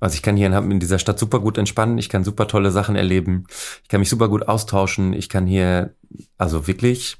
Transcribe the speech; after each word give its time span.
Also 0.00 0.14
ich 0.14 0.22
kann 0.22 0.36
hier 0.36 0.46
in, 0.46 0.70
in 0.70 0.80
dieser 0.80 0.98
Stadt 0.98 1.18
super 1.18 1.40
gut 1.40 1.58
entspannen, 1.58 1.98
ich 1.98 2.08
kann 2.08 2.24
super 2.24 2.46
tolle 2.46 2.70
Sachen 2.70 2.96
erleben, 2.96 3.44
ich 3.82 3.88
kann 3.88 4.00
mich 4.00 4.08
super 4.08 4.28
gut 4.28 4.46
austauschen, 4.48 5.12
ich 5.12 5.28
kann 5.28 5.46
hier, 5.46 5.94
also 6.36 6.66
wirklich, 6.66 7.16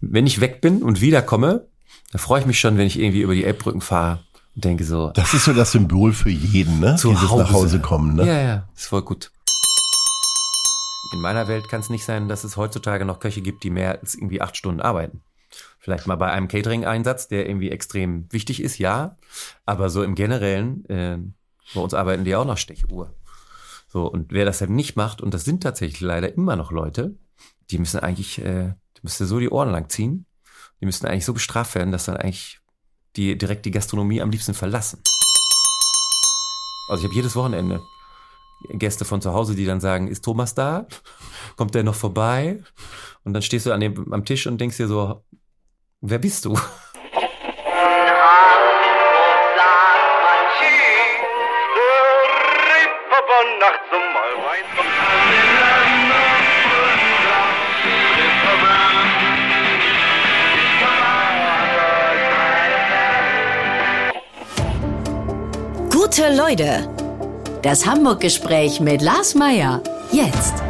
wenn 0.00 0.26
ich 0.26 0.40
weg 0.40 0.60
bin 0.60 0.82
und 0.82 1.00
wiederkomme, 1.00 1.68
da 2.12 2.18
freue 2.18 2.40
ich 2.40 2.46
mich 2.46 2.60
schon, 2.60 2.76
wenn 2.76 2.86
ich 2.86 2.98
irgendwie 2.98 3.22
über 3.22 3.34
die 3.34 3.44
Elbbrücken 3.44 3.80
fahre 3.80 4.20
und 4.54 4.64
denke 4.64 4.84
so. 4.84 5.10
Das 5.14 5.32
ist 5.32 5.46
so 5.46 5.54
das 5.54 5.72
Symbol 5.72 6.12
für 6.12 6.28
jeden, 6.28 6.80
ne? 6.80 6.96
Zu 6.96 7.10
Dieses 7.10 7.30
Hause. 7.30 7.42
nach 7.42 7.52
Hause 7.52 7.80
kommen, 7.80 8.16
ne? 8.16 8.26
Ja, 8.26 8.40
ja, 8.40 8.68
ist 8.76 8.86
voll 8.86 9.02
gut. 9.02 9.32
In 11.14 11.20
meiner 11.20 11.48
Welt 11.48 11.68
kann 11.68 11.80
es 11.80 11.90
nicht 11.90 12.04
sein, 12.04 12.28
dass 12.28 12.44
es 12.44 12.56
heutzutage 12.56 13.04
noch 13.04 13.20
Köche 13.20 13.40
gibt, 13.42 13.64
die 13.64 13.70
mehr 13.70 14.00
als 14.00 14.14
irgendwie 14.14 14.40
acht 14.40 14.56
Stunden 14.56 14.80
arbeiten. 14.80 15.22
Vielleicht 15.78 16.06
mal 16.06 16.16
bei 16.16 16.30
einem 16.30 16.48
Catering-Einsatz, 16.48 17.28
der 17.28 17.46
irgendwie 17.46 17.70
extrem 17.70 18.26
wichtig 18.30 18.62
ist, 18.62 18.78
ja. 18.78 19.16
Aber 19.66 19.90
so 19.90 20.02
im 20.02 20.14
Generellen, 20.14 20.84
äh, 20.88 21.18
bei 21.74 21.80
uns 21.80 21.94
arbeiten 21.94 22.24
die 22.24 22.34
auch 22.36 22.44
noch 22.44 22.58
Stechuhr. 22.58 23.14
So, 23.88 24.06
und 24.06 24.32
wer 24.32 24.44
das 24.44 24.60
halt 24.60 24.70
nicht 24.70 24.96
macht, 24.96 25.20
und 25.20 25.34
das 25.34 25.44
sind 25.44 25.62
tatsächlich 25.62 26.00
leider 26.00 26.32
immer 26.34 26.56
noch 26.56 26.72
Leute, 26.72 27.14
die 27.70 27.78
müssen 27.78 28.00
eigentlich, 28.00 28.38
äh, 28.38 28.74
die 28.96 29.00
müsste 29.02 29.26
so 29.26 29.38
die 29.38 29.50
Ohren 29.50 29.70
lang 29.70 29.88
ziehen. 29.88 30.26
Die 30.80 30.86
müssten 30.86 31.06
eigentlich 31.06 31.24
so 31.24 31.34
bestraft 31.34 31.74
werden, 31.74 31.92
dass 31.92 32.06
dann 32.06 32.16
eigentlich 32.16 32.60
die 33.16 33.36
direkt 33.36 33.66
die 33.66 33.70
Gastronomie 33.70 34.20
am 34.20 34.30
liebsten 34.30 34.54
verlassen. 34.54 35.02
Also 36.88 37.02
ich 37.02 37.08
habe 37.08 37.14
jedes 37.14 37.36
Wochenende 37.36 37.82
Gäste 38.70 39.04
von 39.04 39.20
zu 39.20 39.32
Hause, 39.32 39.54
die 39.54 39.64
dann 39.64 39.80
sagen, 39.80 40.08
ist 40.08 40.24
Thomas 40.24 40.54
da? 40.54 40.86
Kommt 41.56 41.74
der 41.74 41.84
noch 41.84 41.94
vorbei? 41.94 42.62
Und 43.24 43.34
dann 43.34 43.42
stehst 43.42 43.66
du 43.66 43.72
an 43.72 43.80
dem, 43.80 44.12
am 44.12 44.24
Tisch 44.24 44.46
und 44.46 44.60
denkst 44.60 44.76
dir 44.76 44.88
so, 44.88 45.24
wer 46.00 46.18
bist 46.18 46.44
du? 46.44 46.58
Gute 66.14 66.36
Leute. 66.36 66.86
Das 67.62 67.86
Hamburg-Gespräch 67.86 68.80
mit 68.80 69.00
Lars 69.00 69.34
Meier. 69.34 69.82
Jetzt. 70.10 70.62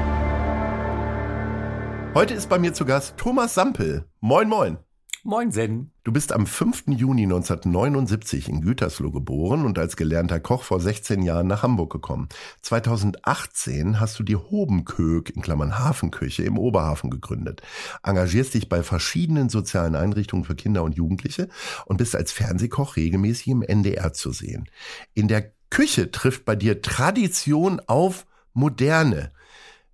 Heute 2.14 2.34
ist 2.34 2.48
bei 2.48 2.60
mir 2.60 2.72
zu 2.74 2.84
Gast 2.84 3.16
Thomas 3.16 3.52
Sampel. 3.52 4.04
Moin, 4.20 4.48
moin. 4.48 4.78
Moin 5.24 5.52
Zen. 5.52 5.92
Du 6.02 6.10
bist 6.10 6.32
am 6.32 6.48
5. 6.48 6.88
Juni 6.88 7.22
1979 7.22 8.48
in 8.48 8.60
Gütersloh 8.60 9.12
geboren 9.12 9.64
und 9.64 9.78
als 9.78 9.94
gelernter 9.94 10.40
Koch 10.40 10.64
vor 10.64 10.80
16 10.80 11.22
Jahren 11.22 11.46
nach 11.46 11.62
Hamburg 11.62 11.92
gekommen. 11.92 12.28
2018 12.62 14.00
hast 14.00 14.18
du 14.18 14.24
die 14.24 14.34
Hobenkög 14.34 15.30
in 15.30 15.40
Klammern 15.40 15.78
Hafenküche 15.78 16.42
im 16.42 16.58
Oberhafen 16.58 17.08
gegründet. 17.08 17.62
Engagierst 18.02 18.54
dich 18.54 18.68
bei 18.68 18.82
verschiedenen 18.82 19.48
sozialen 19.48 19.94
Einrichtungen 19.94 20.44
für 20.44 20.56
Kinder 20.56 20.82
und 20.82 20.96
Jugendliche 20.96 21.48
und 21.86 21.98
bist 21.98 22.16
als 22.16 22.32
Fernsehkoch 22.32 22.96
regelmäßig 22.96 23.46
im 23.46 23.62
NDR 23.62 24.12
zu 24.12 24.32
sehen. 24.32 24.68
In 25.14 25.28
der 25.28 25.52
Küche 25.70 26.10
trifft 26.10 26.44
bei 26.44 26.56
dir 26.56 26.82
Tradition 26.82 27.80
auf 27.86 28.26
Moderne. 28.54 29.30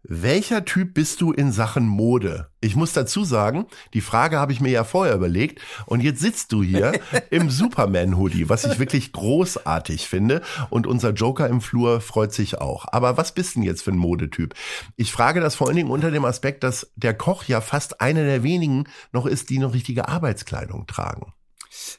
Welcher 0.02 0.64
Typ 0.64 0.94
bist 0.94 1.20
du 1.20 1.32
in 1.32 1.50
Sachen 1.50 1.86
Mode? 1.86 2.48
Ich 2.60 2.76
muss 2.76 2.92
dazu 2.92 3.24
sagen, 3.24 3.66
die 3.94 4.00
Frage 4.00 4.38
habe 4.38 4.52
ich 4.52 4.60
mir 4.60 4.70
ja 4.70 4.84
vorher 4.84 5.14
überlegt 5.14 5.60
und 5.86 6.00
jetzt 6.00 6.20
sitzt 6.20 6.52
du 6.52 6.62
hier 6.62 6.92
im 7.30 7.50
Superman-Hoodie, 7.50 8.48
was 8.48 8.64
ich 8.64 8.78
wirklich 8.78 9.12
großartig 9.12 10.06
finde 10.08 10.42
und 10.70 10.86
unser 10.86 11.10
Joker 11.10 11.48
im 11.48 11.60
Flur 11.60 12.00
freut 12.00 12.32
sich 12.32 12.60
auch. 12.60 12.86
Aber 12.92 13.16
was 13.16 13.32
bist 13.32 13.56
denn 13.56 13.64
jetzt 13.64 13.82
für 13.82 13.90
ein 13.90 13.98
Modetyp? 13.98 14.54
Ich 14.96 15.10
frage 15.10 15.40
das 15.40 15.56
vor 15.56 15.66
allen 15.66 15.76
Dingen 15.76 15.90
unter 15.90 16.10
dem 16.10 16.24
Aspekt, 16.24 16.62
dass 16.62 16.92
der 16.94 17.14
Koch 17.14 17.44
ja 17.44 17.60
fast 17.60 18.00
einer 18.00 18.24
der 18.24 18.42
wenigen 18.42 18.84
noch 19.12 19.26
ist, 19.26 19.50
die 19.50 19.58
noch 19.58 19.74
richtige 19.74 20.08
Arbeitskleidung 20.08 20.86
tragen. 20.86 21.32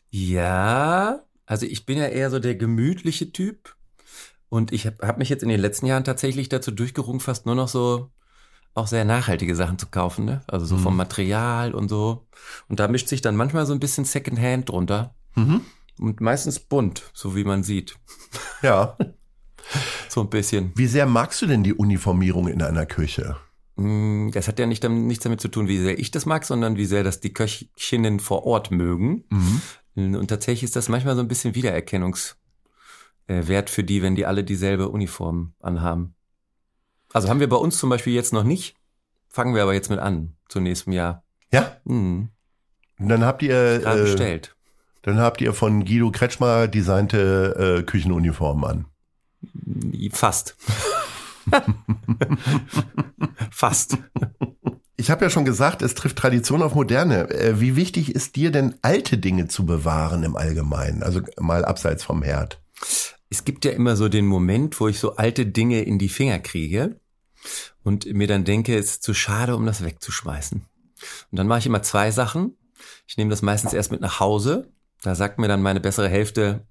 Ja, 0.10 1.20
also 1.46 1.66
ich 1.66 1.86
bin 1.86 1.98
ja 1.98 2.08
eher 2.08 2.30
so 2.30 2.40
der 2.40 2.56
gemütliche 2.56 3.32
Typ. 3.32 3.76
Und 4.50 4.74
ich 4.74 4.86
habe 4.88 5.08
hab 5.08 5.18
mich 5.20 5.30
jetzt 5.30 5.44
in 5.44 5.50
den 5.50 5.60
letzten 5.60 5.86
Jahren 5.86 6.04
tatsächlich 6.04 6.50
dazu 6.50 6.72
durchgerungen, 6.72 7.20
fast 7.20 7.46
nur 7.46 7.56
noch 7.56 7.68
so 7.68 8.10
auch 8.76 8.88
sehr 8.88 9.06
nachhaltige 9.06 9.56
Sachen 9.56 9.78
zu 9.80 9.88
kaufen, 9.88 10.26
ne? 10.26 10.42
Also 10.48 10.66
so 10.66 10.78
vom 10.78 10.96
Material 10.96 11.74
und 11.74 11.90
so. 11.90 12.28
Und 12.68 12.80
da 12.80 12.88
mischt 12.88 13.08
sich 13.08 13.22
dann 13.22 13.36
manchmal 13.36 13.66
so 13.66 13.74
ein 13.74 13.80
bisschen 13.80 14.06
Secondhand 14.06 14.70
drunter. 14.70 15.16
Mhm. 15.36 15.62
Und 16.00 16.22
meistens 16.22 16.60
bunt, 16.60 17.04
so 17.14 17.36
wie 17.36 17.44
man 17.44 17.64
sieht. 17.64 17.96
Ja. 18.62 18.98
So 20.08 20.22
ein 20.22 20.30
bisschen. 20.32 20.72
Wie 20.76 20.88
sehr 20.88 21.06
magst 21.06 21.42
du 21.44 21.46
denn 21.46 21.64
die 21.64 21.76
Uniformierung 21.76 22.48
in 22.48 22.64
einer 22.64 22.88
Küche? 22.88 23.36
Mm, 23.76 24.32
Das 24.32 24.48
hat 24.48 24.58
ja 24.58 24.66
nicht, 24.66 24.84
damit- 24.84 25.04
nichts 25.04 25.24
damit 25.24 25.42
zu 25.42 25.48
tun, 25.48 25.68
wie 25.68 25.78
sehr 25.78 26.00
ich 26.00 26.10
das 26.10 26.26
mag, 26.26 26.44
sondern 26.44 26.76
wie 26.76 26.86
sehr 26.88 27.04
das 27.04 27.20
die 27.20 27.34
Köchinnen 27.34 28.20
vor 28.20 28.46
Ort 28.48 28.72
mögen. 28.72 29.26
Und 29.96 30.28
tatsächlich 30.28 30.64
ist 30.64 30.76
das 30.76 30.90
manchmal 30.90 31.14
so 31.16 31.22
ein 31.22 31.28
bisschen 31.28 31.54
Wiedererkennungswert 33.30 33.70
für 33.70 33.84
die, 33.84 34.02
wenn 34.02 34.16
die 34.16 34.26
alle 34.26 34.44
dieselbe 34.44 34.90
Uniform 34.90 35.54
anhaben. 35.60 36.16
Also 37.14 37.30
haben 37.30 37.40
wir 37.40 37.50
bei 37.50 37.56
uns 37.56 37.78
zum 37.78 37.90
Beispiel 37.90 38.14
jetzt 38.14 38.34
noch 38.34 38.44
nicht, 38.44 38.76
fangen 39.28 39.56
wir 39.56 39.64
aber 39.64 39.74
jetzt 39.74 39.90
mit 39.90 40.00
an, 40.00 40.36
zu 40.48 40.60
nächstem 40.60 40.94
Jahr. 40.94 41.24
Ja. 41.52 41.78
Mhm. 41.86 42.30
Und 43.00 43.10
dann 43.10 43.24
habt 43.24 43.42
ihr, 43.42 43.86
äh, 43.86 44.02
bestellt. 44.02 44.56
dann 45.04 45.20
habt 45.20 45.42
ihr 45.42 45.54
von 45.54 45.86
Guido 45.86 46.12
Kretschmer 46.12 46.68
designte 46.68 47.80
äh, 47.80 47.84
Küchenuniformen 47.84 48.66
an. 48.66 48.86
Fast. 50.12 50.58
Fast. 53.52 53.98
Ich 54.98 55.10
habe 55.10 55.24
ja 55.24 55.30
schon 55.30 55.46
gesagt, 55.46 55.82
es 55.82 55.96
trifft 55.96 56.18
Tradition 56.18 56.62
auf 56.62 56.76
Moderne. 56.76 57.30
Äh, 57.30 57.62
wie 57.62 57.78
wichtig 57.78 58.14
ist 58.14 58.36
dir 58.36 58.52
denn 58.52 58.76
alte 58.82 59.18
Dinge 59.18 59.48
zu 59.48 59.66
bewahren 59.66 60.24
im 60.24 60.36
Allgemeinen? 60.36 61.02
Also 61.02 61.22
mal 61.40 61.64
abseits 61.64 62.04
vom 62.04 62.22
Herd. 62.22 62.62
Es 63.30 63.46
gibt 63.46 63.66
ja 63.66 63.72
immer 63.72 63.96
so 63.96 64.10
den 64.10 64.26
Moment, 64.26 64.80
wo 64.80 64.88
ich 64.88 65.00
so 65.00 65.16
alte 65.16 65.46
Dinge 65.46 65.84
in 65.84 66.00
die 66.00 66.10
Finger 66.10 66.40
kriege 66.40 67.00
und 67.84 68.06
mir 68.06 68.28
dann 68.28 68.44
denke, 68.44 68.78
es 68.78 68.92
ist 68.92 69.04
zu 69.04 69.14
schade, 69.14 69.56
um 69.56 69.66
das 69.66 69.84
wegzuschmeißen. 69.84 70.66
Und 71.32 71.38
dann 71.38 71.48
mache 71.48 71.60
ich 71.60 71.66
immer 71.66 71.84
zwei 71.84 72.12
Sachen. 72.12 72.58
Ich 73.08 73.18
nehme 73.18 73.30
das 73.30 73.42
meistens 73.42 73.74
erst 73.74 73.92
mit 73.92 74.02
nach 74.02 74.20
Hause. 74.20 74.72
Da 75.02 75.16
sagt 75.16 75.40
mir 75.40 75.48
dann 75.48 75.62
meine 75.62 75.80
bessere 75.80 76.10
Hälfte, 76.10 76.68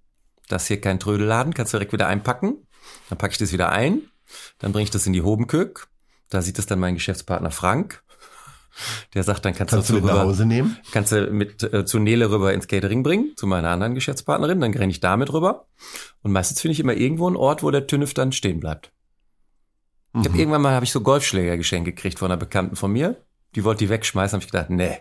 das 0.48 0.66
hier 0.66 0.80
kein 0.80 1.00
Trödelladen, 1.00 1.54
kannst 1.54 1.72
du 1.72 1.78
direkt 1.78 1.92
wieder 1.92 2.08
einpacken. 2.08 2.66
Dann 3.08 3.18
packe 3.18 3.32
ich 3.32 3.38
das 3.38 3.52
wieder 3.52 3.70
ein. 3.70 4.02
Dann 4.58 4.72
bringe 4.72 4.84
ich 4.84 4.90
das 4.90 5.06
in 5.06 5.12
die 5.12 5.22
Hobenkök. 5.22 5.88
Da 6.28 6.42
sieht 6.42 6.58
es 6.58 6.66
dann 6.66 6.80
mein 6.80 6.94
Geschäftspartner 6.94 7.50
Frank. 7.50 8.02
Der 9.14 9.22
sagt, 9.22 9.44
dann 9.44 9.54
kannst, 9.54 9.72
Kannst 9.74 9.88
du 9.90 9.94
du 9.94 9.98
mit 10.00 10.06
nach 10.06 10.14
rüber- 10.14 10.24
Hause 10.24 10.46
nehmen? 10.46 10.76
Kannst 10.92 11.12
du 11.12 11.30
mit 11.30 11.62
äh, 11.62 11.84
zu 11.84 11.98
Nele 11.98 12.30
rüber 12.30 12.52
ins 12.52 12.66
Catering 12.68 13.02
bringen, 13.02 13.32
zu 13.36 13.46
meiner 13.46 13.70
anderen 13.70 13.94
Geschäftspartnerin, 13.94 14.60
dann 14.60 14.72
renne 14.74 14.90
ich 14.90 15.00
damit 15.00 15.32
rüber. 15.32 15.66
Und 16.22 16.32
meistens 16.32 16.60
finde 16.60 16.72
ich 16.72 16.80
immer 16.80 16.94
irgendwo 16.94 17.26
einen 17.26 17.36
Ort, 17.36 17.62
wo 17.62 17.70
der 17.70 17.86
Tünnef 17.86 18.14
dann 18.14 18.32
stehen 18.32 18.60
bleibt. 18.60 18.92
Ich 20.14 20.26
habe 20.26 20.38
irgendwann 20.38 20.62
mal 20.62 20.74
hab 20.74 20.82
ich 20.82 20.90
so 20.92 21.00
Golfschläger 21.00 21.56
geschenkt 21.56 21.84
gekriegt 21.86 22.18
von 22.18 22.30
einer 22.30 22.38
Bekannten 22.38 22.76
von 22.76 22.90
mir. 22.92 23.16
Die 23.54 23.64
wollte 23.64 23.80
die 23.84 23.88
wegschmeißen, 23.90 24.36
habe 24.36 24.44
ich 24.44 24.50
gedacht, 24.50 24.70
nee. 24.70 24.98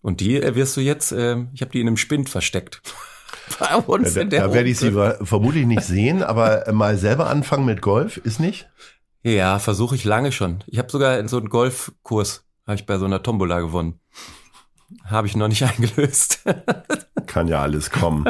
Und 0.00 0.20
die 0.20 0.36
äh, 0.42 0.54
wirst 0.54 0.76
du 0.76 0.80
jetzt, 0.80 1.12
äh, 1.12 1.36
ich 1.52 1.60
habe 1.62 1.70
die 1.70 1.80
in 1.80 1.86
einem 1.86 1.96
Spind 1.96 2.28
versteckt. 2.28 2.82
Bei 3.58 3.76
uns 3.76 4.14
Da, 4.14 4.20
in 4.20 4.30
der 4.30 4.48
da 4.48 4.54
werde 4.54 4.68
ich 4.68 4.78
sie 4.78 4.92
vermutlich 4.92 5.66
nicht 5.66 5.82
sehen, 5.82 6.22
aber 6.22 6.70
mal 6.72 6.96
selber 6.98 7.28
anfangen 7.30 7.64
mit 7.64 7.80
Golf 7.82 8.16
ist 8.18 8.40
nicht? 8.40 8.68
Ja, 9.22 9.58
versuche 9.58 9.94
ich 9.94 10.04
lange 10.04 10.32
schon. 10.32 10.64
Ich 10.66 10.78
habe 10.78 10.90
sogar 10.90 11.26
so 11.28 11.38
einen 11.38 11.48
Golfkurs, 11.48 12.44
habe 12.66 12.74
ich 12.74 12.86
bei 12.86 12.98
so 12.98 13.04
einer 13.04 13.22
Tombola 13.22 13.60
gewonnen. 13.60 14.00
Habe 15.04 15.26
ich 15.26 15.36
noch 15.36 15.48
nicht 15.48 15.62
eingelöst. 15.78 16.42
Kann 17.26 17.48
ja 17.48 17.62
alles 17.62 17.90
kommen. 17.90 18.26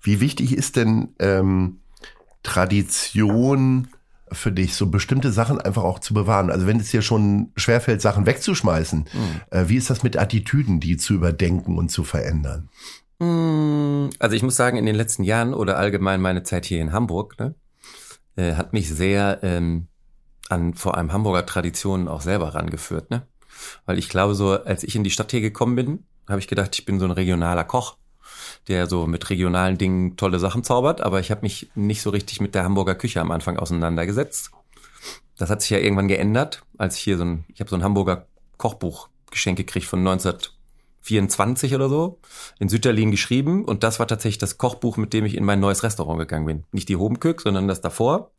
Wie 0.00 0.20
wichtig 0.20 0.56
ist 0.56 0.76
denn 0.76 1.14
ähm, 1.18 1.80
Tradition 2.42 3.88
für 4.32 4.52
dich, 4.52 4.74
so 4.74 4.86
bestimmte 4.86 5.32
Sachen 5.32 5.60
einfach 5.60 5.82
auch 5.82 5.98
zu 5.98 6.14
bewahren? 6.14 6.50
Also 6.50 6.66
wenn 6.66 6.78
es 6.80 6.90
dir 6.90 7.02
schon 7.02 7.52
schwerfällt, 7.56 8.00
Sachen 8.00 8.24
wegzuschmeißen, 8.26 9.06
äh, 9.50 9.64
wie 9.66 9.76
ist 9.76 9.90
das 9.90 10.02
mit 10.02 10.16
Attitüden, 10.16 10.78
die 10.80 10.96
zu 10.96 11.14
überdenken 11.14 11.76
und 11.76 11.90
zu 11.90 12.04
verändern? 12.04 12.68
Mm, 13.18 14.10
Also 14.20 14.36
ich 14.36 14.42
muss 14.42 14.56
sagen, 14.56 14.76
in 14.76 14.86
den 14.86 14.94
letzten 14.96 15.24
Jahren 15.24 15.54
oder 15.54 15.76
allgemein 15.76 16.20
meine 16.20 16.44
Zeit 16.44 16.66
hier 16.66 16.80
in 16.80 16.92
Hamburg 16.92 17.38
ne, 17.38 17.54
äh, 18.36 18.54
hat 18.54 18.72
mich 18.72 18.88
sehr 18.88 19.40
ähm, 19.42 19.88
an 20.48 20.74
vor 20.74 20.96
allem 20.96 21.12
Hamburger 21.12 21.46
Traditionen 21.46 22.08
auch 22.08 22.20
selber 22.20 22.54
rangeführt. 22.54 23.10
Ne? 23.10 23.26
Weil 23.84 23.98
ich 23.98 24.08
glaube, 24.08 24.34
so 24.34 24.52
als 24.52 24.82
ich 24.84 24.94
in 24.96 25.04
die 25.04 25.10
Stadt 25.10 25.30
hier 25.30 25.40
gekommen 25.40 25.76
bin, 25.76 26.04
habe 26.28 26.40
ich 26.40 26.48
gedacht, 26.48 26.76
ich 26.78 26.84
bin 26.84 26.98
so 26.98 27.04
ein 27.04 27.12
regionaler 27.12 27.64
Koch, 27.64 27.96
der 28.68 28.86
so 28.86 29.06
mit 29.06 29.28
regionalen 29.30 29.78
Dingen 29.78 30.16
tolle 30.16 30.38
Sachen 30.38 30.64
zaubert, 30.64 31.00
aber 31.00 31.20
ich 31.20 31.30
habe 31.30 31.42
mich 31.42 31.70
nicht 31.74 32.02
so 32.02 32.10
richtig 32.10 32.40
mit 32.40 32.54
der 32.54 32.64
Hamburger 32.64 32.94
Küche 32.94 33.20
am 33.20 33.30
Anfang 33.30 33.58
auseinandergesetzt. 33.58 34.50
Das 35.38 35.50
hat 35.50 35.60
sich 35.60 35.70
ja 35.70 35.78
irgendwann 35.78 36.08
geändert, 36.08 36.62
als 36.78 36.96
ich 36.96 37.02
hier 37.02 37.18
so 37.18 37.24
ein, 37.24 37.44
ich 37.52 37.60
habe 37.60 37.70
so 37.70 37.76
ein 37.76 37.82
Hamburger 37.82 38.26
Kochbuch 38.56 39.08
geschenkt 39.30 39.58
gekriegt 39.58 39.86
von 39.86 40.02
24 41.06 41.74
oder 41.74 41.88
so 41.88 42.18
in 42.58 42.68
Sütterlin 42.68 43.10
geschrieben 43.10 43.64
und 43.64 43.82
das 43.84 43.98
war 44.00 44.06
tatsächlich 44.08 44.38
das 44.38 44.58
Kochbuch, 44.58 44.96
mit 44.96 45.12
dem 45.12 45.24
ich 45.24 45.36
in 45.36 45.44
mein 45.44 45.60
neues 45.60 45.82
Restaurant 45.82 46.18
gegangen 46.18 46.46
bin. 46.46 46.64
Nicht 46.72 46.88
die 46.88 46.96
Hobenkück, 46.96 47.40
sondern 47.40 47.68
das 47.68 47.80
davor. 47.80 48.32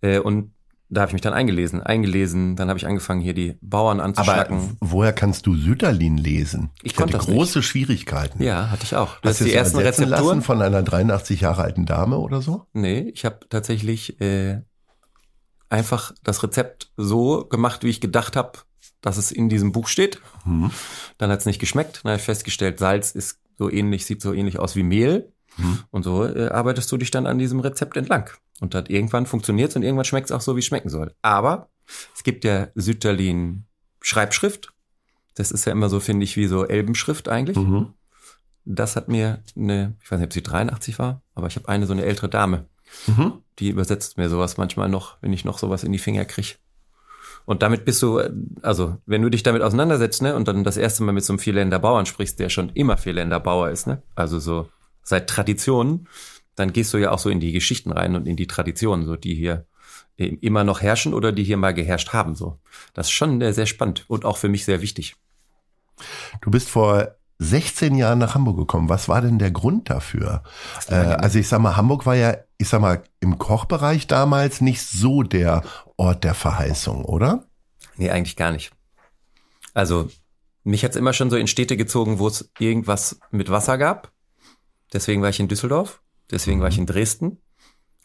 Äh, 0.00 0.18
und 0.18 0.52
da 0.88 1.00
habe 1.00 1.10
ich 1.10 1.14
mich 1.14 1.22
dann 1.22 1.32
eingelesen, 1.32 1.82
eingelesen, 1.82 2.54
dann 2.54 2.68
habe 2.68 2.78
ich 2.78 2.86
angefangen 2.86 3.20
hier 3.20 3.34
die 3.34 3.56
Bauern 3.60 3.98
Aber 3.98 4.06
anzuschnacken. 4.08 4.76
woher 4.80 5.12
kannst 5.12 5.46
du 5.46 5.56
Sütterlin 5.56 6.16
lesen? 6.16 6.70
Ich 6.82 6.92
hatte 6.92 7.02
konnte 7.12 7.16
das 7.18 7.26
große 7.26 7.62
Schwierigkeiten. 7.62 8.42
ja, 8.42 8.70
hatte 8.70 8.84
ich 8.84 8.94
auch. 8.94 9.14
Hast 9.16 9.24
Das 9.24 9.38
du 9.38 9.44
die 9.44 9.52
ersten 9.52 9.78
Rezepturen. 9.78 10.10
lassen 10.26 10.42
von 10.42 10.62
einer 10.62 10.82
83 10.84 11.40
Jahre 11.40 11.62
alten 11.62 11.86
Dame 11.86 12.18
oder 12.18 12.40
so? 12.42 12.66
Nee, 12.72 13.00
ich 13.14 13.24
habe 13.24 13.40
tatsächlich 13.48 14.20
äh, 14.20 14.60
einfach 15.68 16.12
das 16.22 16.42
Rezept 16.44 16.92
so 16.96 17.44
gemacht, 17.46 17.82
wie 17.82 17.88
ich 17.88 18.00
gedacht 18.00 18.36
habe, 18.36 18.52
dass 19.06 19.18
es 19.18 19.30
in 19.30 19.48
diesem 19.48 19.70
Buch 19.70 19.86
steht. 19.86 20.20
Hm. 20.42 20.72
Dann 21.16 21.30
hat 21.30 21.38
es 21.38 21.46
nicht 21.46 21.60
geschmeckt. 21.60 22.00
Dann 22.02 22.10
habe 22.10 22.18
ich 22.18 22.24
festgestellt, 22.24 22.80
Salz 22.80 23.12
ist 23.12 23.38
so 23.56 23.70
ähnlich, 23.70 24.04
sieht 24.04 24.20
so 24.20 24.32
ähnlich 24.32 24.58
aus 24.58 24.74
wie 24.74 24.82
Mehl. 24.82 25.32
Hm. 25.54 25.78
Und 25.90 26.02
so 26.02 26.24
äh, 26.24 26.48
arbeitest 26.48 26.90
du 26.90 26.96
dich 26.96 27.12
dann 27.12 27.26
an 27.28 27.38
diesem 27.38 27.60
Rezept 27.60 27.96
entlang. 27.96 28.30
Und 28.60 28.74
dann 28.74 28.86
irgendwann 28.86 29.26
funktioniert 29.26 29.76
und 29.76 29.84
irgendwann 29.84 30.04
schmeckt 30.04 30.26
es 30.26 30.32
auch 30.32 30.40
so, 30.40 30.56
wie 30.56 30.58
es 30.58 30.66
schmecken 30.66 30.88
soll. 30.88 31.14
Aber 31.22 31.68
es 32.16 32.24
gibt 32.24 32.44
ja 32.44 32.66
Sütterlin 32.74 33.64
Schreibschrift. 34.00 34.72
Das 35.36 35.52
ist 35.52 35.66
ja 35.66 35.72
immer 35.72 35.88
so, 35.88 36.00
finde 36.00 36.24
ich, 36.24 36.36
wie 36.36 36.48
so 36.48 36.66
Elbenschrift 36.66 37.28
eigentlich. 37.28 37.56
Mhm. 37.56 37.92
Das 38.64 38.96
hat 38.96 39.06
mir 39.06 39.40
eine, 39.54 39.94
ich 40.02 40.10
weiß 40.10 40.18
nicht, 40.18 40.26
ob 40.26 40.32
sie 40.32 40.42
83 40.42 40.98
war, 40.98 41.22
aber 41.36 41.46
ich 41.46 41.54
habe 41.54 41.68
eine 41.68 41.86
so 41.86 41.92
eine 41.92 42.04
ältere 42.04 42.28
Dame, 42.28 42.66
Mhm. 43.06 43.34
die 43.60 43.68
übersetzt 43.68 44.16
mir 44.18 44.28
sowas 44.28 44.56
manchmal 44.56 44.88
noch, 44.88 45.16
wenn 45.20 45.32
ich 45.32 45.44
noch 45.44 45.58
sowas 45.58 45.84
in 45.84 45.92
die 45.92 45.98
Finger 46.00 46.24
krieg. 46.24 46.58
Und 47.46 47.62
damit 47.62 47.84
bist 47.84 48.02
du, 48.02 48.20
also 48.60 48.98
wenn 49.06 49.22
du 49.22 49.30
dich 49.30 49.42
damit 49.42 49.62
auseinandersetzt, 49.62 50.20
ne, 50.20 50.34
und 50.34 50.48
dann 50.48 50.64
das 50.64 50.76
erste 50.76 51.04
Mal 51.04 51.12
mit 51.12 51.24
so 51.24 51.32
einem 51.32 51.38
Vierländer 51.38 51.78
Bauern 51.78 52.04
sprichst, 52.04 52.38
der 52.38 52.50
schon 52.50 52.70
immer 52.70 52.96
Vierländer 52.96 53.40
Bauer 53.40 53.70
ist, 53.70 53.86
ne, 53.86 54.02
also 54.14 54.38
so 54.38 54.68
seit 55.02 55.30
Traditionen, 55.30 56.08
dann 56.56 56.72
gehst 56.72 56.92
du 56.92 56.98
ja 56.98 57.12
auch 57.12 57.18
so 57.18 57.30
in 57.30 57.40
die 57.40 57.52
Geschichten 57.52 57.92
rein 57.92 58.16
und 58.16 58.26
in 58.26 58.36
die 58.36 58.48
Traditionen, 58.48 59.06
so 59.06 59.16
die 59.16 59.34
hier 59.34 59.66
immer 60.16 60.64
noch 60.64 60.80
herrschen 60.80 61.14
oder 61.14 61.30
die 61.30 61.44
hier 61.44 61.56
mal 61.56 61.74
geherrscht 61.74 62.12
haben, 62.12 62.34
so. 62.34 62.58
Das 62.94 63.06
ist 63.06 63.12
schon 63.12 63.40
äh, 63.40 63.52
sehr 63.52 63.66
spannend 63.66 64.04
und 64.08 64.24
auch 64.24 64.38
für 64.38 64.48
mich 64.48 64.64
sehr 64.64 64.80
wichtig. 64.82 65.16
Du 66.40 66.50
bist 66.50 66.68
vor 66.68 67.16
16 67.38 67.94
Jahren 67.96 68.18
nach 68.18 68.34
Hamburg 68.34 68.56
gekommen. 68.56 68.88
Was 68.88 69.08
war 69.08 69.20
denn 69.20 69.38
der 69.38 69.50
Grund 69.50 69.90
dafür? 69.90 70.42
Äh, 70.88 70.94
also 70.94 71.38
ich 71.38 71.48
sag 71.48 71.60
mal, 71.60 71.76
Hamburg 71.76 72.06
war 72.06 72.14
ja, 72.14 72.36
ich 72.58 72.68
sag 72.68 72.80
mal, 72.80 73.02
im 73.20 73.38
Kochbereich 73.38 74.06
damals 74.06 74.60
nicht 74.60 74.82
so 74.82 75.22
der 75.22 75.62
Ort 75.96 76.24
der 76.24 76.34
Verheißung, 76.34 77.04
oder? 77.04 77.44
Nee, 77.96 78.10
eigentlich 78.10 78.36
gar 78.36 78.52
nicht. 78.52 78.72
Also, 79.74 80.10
mich 80.64 80.84
hat's 80.84 80.96
immer 80.96 81.12
schon 81.12 81.30
so 81.30 81.36
in 81.36 81.46
Städte 81.46 81.76
gezogen, 81.76 82.18
wo 82.18 82.26
es 82.26 82.50
irgendwas 82.58 83.20
mit 83.30 83.50
Wasser 83.50 83.78
gab. 83.78 84.12
Deswegen 84.92 85.22
war 85.22 85.28
ich 85.28 85.40
in 85.40 85.48
Düsseldorf, 85.48 86.00
deswegen 86.30 86.60
war 86.60 86.68
ich 86.68 86.78
in 86.78 86.86
Dresden. 86.86 87.38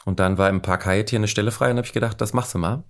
Und 0.04 0.20
dann 0.20 0.38
war 0.38 0.50
im 0.50 0.62
Park 0.62 0.86
Hyatt 0.86 1.10
hier 1.10 1.20
eine 1.20 1.28
Stelle 1.28 1.52
frei 1.52 1.72
und 1.72 1.78
habe 1.78 1.86
ich 1.88 1.94
gedacht, 1.94 2.20
das 2.20 2.34
machst 2.34 2.54
du 2.54 2.58
mal. 2.58 2.76
Und 2.76 2.84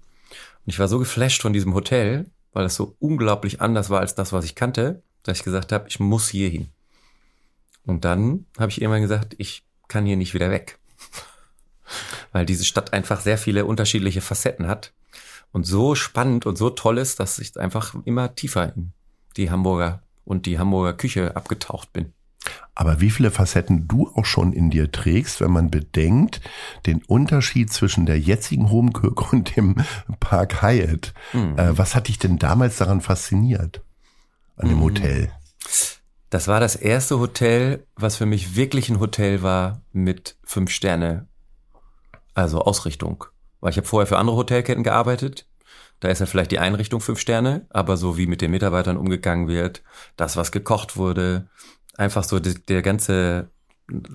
ich 0.65 0.79
war 0.79 0.88
so 0.88 0.97
geflasht 0.97 1.41
von 1.41 1.53
diesem 1.53 1.73
Hotel, 1.73 2.31
weil 2.53 2.63
das 2.63 2.75
so 2.75 2.95
unglaublich 2.99 3.61
anders 3.61 3.89
war 3.89 3.99
als 3.99 4.15
das, 4.15 4.33
was 4.33 4.45
ich 4.45 4.55
kannte, 4.55 5.03
dass 5.23 5.39
ich 5.39 5.44
gesagt 5.44 5.71
habe, 5.71 5.88
ich 5.88 6.00
muss 6.00 6.29
hier 6.29 6.50
hin. 6.50 6.69
Und 7.85 8.06
dann 8.06 8.45
habe 8.57 8.71
ich 8.71 8.81
irgendwann 8.81 9.01
gesagt, 9.01 9.35
ich 9.38 9.63
kann 9.88 10.06
hier 10.06 10.18
nicht 10.18 10.33
wieder 10.33 10.51
weg. 10.51 10.77
Weil 12.31 12.45
diese 12.45 12.65
Stadt 12.65 12.94
einfach 12.94 13.19
sehr 13.19 13.38
viele 13.38 13.65
unterschiedliche 13.65 14.21
Facetten 14.21 14.68
hat 14.68 14.94
und 15.51 15.65
so 15.65 15.95
spannend 15.95 16.45
und 16.45 16.57
so 16.57 16.69
toll 16.69 16.97
ist, 16.97 17.19
dass 17.19 17.39
ich 17.39 17.57
einfach 17.57 17.95
immer 18.06 18.35
tiefer 18.35 18.73
in 18.75 18.94
die 19.38 19.51
Hamburger 19.51 20.03
und 20.23 20.45
die 20.45 20.59
Hamburger 20.59 20.94
Küche 20.94 21.35
abgetaucht 21.35 21.91
bin. 21.94 22.13
Aber 22.74 23.01
wie 23.01 23.12
viele 23.12 23.31
Facetten 23.31 23.88
du 23.88 24.09
auch 24.15 24.25
schon 24.25 24.53
in 24.53 24.71
dir 24.71 24.91
trägst, 24.91 25.41
wenn 25.41 25.51
man 25.51 25.69
bedenkt, 25.69 26.41
den 26.85 27.03
Unterschied 27.03 27.71
zwischen 27.71 28.06
der 28.06 28.19
jetzigen 28.19 28.71
Homekirk 28.71 29.33
und 29.33 29.56
dem 29.56 29.75
Park 30.19 30.62
Hyatt. 30.62 31.13
Äh, 31.57 31.71
was 31.77 31.95
hat 31.95 32.07
dich 32.07 32.17
denn 32.17 32.39
damals 32.39 32.77
daran 32.77 33.01
fasziniert? 33.01 33.81
An 34.62 34.69
dem 34.69 34.81
Hotel? 34.81 35.31
Das 36.30 36.48
war 36.48 36.60
das 36.60 36.75
erste 36.75 37.18
Hotel, 37.18 37.88
was 37.96 38.18
für 38.18 38.28
mich 38.28 38.56
wirklich 38.56 38.90
ein 38.90 39.00
Hotel 39.00 39.42
war 39.42 39.81
mit 39.92 40.38
fünf 40.44 40.69
Sterne, 40.69 41.28
also 42.36 42.60
Ausrichtung. 42.62 43.25
Weil 43.60 43.72
ich 43.72 43.78
habe 43.78 43.88
vorher 43.88 44.06
für 44.06 44.19
andere 44.19 44.36
Hotelketten 44.36 44.84
gearbeitet. 44.84 45.48
Da 46.00 46.10
ist 46.10 46.19
ja 46.19 46.28
vielleicht 46.28 46.52
die 46.52 46.60
Einrichtung 46.60 47.02
fünf 47.02 47.19
Sterne, 47.19 47.66
aber 47.72 47.98
so 47.98 48.18
wie 48.18 48.28
mit 48.28 48.42
den 48.42 48.52
Mitarbeitern 48.52 48.98
umgegangen 48.98 49.48
wird, 49.48 49.81
das, 50.16 50.38
was 50.38 50.52
gekocht 50.52 50.96
wurde, 50.96 51.50
einfach 51.98 52.24
so 52.24 52.40
die, 52.40 52.54
der 52.54 52.84
ganze, 52.84 53.50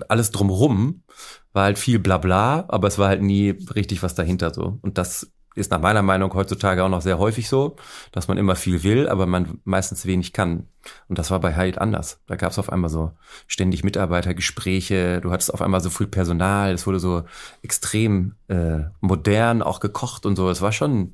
alles 0.07 0.31
drumrum 0.31 1.03
war 1.51 1.65
halt 1.65 1.77
viel 1.77 1.99
Blabla, 1.99 2.63
aber 2.69 2.87
es 2.87 2.97
war 2.97 3.09
halt 3.09 3.21
nie 3.21 3.49
richtig 3.75 4.01
was 4.01 4.15
dahinter 4.15 4.53
so. 4.53 4.79
Und 4.81 4.97
das 4.97 5.29
ist 5.57 5.71
nach 5.71 5.81
meiner 5.81 6.03
Meinung 6.03 6.33
heutzutage 6.33 6.83
auch 6.83 6.89
noch 6.89 7.01
sehr 7.01 7.17
häufig 7.17 7.49
so, 7.49 7.75
dass 8.11 8.27
man 8.27 8.37
immer 8.37 8.55
viel 8.55 8.83
will, 8.83 9.09
aber 9.09 9.25
man 9.25 9.59
meistens 9.63 10.05
wenig 10.05 10.33
kann. 10.33 10.67
Und 11.09 11.17
das 11.17 11.31
war 11.31 11.39
bei 11.39 11.55
Hyatt 11.55 11.79
anders. 11.79 12.19
Da 12.27 12.35
gab 12.35 12.51
es 12.51 12.59
auf 12.59 12.71
einmal 12.71 12.89
so 12.89 13.11
ständig 13.47 13.83
Mitarbeitergespräche, 13.83 15.19
du 15.21 15.31
hattest 15.31 15.53
auf 15.53 15.61
einmal 15.61 15.81
so 15.81 15.89
viel 15.89 16.07
Personal, 16.07 16.73
es 16.73 16.85
wurde 16.85 16.99
so 16.99 17.23
extrem 17.61 18.35
äh, 18.47 18.79
modern 19.01 19.61
auch 19.61 19.79
gekocht 19.79 20.25
und 20.25 20.35
so. 20.35 20.49
Es 20.49 20.61
war 20.61 20.71
schon 20.71 21.13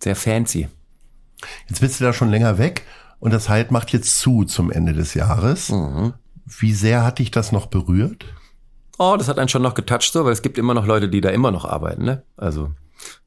sehr 0.00 0.16
fancy. 0.16 0.68
Jetzt 1.68 1.80
bist 1.80 2.00
du 2.00 2.04
da 2.04 2.12
schon 2.12 2.30
länger 2.30 2.58
weg 2.58 2.84
und 3.20 3.32
das 3.32 3.48
Hyatt 3.48 3.70
macht 3.70 3.92
jetzt 3.92 4.18
zu 4.18 4.44
zum 4.44 4.70
Ende 4.70 4.92
des 4.92 5.14
Jahres. 5.14 5.72
Wie 6.44 6.72
sehr 6.72 7.04
hat 7.04 7.18
dich 7.18 7.30
das 7.30 7.52
noch 7.52 7.66
berührt? 7.66 8.24
Oh, 8.98 9.16
das 9.18 9.28
hat 9.28 9.38
einen 9.38 9.48
schon 9.48 9.62
noch 9.62 9.74
getoucht 9.74 10.12
so, 10.12 10.24
weil 10.24 10.32
es 10.32 10.42
gibt 10.42 10.58
immer 10.58 10.74
noch 10.74 10.86
Leute, 10.86 11.08
die 11.08 11.20
da 11.20 11.28
immer 11.28 11.50
noch 11.50 11.64
arbeiten. 11.64 12.04
Ne? 12.04 12.22
Also 12.36 12.70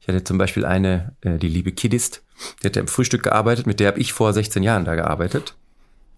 ich 0.00 0.08
hatte 0.08 0.24
zum 0.24 0.38
Beispiel 0.38 0.64
eine, 0.64 1.14
äh, 1.20 1.38
die 1.38 1.48
liebe 1.48 1.72
Kiddist, 1.72 2.22
die 2.62 2.66
hat 2.66 2.76
ja 2.76 2.82
im 2.82 2.88
Frühstück 2.88 3.22
gearbeitet, 3.22 3.66
mit 3.66 3.80
der 3.80 3.88
habe 3.88 4.00
ich 4.00 4.12
vor 4.12 4.32
16 4.32 4.62
Jahren 4.62 4.84
da 4.84 4.94
gearbeitet. 4.94 5.56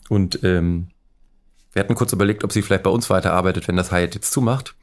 Und 0.08 0.42
ähm, 0.42 0.88
wir 1.72 1.80
hatten 1.80 1.94
kurz 1.94 2.12
überlegt, 2.12 2.44
ob 2.44 2.52
sie 2.52 2.62
vielleicht 2.62 2.82
bei 2.82 2.90
uns 2.90 3.08
weiterarbeitet, 3.10 3.66
wenn 3.68 3.76
das 3.76 3.90
Hyatt 3.90 4.14
jetzt 4.14 4.32
zumacht. 4.32 4.74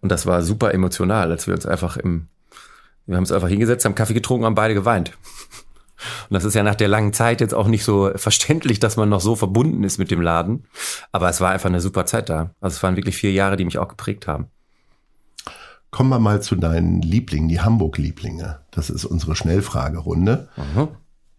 Und 0.00 0.10
das 0.10 0.26
war 0.26 0.42
super 0.42 0.72
emotional, 0.72 1.30
als 1.30 1.46
wir 1.46 1.54
uns 1.54 1.66
einfach 1.66 1.96
im, 1.96 2.28
wir 3.06 3.16
haben 3.16 3.22
uns 3.22 3.32
einfach 3.32 3.48
hingesetzt, 3.48 3.84
haben 3.84 3.94
Kaffee 3.94 4.14
getrunken, 4.14 4.46
haben 4.46 4.54
beide 4.54 4.74
geweint. 4.74 5.12
Und 6.30 6.34
das 6.34 6.44
ist 6.44 6.54
ja 6.54 6.62
nach 6.62 6.76
der 6.76 6.88
langen 6.88 7.12
Zeit 7.12 7.40
jetzt 7.40 7.54
auch 7.54 7.66
nicht 7.66 7.84
so 7.84 8.10
verständlich, 8.14 8.78
dass 8.78 8.96
man 8.96 9.08
noch 9.08 9.20
so 9.20 9.34
verbunden 9.34 9.82
ist 9.82 9.98
mit 9.98 10.10
dem 10.10 10.20
Laden. 10.20 10.66
Aber 11.12 11.28
es 11.28 11.40
war 11.40 11.50
einfach 11.50 11.68
eine 11.68 11.80
super 11.80 12.06
Zeit 12.06 12.28
da. 12.28 12.54
Also 12.60 12.76
es 12.76 12.82
waren 12.82 12.96
wirklich 12.96 13.16
vier 13.16 13.32
Jahre, 13.32 13.56
die 13.56 13.64
mich 13.64 13.78
auch 13.78 13.88
geprägt 13.88 14.26
haben. 14.26 14.46
Kommen 15.90 16.10
wir 16.10 16.18
mal 16.18 16.42
zu 16.42 16.54
deinen 16.56 17.00
Lieblingen, 17.00 17.48
die 17.48 17.60
Hamburg-Lieblinge. 17.60 18.60
Das 18.70 18.90
ist 18.90 19.04
unsere 19.04 19.34
Schnellfragerunde. 19.36 20.48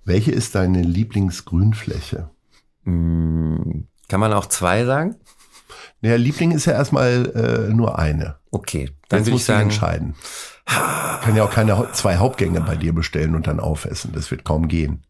Welche 0.06 0.32
ist 0.32 0.56
deine 0.56 0.82
Lieblingsgrünfläche? 0.82 2.30
Hm, 2.86 3.88
Kann 4.08 4.20
man 4.20 4.34
auch 4.34 4.48
zwei 4.48 4.86
sagen? 4.86 5.16
Naja, 6.02 6.16
Liebling 6.16 6.52
ist 6.52 6.66
ja 6.66 6.74
erstmal 6.74 7.68
äh, 7.70 7.74
nur 7.74 8.00
eine. 8.00 8.38
Okay, 8.52 8.90
dann 9.10 9.20
Jetzt 9.20 9.28
würde 9.28 9.38
ich 9.38 9.46
sagen, 9.46 9.70
entscheiden. 9.70 10.16
Kann 10.66 11.36
ja 11.36 11.44
auch 11.44 11.52
keine 11.52 11.92
zwei 11.94 12.18
Hauptgänge 12.18 12.62
bei 12.62 12.76
dir 12.76 12.94
bestellen 12.94 13.36
und 13.36 13.48
dann 13.48 13.60
aufessen. 13.60 14.12
Das 14.14 14.32
wird 14.32 14.46
kaum 14.46 14.68
gehen. 14.68 15.04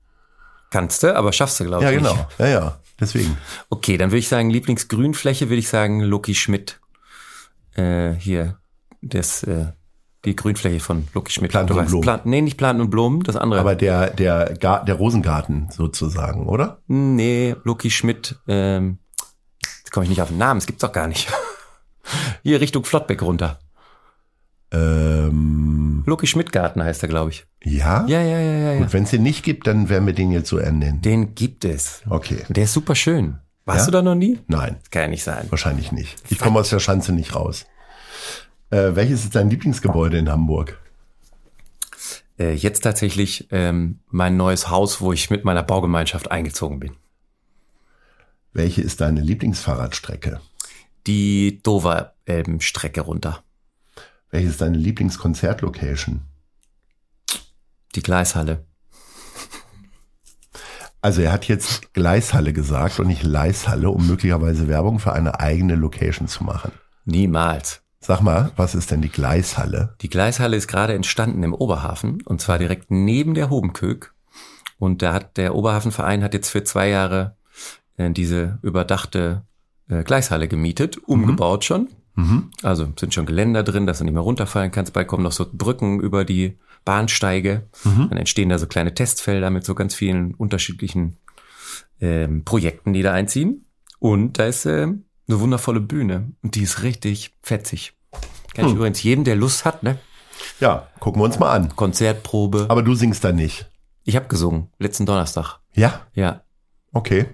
kannst 0.71 1.03
du, 1.03 1.15
aber 1.15 1.31
schaffst 1.31 1.59
du, 1.59 1.65
glaube 1.65 1.83
Ja, 1.85 1.91
ich. 1.91 1.97
genau. 1.97 2.13
Nicht. 2.15 2.39
Ja, 2.39 2.47
ja. 2.47 2.79
Deswegen. 2.99 3.37
Okay, 3.69 3.97
dann 3.97 4.09
würde 4.09 4.17
ich 4.19 4.27
sagen, 4.27 4.49
Lieblingsgrünfläche 4.49 5.47
würde 5.47 5.59
ich 5.59 5.69
sagen, 5.69 6.01
Loki 6.01 6.35
Schmidt. 6.35 6.81
Äh, 7.75 8.13
hier, 8.13 8.57
das, 9.01 9.43
äh, 9.43 9.67
die 10.25 10.35
Grünfläche 10.35 10.79
von 10.79 11.07
Loki 11.13 11.31
Schmidt. 11.31 11.51
Planten 11.51 11.73
und 11.77 11.85
Blumen. 11.87 12.01
Plan, 12.01 12.21
nee, 12.25 12.41
nicht 12.41 12.57
Planten 12.57 12.81
und 12.81 12.89
Blumen, 12.89 13.23
das 13.23 13.35
andere. 13.35 13.59
Aber 13.61 13.75
der, 13.75 14.09
der, 14.09 14.53
Gar 14.59 14.83
der 14.85 14.95
Rosengarten 14.95 15.69
sozusagen, 15.71 16.47
oder? 16.47 16.81
nee, 16.87 17.55
Loki 17.63 17.89
Schmidt, 17.89 18.37
ähm, 18.47 18.99
jetzt 19.79 19.91
komme 19.91 20.03
ich 20.03 20.09
nicht 20.09 20.21
auf 20.21 20.27
den 20.29 20.37
Namen, 20.37 20.57
es 20.57 20.65
gibt's 20.65 20.81
doch 20.81 20.91
gar 20.91 21.07
nicht. 21.07 21.31
Hier 22.43 22.59
Richtung 22.59 22.83
Flottbeck 22.83 23.21
runter. 23.21 23.59
Ähm, 24.71 26.03
Loki 26.05 26.27
Schmidt 26.27 26.51
Garten 26.51 26.83
heißt 26.83 27.01
er, 27.03 27.09
glaube 27.09 27.31
ich. 27.31 27.45
ja? 27.63 28.05
Ja, 28.07 28.21
ja, 28.21 28.39
ja, 28.39 28.51
ja, 28.51 28.71
ja. 28.73 28.79
Gut, 28.79 28.93
wenn 28.93 29.03
es 29.03 29.09
den 29.11 29.23
nicht 29.23 29.43
gibt, 29.43 29.67
dann 29.67 29.89
werden 29.89 30.05
wir 30.05 30.13
den 30.13 30.31
jetzt 30.31 30.49
so 30.49 30.57
ernennen. 30.57 31.01
Den 31.01 31.33
gibt 31.35 31.65
es. 31.65 32.01
Okay. 32.09 32.43
Der 32.49 32.65
ist 32.65 32.73
super 32.73 32.95
schön. 32.95 33.39
Warst 33.65 33.81
Ja? 33.81 33.85
du 33.85 33.91
da 33.91 34.01
noch 34.01 34.15
nie? 34.15 34.39
Nein, 34.47 34.77
Das 34.81 34.89
kann 34.91 35.03
ja 35.03 35.07
nicht 35.07 35.23
sein. 35.23 35.45
wahrscheinlich 35.49 35.91
nicht. 35.91 36.17
Ich 36.29 36.39
komme 36.39 36.59
aus 36.59 36.69
der 36.69 36.79
Schanze 36.79 37.11
nicht 37.13 37.35
raus. 37.35 37.65
Äh, 38.69 38.95
welches 38.95 39.23
ist 39.23 39.35
dein 39.35 39.49
Lieblingsgebäude 39.49 40.17
in 40.17 40.29
Hamburg? 40.29 40.79
Äh, 42.37 42.53
jetzt 42.53 42.81
tatsächlich 42.81 43.47
ähm, 43.51 43.99
mein 44.07 44.37
neues 44.37 44.69
Haus, 44.69 45.01
wo 45.01 45.11
ich 45.11 45.29
mit 45.29 45.43
meiner 45.43 45.63
Baugemeinschaft 45.63 46.31
eingezogen 46.31 46.79
bin. 46.79 46.95
Welche 48.53 48.81
ist 48.81 49.01
deine 49.01 49.21
Lieblingsfahrradstrecke? 49.21 50.39
Die 51.07 51.61
Dover-Strecke 51.63 53.01
runter. 53.01 53.43
Welche 54.31 54.49
ist 54.49 54.61
deine 54.61 54.77
Lieblingskonzertlocation? 54.77 56.21
Die 57.95 58.01
Gleishalle. 58.01 58.65
Also 61.01 61.21
er 61.21 61.31
hat 61.31 61.47
jetzt 61.47 61.93
Gleishalle 61.93 62.53
gesagt 62.53 62.99
und 62.99 63.07
nicht 63.07 63.23
Leishalle, 63.23 63.89
um 63.89 64.05
möglicherweise 64.05 64.67
Werbung 64.67 64.99
für 64.99 65.13
eine 65.13 65.39
eigene 65.39 65.75
Location 65.75 66.27
zu 66.27 66.43
machen. 66.43 66.71
Niemals. 67.05 67.81
Sag 68.01 68.21
mal, 68.21 68.51
was 68.55 68.75
ist 68.75 68.91
denn 68.91 69.01
die 69.01 69.09
Gleishalle? 69.09 69.95
Die 70.01 70.09
Gleishalle 70.09 70.55
ist 70.55 70.67
gerade 70.67 70.93
entstanden 70.93 71.43
im 71.43 71.53
Oberhafen 71.53 72.21
und 72.23 72.41
zwar 72.41 72.57
direkt 72.57 72.89
neben 72.89 73.33
der 73.33 73.49
Hobenkög. 73.49 74.13
Und 74.77 75.01
da 75.01 75.13
hat 75.13 75.35
der 75.37 75.55
Oberhafenverein 75.55 76.23
hat 76.23 76.33
jetzt 76.33 76.49
für 76.49 76.63
zwei 76.63 76.87
Jahre 76.89 77.35
äh, 77.97 78.09
diese 78.11 78.59
überdachte 78.61 79.43
äh, 79.89 80.03
Gleishalle 80.03 80.47
gemietet, 80.47 80.97
umgebaut 80.97 81.65
schon. 81.65 81.89
Mhm. 82.15 82.51
Also 82.63 82.87
sind 82.97 83.13
schon 83.13 83.25
Geländer 83.25 83.63
drin, 83.63 83.85
dass 83.85 83.99
du 83.99 84.05
nicht 84.05 84.13
mehr 84.13 84.23
runterfallen 84.23 84.71
kannst. 84.71 84.93
Bald 84.93 85.07
kommen 85.07 85.23
noch 85.23 85.33
so 85.33 85.45
Brücken 85.51 85.99
über 85.99 86.23
die 86.23 86.57
Bahnsteige. 86.85 87.67
Dann 88.07 88.17
entstehen 88.17 88.49
da 88.49 88.57
so 88.57 88.67
kleine 88.67 88.93
Testfelder 88.93 89.49
mit 89.49 89.65
so 89.65 89.75
ganz 89.75 89.93
vielen 89.93 90.33
unterschiedlichen 90.33 91.17
ähm, 91.99 92.45
Projekten, 92.45 92.93
die 92.93 93.01
da 93.01 93.13
einziehen. 93.13 93.65
Und 93.99 94.39
da 94.39 94.45
ist 94.45 94.65
ähm, 94.65 95.03
eine 95.29 95.39
wundervolle 95.39 95.79
Bühne. 95.79 96.31
Und 96.43 96.55
die 96.55 96.63
ist 96.63 96.83
richtig 96.83 97.35
fetzig. 97.41 97.93
Kann 98.53 98.67
ich 98.67 98.73
übrigens 98.73 99.01
jedem, 99.03 99.23
der 99.23 99.35
Lust 99.35 99.63
hat, 99.65 99.83
ne? 99.83 99.97
Ja, 100.59 100.87
gucken 100.99 101.21
wir 101.21 101.25
uns 101.25 101.39
mal 101.39 101.51
an. 101.51 101.75
Konzertprobe. 101.75 102.65
Aber 102.69 102.81
du 102.83 102.95
singst 102.95 103.23
da 103.23 103.31
nicht. 103.31 103.69
ich 104.03 104.15
habe 104.15 104.27
gesungen, 104.27 104.69
letzten 104.79 105.05
Donnerstag. 105.05 105.59
Ja, 105.73 106.01
Ja. 106.13 106.43
okay. 106.93 107.25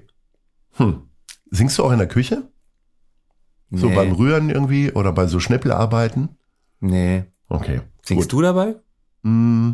Hm. 0.74 1.04
Singst 1.52 1.78
du 1.78 1.86
auch 1.86 1.92
in 1.92 2.00
der 2.00 2.08
Küche? 2.08 2.50
So 3.72 3.88
Nee. 3.88 3.96
beim 3.96 4.12
Rühren 4.12 4.50
irgendwie 4.50 4.92
oder 4.92 5.12
bei 5.14 5.28
so 5.28 5.40
Schnäppelarbeiten? 5.40 6.38
Nee. 6.82 7.24
Okay. 7.48 7.82
Singst 8.04 8.32
du 8.34 8.42
dabei? 8.42 8.76
Mm, 9.22 9.72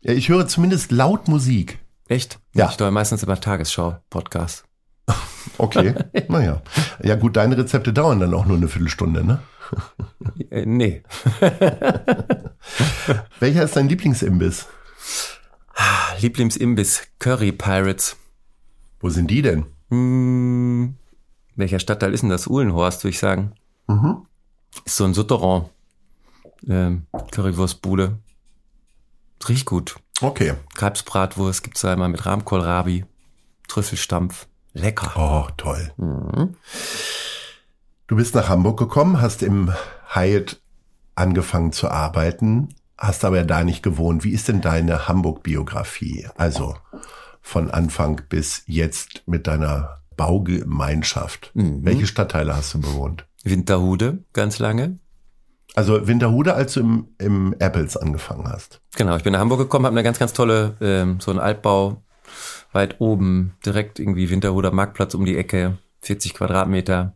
ja, 0.00 0.12
ich 0.14 0.28
höre 0.30 0.48
zumindest 0.48 0.90
laut 0.90 1.28
Musik. 1.28 1.78
Echt? 2.08 2.40
Ja. 2.54 2.70
Ich 2.70 2.78
höre 2.80 2.90
meistens 2.90 3.22
immer 3.22 3.38
Tagesschau-Podcast. 3.38 4.64
Okay, 5.60 5.92
naja. 6.28 6.62
Ja 7.02 7.16
gut, 7.16 7.36
deine 7.36 7.58
Rezepte 7.58 7.92
dauern 7.92 8.20
dann 8.20 8.32
auch 8.32 8.46
nur 8.46 8.56
eine 8.56 8.68
Viertelstunde, 8.68 9.24
ne? 9.24 9.40
Äh, 10.50 10.66
nee. 10.66 11.02
Welcher 13.40 13.64
ist 13.64 13.74
dein 13.74 13.88
Lieblingsimbiss? 13.88 14.68
Lieblingsimbiss, 16.20 17.08
Curry 17.18 17.50
Pirates. 17.50 18.16
Wo 19.00 19.10
sind 19.10 19.30
die 19.30 19.42
denn? 19.42 19.66
Hm, 19.90 20.96
welcher 21.56 21.78
Stadtteil 21.78 22.14
ist 22.14 22.22
denn 22.22 22.30
das? 22.30 22.46
Uhlenhorst, 22.46 23.02
würde 23.02 23.10
ich 23.10 23.18
sagen. 23.18 23.52
Mhm. 23.86 24.26
Ist 24.84 24.96
so 24.96 25.04
ein 25.04 25.14
Souterrain. 25.14 25.66
Ähm, 26.68 27.06
Currywurstbude. 27.32 28.18
Riecht 29.48 29.66
gut. 29.66 29.96
Okay. 30.20 30.54
Kalbsbratwurst 30.74 31.62
gibt's 31.62 31.82
da 31.82 31.92
immer 31.92 32.08
mit 32.08 32.26
Rahmkohlrabi. 32.26 33.04
Trüffelstampf. 33.68 34.46
Lecker. 34.78 35.12
Oh, 35.16 35.48
toll. 35.56 35.92
Mhm. 35.96 36.56
Du 38.06 38.16
bist 38.16 38.34
nach 38.34 38.48
Hamburg 38.48 38.78
gekommen, 38.78 39.20
hast 39.20 39.42
im 39.42 39.72
Hyatt 40.14 40.60
angefangen 41.14 41.72
zu 41.72 41.90
arbeiten, 41.90 42.68
hast 42.96 43.24
aber 43.24 43.44
da 43.44 43.64
nicht 43.64 43.82
gewohnt. 43.82 44.24
Wie 44.24 44.32
ist 44.32 44.48
denn 44.48 44.60
deine 44.60 45.08
Hamburg-Biografie? 45.08 46.28
Also 46.36 46.74
von 47.40 47.70
Anfang 47.70 48.22
bis 48.28 48.62
jetzt 48.66 49.22
mit 49.26 49.46
deiner 49.46 50.02
Baugemeinschaft. 50.16 51.50
Mhm. 51.54 51.84
Welche 51.84 52.06
Stadtteile 52.06 52.56
hast 52.56 52.74
du 52.74 52.80
bewohnt? 52.80 53.26
Winterhude, 53.44 54.24
ganz 54.32 54.58
lange. 54.58 54.98
Also 55.74 56.06
Winterhude, 56.06 56.54
als 56.54 56.74
du 56.74 56.80
im, 56.80 57.08
im 57.18 57.54
Apples 57.58 57.96
angefangen 57.96 58.48
hast. 58.48 58.80
Genau, 58.96 59.16
ich 59.16 59.22
bin 59.22 59.32
nach 59.32 59.40
Hamburg 59.40 59.60
gekommen, 59.60 59.86
habe 59.86 59.94
eine 59.94 60.02
ganz, 60.02 60.18
ganz 60.18 60.32
tolle, 60.32 60.76
ähm, 60.80 61.20
so 61.20 61.30
einen 61.30 61.40
Altbau 61.40 62.02
weit 62.78 63.00
oben, 63.00 63.54
direkt 63.66 63.98
irgendwie 63.98 64.30
Winterhuder 64.30 64.70
Marktplatz 64.70 65.14
um 65.14 65.24
die 65.24 65.36
Ecke, 65.36 65.76
40 66.02 66.32
Quadratmeter, 66.34 67.14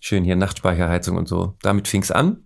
schön 0.00 0.22
hier 0.22 0.36
Nachtspeicherheizung 0.36 1.16
und 1.16 1.26
so. 1.28 1.54
Damit 1.62 1.88
fing's 1.88 2.10
an. 2.10 2.44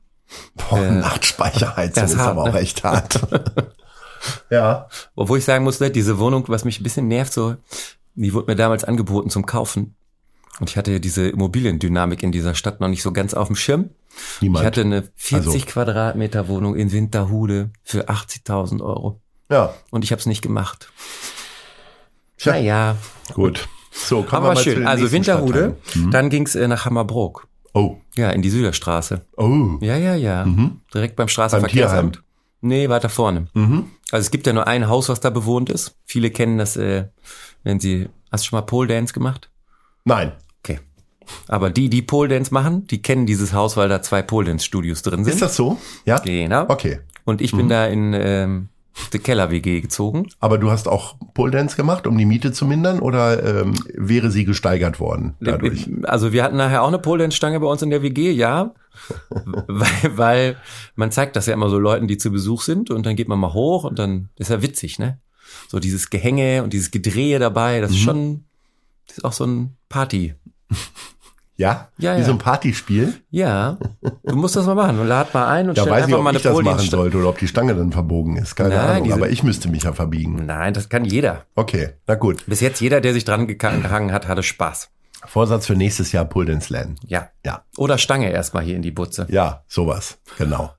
Boah, 0.55 0.79
Äh, 0.79 0.91
Nachtspeicherheizung 0.93 2.03
das 2.03 2.13
ist 2.13 2.19
hart, 2.19 2.31
aber 2.31 2.43
auch 2.45 2.53
ne? 2.55 2.61
echt 2.61 2.85
hart. 2.85 3.21
ja. 4.51 4.89
Obwohl 5.15 5.39
ich 5.39 5.45
sagen 5.45 5.65
musste, 5.65 5.91
diese 5.91 6.19
Wohnung, 6.19 6.45
was 6.49 6.65
mich 6.65 6.81
ein 6.81 6.85
bisschen 6.85 7.09
nervt, 7.09 7.33
so, 7.33 7.57
die 8.15 8.33
wurde 8.33 8.51
mir 8.51 8.57
damals 8.57 8.85
angeboten 8.85 9.29
zum 9.31 9.45
Kaufen. 9.45 9.95
Und 10.61 10.71
ich 10.71 10.77
hatte 10.77 11.01
diese 11.01 11.29
Immobiliendynamik 11.29 12.23
in 12.23 12.31
dieser 12.31 12.55
Stadt 12.55 12.81
noch 12.81 12.89
nicht 12.89 13.03
so 13.03 13.13
ganz 13.13 13.35
auf 13.35 13.49
dem 13.49 13.57
Schirm. 13.57 13.91
Niemand. 14.41 14.63
Ich 14.63 14.67
hatte 14.67 14.83
eine 14.83 15.03
40 15.17 15.55
Also- 15.55 15.67
Quadratmeter 15.67 16.47
Wohnung 16.49 16.77
in 16.77 16.93
Winterhude 16.93 17.71
für 17.83 18.09
80.000 18.09 18.81
Euro. 18.83 19.21
ja. 19.51 19.75
Und 19.91 20.05
ich 20.05 20.13
habe 20.13 20.21
es 20.21 20.27
nicht 20.27 20.43
gemacht. 20.43 20.91
Tja. 22.43 22.53
Naja, 22.55 22.97
Gut. 23.35 23.69
So, 23.93 24.23
kommen 24.23 24.47
aber 24.47 24.57
wir 24.57 24.63
schön. 24.63 24.75
den 24.81 24.87
Also 24.87 25.13
Winterhude, 25.13 25.77
Stadtteilen. 25.77 26.05
Hm? 26.07 26.11
dann 26.11 26.31
ging's 26.31 26.55
äh, 26.55 26.67
nach 26.67 26.87
Hammerbrook. 26.87 27.47
Oh. 27.73 27.99
Ja, 28.17 28.31
in 28.31 28.43
die 28.43 28.51
Süderstraße. 28.51 29.25
Oh. 29.37 29.79
Ja, 29.81 29.97
ja, 29.97 30.15
ja. 30.15 30.45
Mhm. 30.45 30.81
Direkt 30.93 31.17
beim 31.17 31.29
Straßenverkehrsamt. 31.29 32.23
Nee, 32.61 32.89
weiter 32.89 33.09
vorne. 33.09 33.47
Mhm. 33.55 33.87
Also 34.11 34.23
es 34.25 34.31
gibt 34.31 34.47
ja 34.47 34.53
nur 34.53 34.67
ein 34.67 34.89
Haus, 34.89 35.09
was 35.09 35.21
da 35.21 35.31
bewohnt 35.31 35.71
ist. 35.71 35.97
Viele 36.05 36.31
kennen 36.31 36.59
das, 36.59 36.77
äh, 36.77 37.07
wenn 37.63 37.81
sie. 37.81 38.09
Hast 38.31 38.45
du 38.45 38.49
schon 38.49 38.59
mal 38.59 38.63
Pole 38.63 38.89
Dance 38.89 39.13
gemacht? 39.13 39.51
Nein. 40.05 40.33
Okay. 40.65 40.81
Aber 41.49 41.71
die, 41.71 41.89
die 41.91 42.03
Pole 42.03 42.29
Dance 42.29 42.53
machen, 42.53 42.87
die 42.87 43.03
kennen 43.03 43.27
dieses 43.27 43.53
Haus, 43.53 43.77
weil 43.77 43.89
da 43.89 44.03
zwei 44.03 44.23
Pole 44.23 44.47
Dance 44.47 44.65
Studios 44.65 45.03
drin 45.03 45.25
sind. 45.25 45.35
Ist 45.35 45.43
das 45.43 45.55
so? 45.57 45.79
Ja? 46.05 46.19
Genau. 46.19 46.65
Okay. 46.69 47.01
Und 47.25 47.41
ich 47.41 47.53
bin 47.53 47.69
da 47.69 47.87
in 47.87 48.15
ähm, 48.15 48.69
die 49.13 49.19
Keller 49.19 49.51
WG 49.51 49.81
gezogen. 49.81 50.29
Aber 50.41 50.59
du 50.59 50.71
hast 50.71 50.89
auch 50.89 51.17
Pole 51.35 51.51
Dance 51.53 51.77
gemacht, 51.77 52.07
um 52.07 52.17
die 52.19 52.25
Miete 52.25 52.53
zu 52.53 52.67
mindern, 52.67 53.01
oder 53.01 53.63
ähm, 53.63 53.75
wäre 53.95 54.31
sie 54.31 54.45
gesteigert 54.45 55.01
worden 55.01 55.35
dadurch? 55.41 55.89
Also 56.05 56.33
wir 56.33 56.45
hatten 56.45 56.57
nachher 56.57 56.83
auch 56.83 56.89
eine 56.89 56.99
Pole 56.99 57.23
Dance 57.23 57.37
Stange 57.37 57.61
bei 57.61 57.67
uns 57.67 57.83
in 57.83 57.91
der 57.91 58.03
WG, 58.03 58.31
ja. 58.31 58.75
weil, 59.67 60.17
weil 60.17 60.57
man 60.95 61.11
zeigt 61.11 61.37
das 61.37 61.47
ja 61.47 61.55
immer 61.55 61.71
so 61.71 61.79
Leuten, 61.79 62.09
die 62.09 62.19
zu 62.19 62.31
Besuch 62.31 62.63
sind 62.63 62.91
und 62.91 63.07
dann 63.07 63.17
geht 63.17 63.29
man 63.29 63.39
mal 63.39 63.55
hoch 63.55 63.85
und 63.85 63.99
dann 63.99 64.29
ist 64.37 64.51
ja 64.51 64.61
witzig, 64.63 64.99
ne? 64.99 65.19
So 65.69 65.79
dieses 65.81 66.11
Gehänge 66.11 66.63
und 66.63 66.73
dieses 66.73 66.91
Gedrehe 66.91 67.39
dabei, 67.39 67.81
das 67.81 67.91
ist 67.93 67.99
Mhm. 68.01 68.05
schon 68.05 68.45
das 69.09 69.19
ist 69.19 69.25
auch 69.25 69.33
so 69.33 69.45
ein 69.45 69.77
Party. 69.89 70.35
Ja? 71.63 71.89
Ja, 71.97 72.17
Wie 72.17 72.21
ja. 72.21 72.25
so 72.25 72.33
ein 72.33 72.39
Partyspiel? 72.39 73.15
Ja, 73.31 73.79
du 74.25 74.35
musst 74.35 74.57
das 74.57 74.67
mal 74.67 74.75
machen 74.75 74.99
und 74.99 75.07
lad 75.07 75.33
mal 75.33 75.47
ein 75.47 75.69
und 75.69 75.77
Ja, 75.77 75.85
stell 75.85 75.93
weiß 75.93 76.01
ich, 76.01 76.05
einfach 76.07 76.19
ob 76.19 76.25
mal 76.25 76.31
eine 76.31 76.39
ich 76.39 76.43
das 76.43 76.61
machen 76.61 76.91
sollte 76.91 77.19
oder 77.19 77.29
ob 77.29 77.39
die 77.39 77.47
Stange 77.47 77.77
dann 77.77 77.93
verbogen 77.93 78.37
ist. 78.37 78.57
Keine 78.57 78.71
Nein, 78.71 79.03
Ahnung. 79.03 79.13
Aber 79.13 79.31
ich 79.31 79.45
müsste 79.45 79.69
mich 79.69 79.85
ja 79.85 79.93
verbiegen. 79.93 80.45
Nein, 80.45 80.75
das 80.75 80.89
kann 80.89 81.05
jeder. 81.05 81.45
Okay, 81.55 81.91
na 82.09 82.17
gut. 82.17 82.45
Bis 82.47 82.61
jetzt 82.61 82.81
jeder, 82.81 83.01
der 83.01 83.13
sich 83.13 83.25
dran 83.25 83.47
gehangen 83.47 84.11
hat, 84.13 84.27
hatte 84.27 84.43
Spaß. 84.43 84.91
Vorsatz 85.25 85.67
für 85.67 85.77
nächstes 85.77 86.11
Jahr 86.11 86.25
Pole 86.25 86.47
Dance 86.47 86.73
lernen. 86.73 86.97
Ja. 87.07 87.29
Ja. 87.47 87.63
Oder 87.77 87.97
Stange 87.99 88.33
erstmal 88.33 88.65
hier 88.65 88.75
in 88.75 88.83
die 88.83 88.91
Butze. 88.91 89.29
Ja, 89.31 89.63
sowas. 89.69 90.19
Genau. 90.39 90.73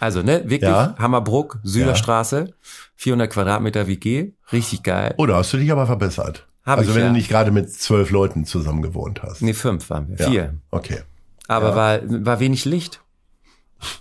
Also, 0.00 0.22
ne, 0.22 0.42
wirklich 0.48 0.62
Ja. 0.70 0.94
Hammerbruck, 0.98 1.60
Süderstraße, 1.62 2.54
400 2.96 3.30
Quadratmeter 3.30 3.86
WG, 3.86 4.32
richtig 4.50 4.82
geil. 4.82 5.14
Oh, 5.18 5.26
da 5.26 5.36
hast 5.36 5.52
du 5.52 5.58
dich 5.58 5.70
aber 5.70 5.86
verbessert. 5.86 6.48
Hab 6.64 6.78
also 6.78 6.90
ich, 6.90 6.96
wenn 6.96 7.02
ja. 7.02 7.08
du 7.08 7.14
nicht 7.14 7.28
gerade 7.28 7.50
mit 7.50 7.72
zwölf 7.72 8.10
Leuten 8.10 8.44
zusammen 8.44 8.82
gewohnt 8.82 9.22
hast. 9.22 9.42
Nee, 9.42 9.52
fünf 9.54 9.90
waren 9.90 10.08
wir, 10.08 10.16
ja. 10.18 10.28
vier. 10.30 10.54
Okay. 10.70 11.00
Aber 11.48 11.70
Ja. 11.70 11.76
war, 11.76 12.00
war 12.26 12.40
wenig 12.40 12.64
Licht, 12.64 13.00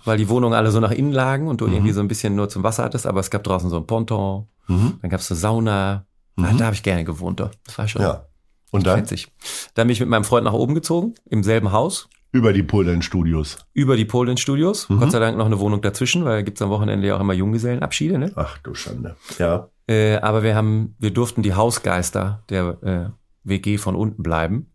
weil 0.05 0.17
die 0.17 0.29
Wohnungen 0.29 0.53
alle 0.53 0.71
so 0.71 0.79
nach 0.79 0.91
innen 0.91 1.11
lagen 1.11 1.47
und 1.47 1.61
du 1.61 1.67
Mhm. 1.67 1.73
irgendwie 1.73 1.91
so 1.93 2.01
ein 2.01 2.07
bisschen 2.07 2.35
nur 2.35 2.49
zum 2.49 2.63
Wasser 2.63 2.83
hattest, 2.83 3.07
aber 3.07 3.19
es 3.19 3.29
gab 3.31 3.43
draußen 3.43 3.69
so 3.69 3.77
ein 3.77 3.87
Ponton, 3.87 4.47
Mhm. 4.67 4.99
dann 5.01 5.09
gab's 5.09 5.27
so 5.27 5.35
Sauna. 5.35 6.05
Ah, 6.37 6.53
da 6.57 6.65
habe 6.65 6.75
ich 6.75 6.83
gerne 6.83 7.03
gewohnt. 7.03 7.39
doch. 7.39 7.51
Das 7.65 7.77
war 7.77 7.87
schon 7.87 8.01
Ja. 8.01 8.25
Und 8.71 8.85
dann 8.87 8.99
witzig. 9.01 9.27
Dann 9.73 9.87
bin 9.87 9.93
ich 9.93 9.99
mit 9.99 10.07
meinem 10.09 10.23
Freund 10.23 10.45
nach 10.45 10.53
oben 10.53 10.75
gezogen, 10.75 11.13
im 11.29 11.43
selben 11.43 11.71
Haus, 11.73 12.07
über 12.31 12.53
die 12.53 12.63
Pole 12.63 12.89
Dance 12.89 13.05
Studios. 13.05 13.57
über 13.73 13.97
die 13.97 14.05
Polen 14.05 14.37
Studios. 14.37 14.87
Mhm. 14.87 14.99
Gott 14.99 15.11
sei 15.11 15.19
Dank 15.19 15.37
noch 15.37 15.45
eine 15.45 15.59
Wohnung 15.59 15.81
dazwischen, 15.81 16.23
weil 16.23 16.43
gibt's 16.43 16.61
am 16.61 16.69
Wochenende 16.69 17.05
ja 17.07 17.17
auch 17.17 17.19
immer 17.19 17.33
Junggesellenabschiede, 17.33 18.17
ne? 18.17 18.31
Ach 18.35 18.57
du 18.59 18.73
Schande. 18.73 19.17
Ja. 19.39 19.67
Äh, 19.91 20.17
aber 20.17 20.41
wir 20.43 20.55
haben, 20.55 20.95
wir 20.99 21.11
durften 21.11 21.41
die 21.41 21.53
Hausgeister 21.53 22.43
der 22.49 22.77
äh, 22.83 23.09
WG 23.43 23.77
von 23.77 23.95
unten 23.95 24.23
bleiben, 24.23 24.71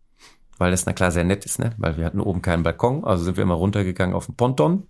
weil 0.57 0.71
das 0.71 0.85
na 0.85 0.93
klar 0.93 1.11
sehr 1.11 1.23
nett 1.23 1.45
ist, 1.45 1.57
ne? 1.59 1.73
Weil 1.77 1.97
wir 1.97 2.05
hatten 2.05 2.19
oben 2.19 2.41
keinen 2.41 2.63
Balkon, 2.63 3.03
also 3.03 3.23
sind 3.23 3.37
wir 3.37 3.43
immer 3.43 3.55
runtergegangen 3.55 4.15
auf 4.15 4.25
den 4.27 4.35
Ponton 4.35 4.73
und 4.73 4.87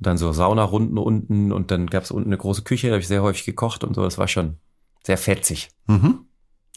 dann 0.00 0.18
so 0.18 0.32
Saunarunden 0.32 0.98
unten 0.98 1.52
und 1.52 1.70
dann 1.70 1.86
gab's 1.86 2.10
unten 2.10 2.30
eine 2.30 2.38
große 2.38 2.62
Küche, 2.62 2.88
da 2.88 2.94
habe 2.94 3.00
ich 3.02 3.08
sehr 3.08 3.22
häufig 3.22 3.44
gekocht 3.44 3.84
und 3.84 3.94
so. 3.94 4.02
Das 4.02 4.18
war 4.18 4.28
schon 4.28 4.56
sehr 5.04 5.18
fetzig 5.18 5.70
Mhm. 5.86 6.26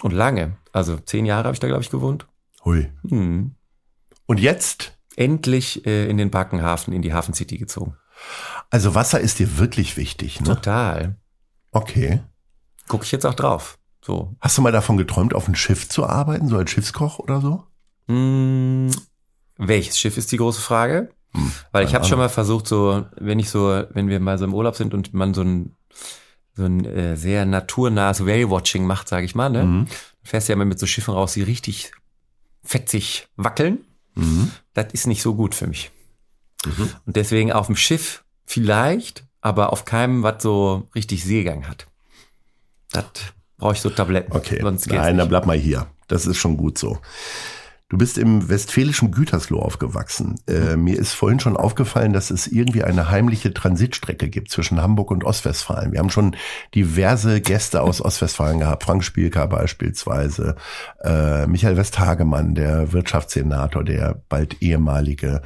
und 0.03 0.11
lange. 0.13 0.57
Also 0.71 0.97
zehn 0.97 1.25
Jahre 1.25 1.45
habe 1.45 1.53
ich 1.53 1.59
da 1.59 1.67
glaube 1.67 1.83
ich 1.83 1.89
gewohnt. 1.89 2.27
Hui. 2.65 2.91
Hm. 3.09 3.55
Und 4.25 4.39
jetzt? 4.39 4.93
Endlich 5.15 5.85
äh, 5.87 6.07
in 6.09 6.17
den 6.17 6.29
Backenhafen, 6.29 6.93
in 6.93 7.01
die 7.01 7.13
Hafen 7.13 7.33
City 7.33 7.57
gezogen. 7.57 7.95
Also 8.69 8.93
Wasser 8.93 9.19
ist 9.19 9.39
dir 9.39 9.57
wirklich 9.57 9.97
wichtig, 9.97 10.41
ne? 10.41 10.47
Total. 10.47 11.15
Okay. 11.71 12.19
Gucke 12.87 13.05
ich 13.05 13.11
jetzt 13.11 13.25
auch 13.25 13.33
drauf. 13.33 13.77
So. 14.01 14.35
Hast 14.39 14.57
du 14.57 14.61
mal 14.61 14.71
davon 14.71 14.97
geträumt, 14.97 15.33
auf 15.35 15.47
ein 15.47 15.55
Schiff 15.55 15.89
zu 15.89 16.05
arbeiten, 16.05 16.47
so 16.47 16.57
als 16.57 16.71
Schiffskoch 16.71 17.19
oder 17.19 17.41
so? 17.41 17.63
Hm, 18.07 18.89
welches 19.57 19.99
Schiff 19.99 20.17
ist 20.17 20.31
die 20.31 20.37
große 20.37 20.61
Frage? 20.61 21.09
Hm, 21.33 21.51
Weil 21.71 21.85
ich 21.85 21.93
habe 21.93 22.05
schon 22.05 22.17
mal 22.19 22.29
versucht, 22.29 22.67
so, 22.67 23.05
wenn 23.17 23.39
ich 23.39 23.49
so, 23.49 23.83
wenn 23.91 24.07
wir 24.07 24.19
mal 24.19 24.37
so 24.37 24.45
im 24.45 24.53
Urlaub 24.53 24.75
sind 24.75 24.93
und 24.93 25.13
man 25.13 25.33
so 25.33 25.41
ein, 25.41 25.75
so 26.53 26.63
ein 26.63 26.85
äh, 26.85 27.17
sehr 27.17 27.45
naturnahes 27.45 28.25
Whale-Watching 28.25 28.85
macht, 28.85 29.09
sage 29.09 29.25
ich 29.25 29.35
mal, 29.35 29.49
ne? 29.49 29.63
Mhm. 29.63 29.87
fährst 30.23 30.47
ja 30.47 30.53
immer 30.53 30.65
mit 30.65 30.79
so 30.79 30.85
Schiffen 30.85 31.13
raus, 31.13 31.33
die 31.33 31.43
richtig 31.43 31.91
fetzig 32.63 33.27
wackeln. 33.35 33.85
Mhm. 34.15 34.51
Das 34.73 34.87
ist 34.93 35.07
nicht 35.07 35.21
so 35.21 35.35
gut 35.35 35.53
für 35.53 35.67
mich. 35.67 35.91
Und 37.05 37.15
deswegen 37.15 37.51
auf 37.51 37.67
dem 37.67 37.75
Schiff 37.75 38.23
vielleicht, 38.45 39.25
aber 39.41 39.71
auf 39.71 39.85
keinem, 39.85 40.23
was 40.23 40.41
so 40.41 40.87
richtig 40.95 41.23
Seegang 41.23 41.67
hat. 41.67 41.87
Das 43.01 43.33
brauche 43.57 43.73
ich 43.73 43.81
so 43.81 43.89
Tabletten. 43.89 44.31
Okay, 44.33 44.59
Sonst 44.61 44.83
geht's 44.83 44.95
nein, 44.95 45.17
dann 45.17 45.25
nicht. 45.25 45.29
bleib 45.29 45.45
mal 45.45 45.57
hier. 45.57 45.87
Das 46.07 46.25
ist 46.25 46.37
schon 46.37 46.57
gut 46.57 46.77
so. 46.77 46.99
Du 47.89 47.97
bist 47.97 48.17
im 48.17 48.49
westfälischen 48.49 49.11
Gütersloh 49.11 49.59
aufgewachsen. 49.59 50.35
Äh, 50.45 50.75
mir 50.75 50.99
ist 50.99 51.13
vorhin 51.13 51.39
schon 51.39 51.55
aufgefallen, 51.55 52.11
dass 52.11 52.31
es 52.31 52.45
irgendwie 52.45 52.83
eine 52.83 53.09
heimliche 53.09 53.53
Transitstrecke 53.53 54.27
gibt 54.27 54.51
zwischen 54.51 54.81
Hamburg 54.81 55.09
und 55.09 55.23
Ostwestfalen. 55.23 55.93
Wir 55.93 55.99
haben 55.99 56.09
schon 56.09 56.35
diverse 56.75 57.39
Gäste 57.39 57.81
aus 57.81 58.01
Ostwestfalen 58.01 58.59
gehabt. 58.59 58.83
Frank 58.83 59.05
Spielka 59.05 59.45
beispielsweise, 59.45 60.57
äh, 61.01 61.47
Michael 61.47 61.77
Westhagemann, 61.77 62.55
der 62.55 62.91
Wirtschaftssenator, 62.91 63.85
der 63.85 64.21
bald 64.27 64.61
ehemalige, 64.61 65.41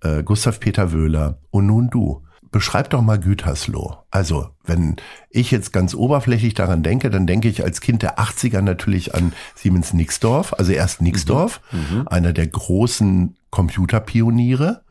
äh, 0.00 0.22
Gustav 0.22 0.60
Peter 0.60 0.92
Wöhler 0.92 1.40
und 1.50 1.66
nun 1.66 1.90
du. 1.90 2.22
Beschreib 2.52 2.90
doch 2.90 3.00
mal 3.00 3.18
Gütersloh. 3.18 3.96
Also, 4.10 4.50
wenn 4.62 4.96
ich 5.30 5.50
jetzt 5.50 5.72
ganz 5.72 5.94
oberflächlich 5.94 6.54
daran 6.54 6.82
denke, 6.82 7.10
dann 7.10 7.26
denke 7.26 7.48
ich 7.48 7.64
als 7.64 7.80
Kind 7.80 8.02
der 8.02 8.18
80er 8.18 8.60
natürlich 8.60 9.14
an 9.14 9.32
Siemens 9.54 9.94
Nixdorf, 9.94 10.52
also 10.52 10.70
erst 10.70 11.00
Nixdorf, 11.00 11.60
einer 12.06 12.32
der 12.32 12.46
großen 12.46 13.36
Computerpioniere. 13.50 14.82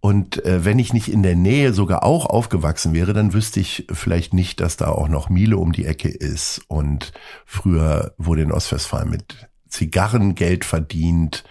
Und 0.00 0.44
äh, 0.44 0.64
wenn 0.66 0.78
ich 0.78 0.92
nicht 0.92 1.08
in 1.10 1.22
der 1.22 1.34
Nähe 1.34 1.72
sogar 1.72 2.02
auch 2.02 2.26
aufgewachsen 2.26 2.92
wäre, 2.92 3.14
dann 3.14 3.32
wüsste 3.32 3.60
ich 3.60 3.86
vielleicht 3.90 4.34
nicht, 4.34 4.60
dass 4.60 4.76
da 4.76 4.88
auch 4.88 5.08
noch 5.08 5.30
Miele 5.30 5.56
um 5.56 5.72
die 5.72 5.86
Ecke 5.86 6.08
ist. 6.08 6.60
Und 6.68 7.12
früher 7.46 8.12
wurde 8.18 8.42
in 8.42 8.52
Ostwestfalen 8.52 9.08
mit 9.08 9.48
Zigarren 9.66 10.34
Geld 10.34 10.66
verdient. 10.66 11.44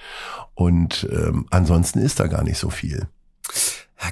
Und 0.53 1.07
ähm, 1.11 1.47
ansonsten 1.49 1.99
ist 1.99 2.19
da 2.19 2.27
gar 2.27 2.43
nicht 2.43 2.59
so 2.59 2.69
viel. 2.69 3.07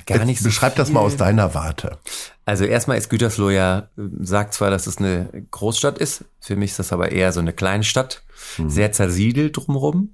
Gar 0.05 0.25
nicht 0.25 0.39
so 0.39 0.45
Beschreib 0.45 0.75
das 0.75 0.87
viel. 0.87 0.95
mal 0.95 1.01
aus 1.01 1.17
deiner 1.17 1.53
Warte. 1.53 1.97
Also 2.45 2.65
erstmal 2.65 2.97
ist 2.97 3.09
Gütersloh 3.09 3.49
ja, 3.49 3.89
sagt 4.21 4.53
zwar, 4.53 4.69
dass 4.69 4.87
es 4.87 4.97
eine 4.97 5.29
Großstadt 5.51 5.97
ist, 5.97 6.25
für 6.39 6.55
mich 6.55 6.71
ist 6.71 6.79
das 6.79 6.93
aber 6.93 7.11
eher 7.11 7.31
so 7.33 7.39
eine 7.39 7.53
kleine 7.53 7.83
Stadt, 7.83 8.23
Hm. 8.55 8.69
sehr 8.69 8.91
zersiedelt 8.91 9.55
drumherum, 9.55 10.09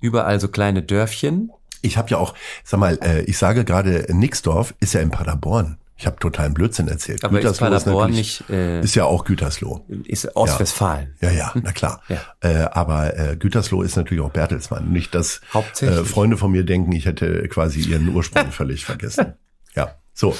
überall 0.00 0.40
so 0.40 0.48
kleine 0.48 0.82
Dörfchen. 0.82 1.50
Ich 1.82 1.96
habe 1.96 2.10
ja 2.10 2.18
auch, 2.18 2.34
sag 2.64 2.80
mal, 2.80 2.98
äh, 3.02 3.22
ich 3.22 3.38
sage 3.38 3.64
gerade, 3.64 4.06
Nixdorf 4.10 4.74
ist 4.80 4.94
ja 4.94 5.00
in 5.00 5.10
Paderborn. 5.10 5.78
Ich 5.98 6.06
habe 6.06 6.16
totalen 6.18 6.52
Blödsinn 6.52 6.88
erzählt. 6.88 7.24
Aber 7.24 7.40
ist 7.40 7.58
Paderborn 7.58 8.10
natürlich- 8.10 8.40
nicht, 8.40 8.50
äh, 8.50 8.80
ist 8.80 8.94
ja 8.96 9.04
auch 9.04 9.24
Gütersloh. 9.24 9.86
ist 10.04 10.36
Ostwestfalen. 10.36 11.14
Ja, 11.22 11.30
ja, 11.30 11.52
na 11.54 11.72
klar. 11.72 12.02
Ja. 12.08 12.20
Äh, 12.40 12.68
aber 12.70 13.18
äh, 13.18 13.36
Gütersloh 13.36 13.80
ist 13.82 13.96
natürlich 13.96 14.22
auch 14.22 14.30
Bertelsmann. 14.30 14.90
Nicht, 14.90 15.14
dass 15.14 15.40
äh, 15.80 16.04
Freunde 16.04 16.36
von 16.36 16.50
mir 16.52 16.64
denken, 16.64 16.92
ich 16.92 17.06
hätte 17.06 17.48
quasi 17.48 17.80
ihren 17.80 18.08
Ursprung 18.14 18.52
völlig 18.52 18.84
vergessen. 18.84 19.34
Ja, 19.74 19.96
so. 20.12 20.36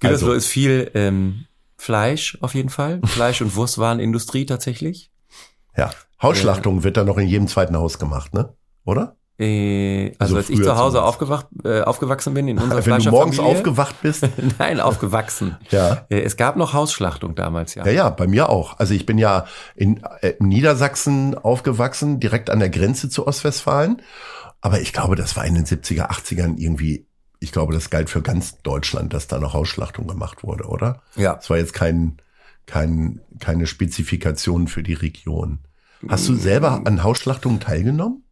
Gütersloh 0.00 0.28
Also, 0.28 0.32
ist 0.34 0.46
viel 0.46 0.90
ähm, 0.94 1.46
Fleisch 1.76 2.38
auf 2.40 2.54
jeden 2.54 2.68
Fall, 2.70 3.00
Fleisch- 3.04 3.40
und 3.42 3.56
Wurstwarenindustrie 3.56 4.46
tatsächlich. 4.46 5.10
ja. 5.76 5.90
Hausschlachtung 6.22 6.84
wird 6.84 6.98
da 6.98 7.04
noch 7.04 7.16
in 7.16 7.26
jedem 7.26 7.48
zweiten 7.48 7.74
Haus 7.76 7.98
gemacht, 7.98 8.34
ne? 8.34 8.52
Oder? 8.84 9.16
Äh, 9.40 10.08
also, 10.18 10.36
Also 10.36 10.36
als 10.36 10.50
ich 10.50 10.62
zu 10.62 10.76
Hause 10.76 11.02
aufgewacht, 11.02 11.46
äh, 11.64 11.80
aufgewachsen 11.80 12.34
bin 12.34 12.46
in 12.46 12.58
unserer 12.62 12.84
Wenn 12.84 12.98
du 13.02 13.10
morgens 13.10 13.38
aufgewacht 13.38 13.96
bist. 14.02 14.28
Nein, 14.58 14.80
aufgewachsen. 14.80 15.56
Ja. 15.70 16.06
Äh, 16.10 16.20
Es 16.20 16.36
gab 16.36 16.56
noch 16.56 16.74
Hausschlachtung 16.74 17.34
damals, 17.34 17.74
ja. 17.74 17.86
Ja, 17.86 17.92
ja, 17.92 18.10
bei 18.10 18.26
mir 18.26 18.50
auch. 18.50 18.78
Also 18.78 18.92
ich 18.94 19.06
bin 19.06 19.16
ja 19.18 19.46
in, 19.74 20.02
äh, 20.20 20.34
in 20.38 20.48
Niedersachsen 20.48 21.34
aufgewachsen, 21.36 22.20
direkt 22.20 22.50
an 22.50 22.58
der 22.58 22.68
Grenze 22.70 23.08
zu 23.08 23.26
Ostwestfalen. 23.26 24.02
Aber 24.60 24.80
ich 24.80 24.92
glaube, 24.92 25.16
das 25.16 25.36
war 25.36 25.46
in 25.46 25.54
den 25.54 25.64
70er, 25.64 26.10
80ern 26.10 26.58
irgendwie, 26.58 27.06
ich 27.38 27.50
glaube, 27.50 27.72
das 27.72 27.88
galt 27.88 28.10
für 28.10 28.20
ganz 28.20 28.60
Deutschland, 28.62 29.14
dass 29.14 29.26
da 29.26 29.38
noch 29.38 29.54
Hausschlachtung 29.54 30.06
gemacht 30.06 30.44
wurde, 30.44 30.64
oder? 30.64 31.00
Ja. 31.16 31.38
Es 31.40 31.48
war 31.48 31.56
jetzt 31.56 31.72
kein, 31.72 32.18
kein, 32.66 33.20
keine 33.38 33.66
Spezifikation 33.66 34.68
für 34.68 34.82
die 34.82 34.92
Region. 34.92 35.60
Hast 36.08 36.28
du 36.28 36.34
selber 36.34 36.82
an 36.84 37.02
Hausschlachtungen 37.02 37.60
teilgenommen? 37.60 38.22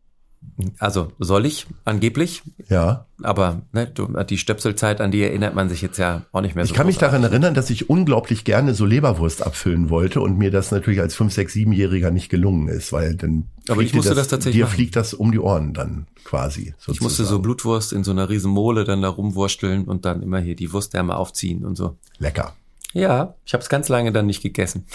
Also 0.78 1.12
soll 1.20 1.46
ich 1.46 1.66
angeblich, 1.84 2.42
Ja. 2.68 3.06
aber 3.22 3.62
ne, 3.72 3.86
du, 3.86 4.06
die 4.24 4.38
Stöpselzeit, 4.38 5.00
an 5.00 5.10
die 5.12 5.22
erinnert 5.22 5.54
man 5.54 5.68
sich 5.68 5.82
jetzt 5.82 5.98
ja 5.98 6.22
auch 6.32 6.40
nicht 6.40 6.56
mehr 6.56 6.64
so. 6.64 6.70
Ich 6.72 6.76
kann 6.76 6.86
mich 6.86 6.98
daran 6.98 7.22
erinnern, 7.22 7.54
dass 7.54 7.70
ich 7.70 7.88
unglaublich 7.88 8.44
gerne 8.44 8.74
so 8.74 8.84
Leberwurst 8.84 9.44
abfüllen 9.46 9.88
wollte 9.88 10.20
und 10.20 10.36
mir 10.36 10.50
das 10.50 10.70
natürlich 10.72 11.00
als 11.00 11.14
5, 11.14 11.32
6, 11.32 11.54
7-Jähriger 11.54 12.10
nicht 12.10 12.28
gelungen 12.28 12.66
ist, 12.68 12.92
weil 12.92 13.14
dann 13.14 13.44
Aber 13.68 13.82
ich 13.82 13.94
musste 13.94 14.10
dir 14.10 14.16
das 14.16 14.28
tatsächlich 14.28 14.60
dir 14.60 14.64
machen. 14.64 14.74
fliegt 14.74 14.96
das 14.96 15.14
um 15.14 15.30
die 15.30 15.38
Ohren 15.38 15.74
dann 15.74 16.06
quasi. 16.24 16.74
Sozusagen. 16.78 16.94
Ich 16.94 17.00
musste 17.02 17.24
so 17.24 17.38
Blutwurst 17.38 17.92
in 17.92 18.02
so 18.02 18.10
einer 18.10 18.28
riesen 18.28 18.50
Mole 18.50 18.82
dann 18.84 19.02
da 19.02 19.08
rumwursteln 19.08 19.84
und 19.84 20.04
dann 20.04 20.22
immer 20.22 20.40
hier 20.40 20.56
die 20.56 20.72
Wurstärme 20.72 21.16
aufziehen 21.16 21.64
und 21.64 21.76
so. 21.76 21.96
Lecker. 22.18 22.54
Ja, 22.94 23.34
ich 23.44 23.52
habe 23.54 23.62
es 23.62 23.68
ganz 23.68 23.88
lange 23.88 24.12
dann 24.12 24.26
nicht 24.26 24.42
gegessen. 24.42 24.86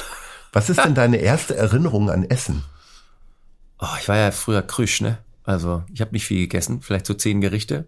Was 0.52 0.70
ist 0.70 0.84
denn 0.84 0.94
deine 0.96 1.18
erste 1.18 1.56
Erinnerung 1.56 2.10
an 2.10 2.24
Essen? 2.26 2.64
Oh, 3.80 3.98
ich 4.00 4.08
war 4.08 4.16
ja 4.16 4.32
früher 4.32 4.62
krüsch, 4.62 5.02
ne? 5.02 5.18
Also 5.44 5.84
ich 5.94 6.02
habe 6.02 6.12
nicht 6.12 6.26
viel 6.26 6.42
gegessen, 6.42 6.82
vielleicht 6.82 7.06
so 7.06 7.14
zehn 7.14 7.42
Gerichte. 7.42 7.88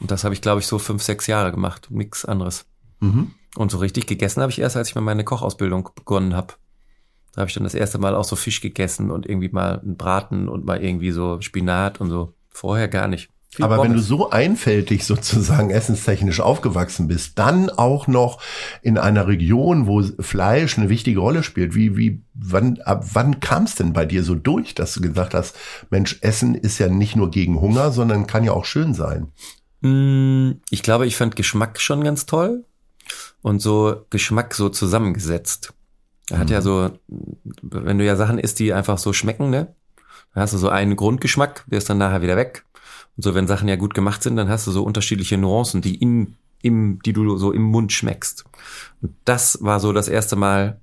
Und 0.00 0.10
das 0.10 0.24
habe 0.24 0.34
ich, 0.34 0.40
glaube 0.40 0.60
ich, 0.60 0.66
so 0.66 0.78
fünf, 0.78 1.02
sechs 1.02 1.26
Jahre 1.26 1.50
gemacht. 1.50 1.88
Nix 1.90 2.24
anderes. 2.24 2.66
Mhm. 3.00 3.32
Und 3.56 3.70
so 3.70 3.78
richtig 3.78 4.06
gegessen 4.06 4.40
habe 4.40 4.52
ich 4.52 4.60
erst, 4.60 4.76
als 4.76 4.88
ich 4.88 4.94
mal 4.94 5.00
meine 5.00 5.24
Kochausbildung 5.24 5.90
begonnen 5.94 6.34
habe. 6.34 6.54
Da 7.32 7.40
habe 7.40 7.48
ich 7.48 7.54
dann 7.54 7.64
das 7.64 7.74
erste 7.74 7.98
Mal 7.98 8.14
auch 8.14 8.24
so 8.24 8.36
Fisch 8.36 8.60
gegessen 8.60 9.10
und 9.10 9.26
irgendwie 9.26 9.48
mal 9.48 9.80
einen 9.80 9.96
Braten 9.96 10.48
und 10.48 10.64
mal 10.64 10.82
irgendwie 10.82 11.10
so 11.10 11.40
Spinat 11.40 12.00
und 12.00 12.10
so. 12.10 12.34
Vorher 12.48 12.88
gar 12.88 13.08
nicht. 13.08 13.30
Viel 13.50 13.64
Aber 13.64 13.76
wenn 13.76 13.92
du 13.92 13.98
Pommes. 13.98 14.06
so 14.06 14.30
einfältig 14.30 15.04
sozusagen 15.06 15.70
essenstechnisch 15.70 16.40
aufgewachsen 16.40 17.08
bist, 17.08 17.38
dann 17.38 17.70
auch 17.70 18.06
noch 18.06 18.40
in 18.82 18.98
einer 18.98 19.26
Region, 19.26 19.86
wo 19.86 20.02
Fleisch 20.20 20.76
eine 20.78 20.88
wichtige 20.90 21.20
Rolle 21.20 21.42
spielt, 21.42 21.74
wie, 21.74 21.96
wie, 21.96 22.22
wann, 22.34 22.78
ab 22.82 23.04
wann 23.14 23.40
kam 23.40 23.64
es 23.64 23.74
denn 23.74 23.92
bei 23.94 24.04
dir 24.04 24.22
so 24.22 24.34
durch, 24.34 24.74
dass 24.74 24.92
du 24.94 25.00
gesagt 25.00 25.32
hast, 25.34 25.56
Mensch, 25.90 26.18
Essen 26.20 26.54
ist 26.54 26.78
ja 26.78 26.88
nicht 26.88 27.16
nur 27.16 27.30
gegen 27.30 27.60
Hunger, 27.60 27.90
sondern 27.90 28.26
kann 28.26 28.44
ja 28.44 28.52
auch 28.52 28.66
schön 28.66 28.92
sein. 28.94 29.28
Mm, 29.80 30.60
Ich 30.70 30.82
glaube, 30.82 31.06
ich 31.06 31.16
fand 31.16 31.34
Geschmack 31.36 31.80
schon 31.80 32.04
ganz 32.04 32.26
toll 32.26 32.64
und 33.40 33.60
so 33.62 34.04
Geschmack 34.10 34.54
so 34.54 34.68
zusammengesetzt. 34.68 35.72
Er 36.30 36.38
hat 36.38 36.50
ja 36.50 36.60
so, 36.60 36.90
wenn 37.62 37.96
du 37.98 38.04
ja 38.04 38.16
Sachen 38.16 38.38
isst, 38.38 38.58
die 38.58 38.74
einfach 38.74 38.98
so 38.98 39.14
schmecken, 39.14 39.48
ne? 39.48 39.74
Dann 40.34 40.42
hast 40.42 40.52
du 40.52 40.58
so 40.58 40.68
einen 40.68 40.94
Grundgeschmack, 40.94 41.64
der 41.68 41.78
ist 41.78 41.88
dann 41.88 41.96
nachher 41.96 42.20
wieder 42.20 42.36
weg. 42.36 42.66
Und 43.18 43.24
so, 43.24 43.34
wenn 43.34 43.46
Sachen 43.46 43.68
ja 43.68 43.76
gut 43.76 43.92
gemacht 43.94 44.22
sind, 44.22 44.36
dann 44.36 44.48
hast 44.48 44.66
du 44.66 44.70
so 44.70 44.82
unterschiedliche 44.84 45.36
Nuancen, 45.36 45.82
die 45.82 45.96
in, 45.96 46.36
im, 46.62 47.00
die 47.04 47.12
du 47.12 47.36
so 47.36 47.52
im 47.52 47.62
Mund 47.62 47.92
schmeckst. 47.92 48.44
Und 49.02 49.12
das 49.26 49.58
war 49.60 49.80
so 49.80 49.92
das 49.92 50.08
erste 50.08 50.36
Mal, 50.36 50.80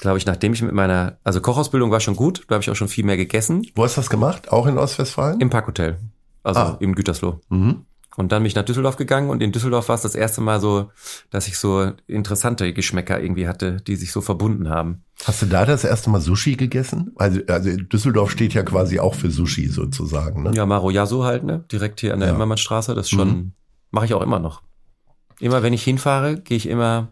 glaube 0.00 0.18
ich, 0.18 0.26
nachdem 0.26 0.54
ich 0.54 0.62
mit 0.62 0.72
meiner, 0.72 1.18
also 1.22 1.40
Kochausbildung 1.40 1.90
war 1.90 2.00
schon 2.00 2.16
gut, 2.16 2.44
da 2.48 2.54
habe 2.54 2.62
ich 2.62 2.70
auch 2.70 2.76
schon 2.76 2.88
viel 2.88 3.04
mehr 3.04 3.16
gegessen. 3.18 3.66
Wo 3.74 3.84
hast 3.84 3.96
du 3.96 4.00
das 4.00 4.10
gemacht? 4.10 4.50
Auch 4.50 4.66
in 4.66 4.78
Ostwestfalen? 4.78 5.38
Im 5.40 5.50
Parkhotel. 5.50 5.98
Also 6.42 6.60
Ah. 6.60 6.76
im 6.80 6.94
Gütersloh. 6.94 7.40
mhm. 7.50 7.84
Und 8.16 8.32
dann 8.32 8.42
bin 8.42 8.46
ich 8.46 8.54
nach 8.54 8.64
Düsseldorf 8.64 8.96
gegangen 8.96 9.28
und 9.28 9.42
in 9.42 9.52
Düsseldorf 9.52 9.88
war 9.88 9.94
es 9.96 10.00
das 10.02 10.14
erste 10.14 10.40
Mal 10.40 10.58
so, 10.60 10.90
dass 11.30 11.48
ich 11.48 11.58
so 11.58 11.92
interessante 12.06 12.72
Geschmäcker 12.72 13.20
irgendwie 13.20 13.46
hatte, 13.46 13.76
die 13.82 13.96
sich 13.96 14.10
so 14.10 14.22
verbunden 14.22 14.70
haben. 14.70 15.02
Hast 15.24 15.42
du 15.42 15.46
da 15.46 15.66
das 15.66 15.84
erste 15.84 16.08
Mal 16.08 16.20
Sushi 16.22 16.56
gegessen? 16.56 17.12
Also, 17.16 17.40
also 17.48 17.70
Düsseldorf 17.76 18.30
steht 18.30 18.54
ja 18.54 18.62
quasi 18.62 18.98
auch 19.00 19.14
für 19.14 19.30
Sushi 19.30 19.68
sozusagen, 19.68 20.44
ne? 20.44 20.52
Ja, 20.54 20.64
Maro 20.64 20.90
Yasu 20.90 21.24
halt, 21.24 21.44
ne? 21.44 21.64
Direkt 21.70 22.00
hier 22.00 22.14
an 22.14 22.20
der 22.20 22.30
Ja. 22.30 22.34
Immermannstraße. 22.34 22.94
Das 22.94 23.10
schon, 23.10 23.28
Mhm. 23.28 23.52
mache 23.90 24.06
ich 24.06 24.14
auch 24.14 24.22
immer 24.22 24.38
noch. 24.38 24.62
Immer 25.38 25.62
wenn 25.62 25.74
ich 25.74 25.82
hinfahre, 25.84 26.40
gehe 26.40 26.56
ich 26.56 26.66
immer, 26.68 27.08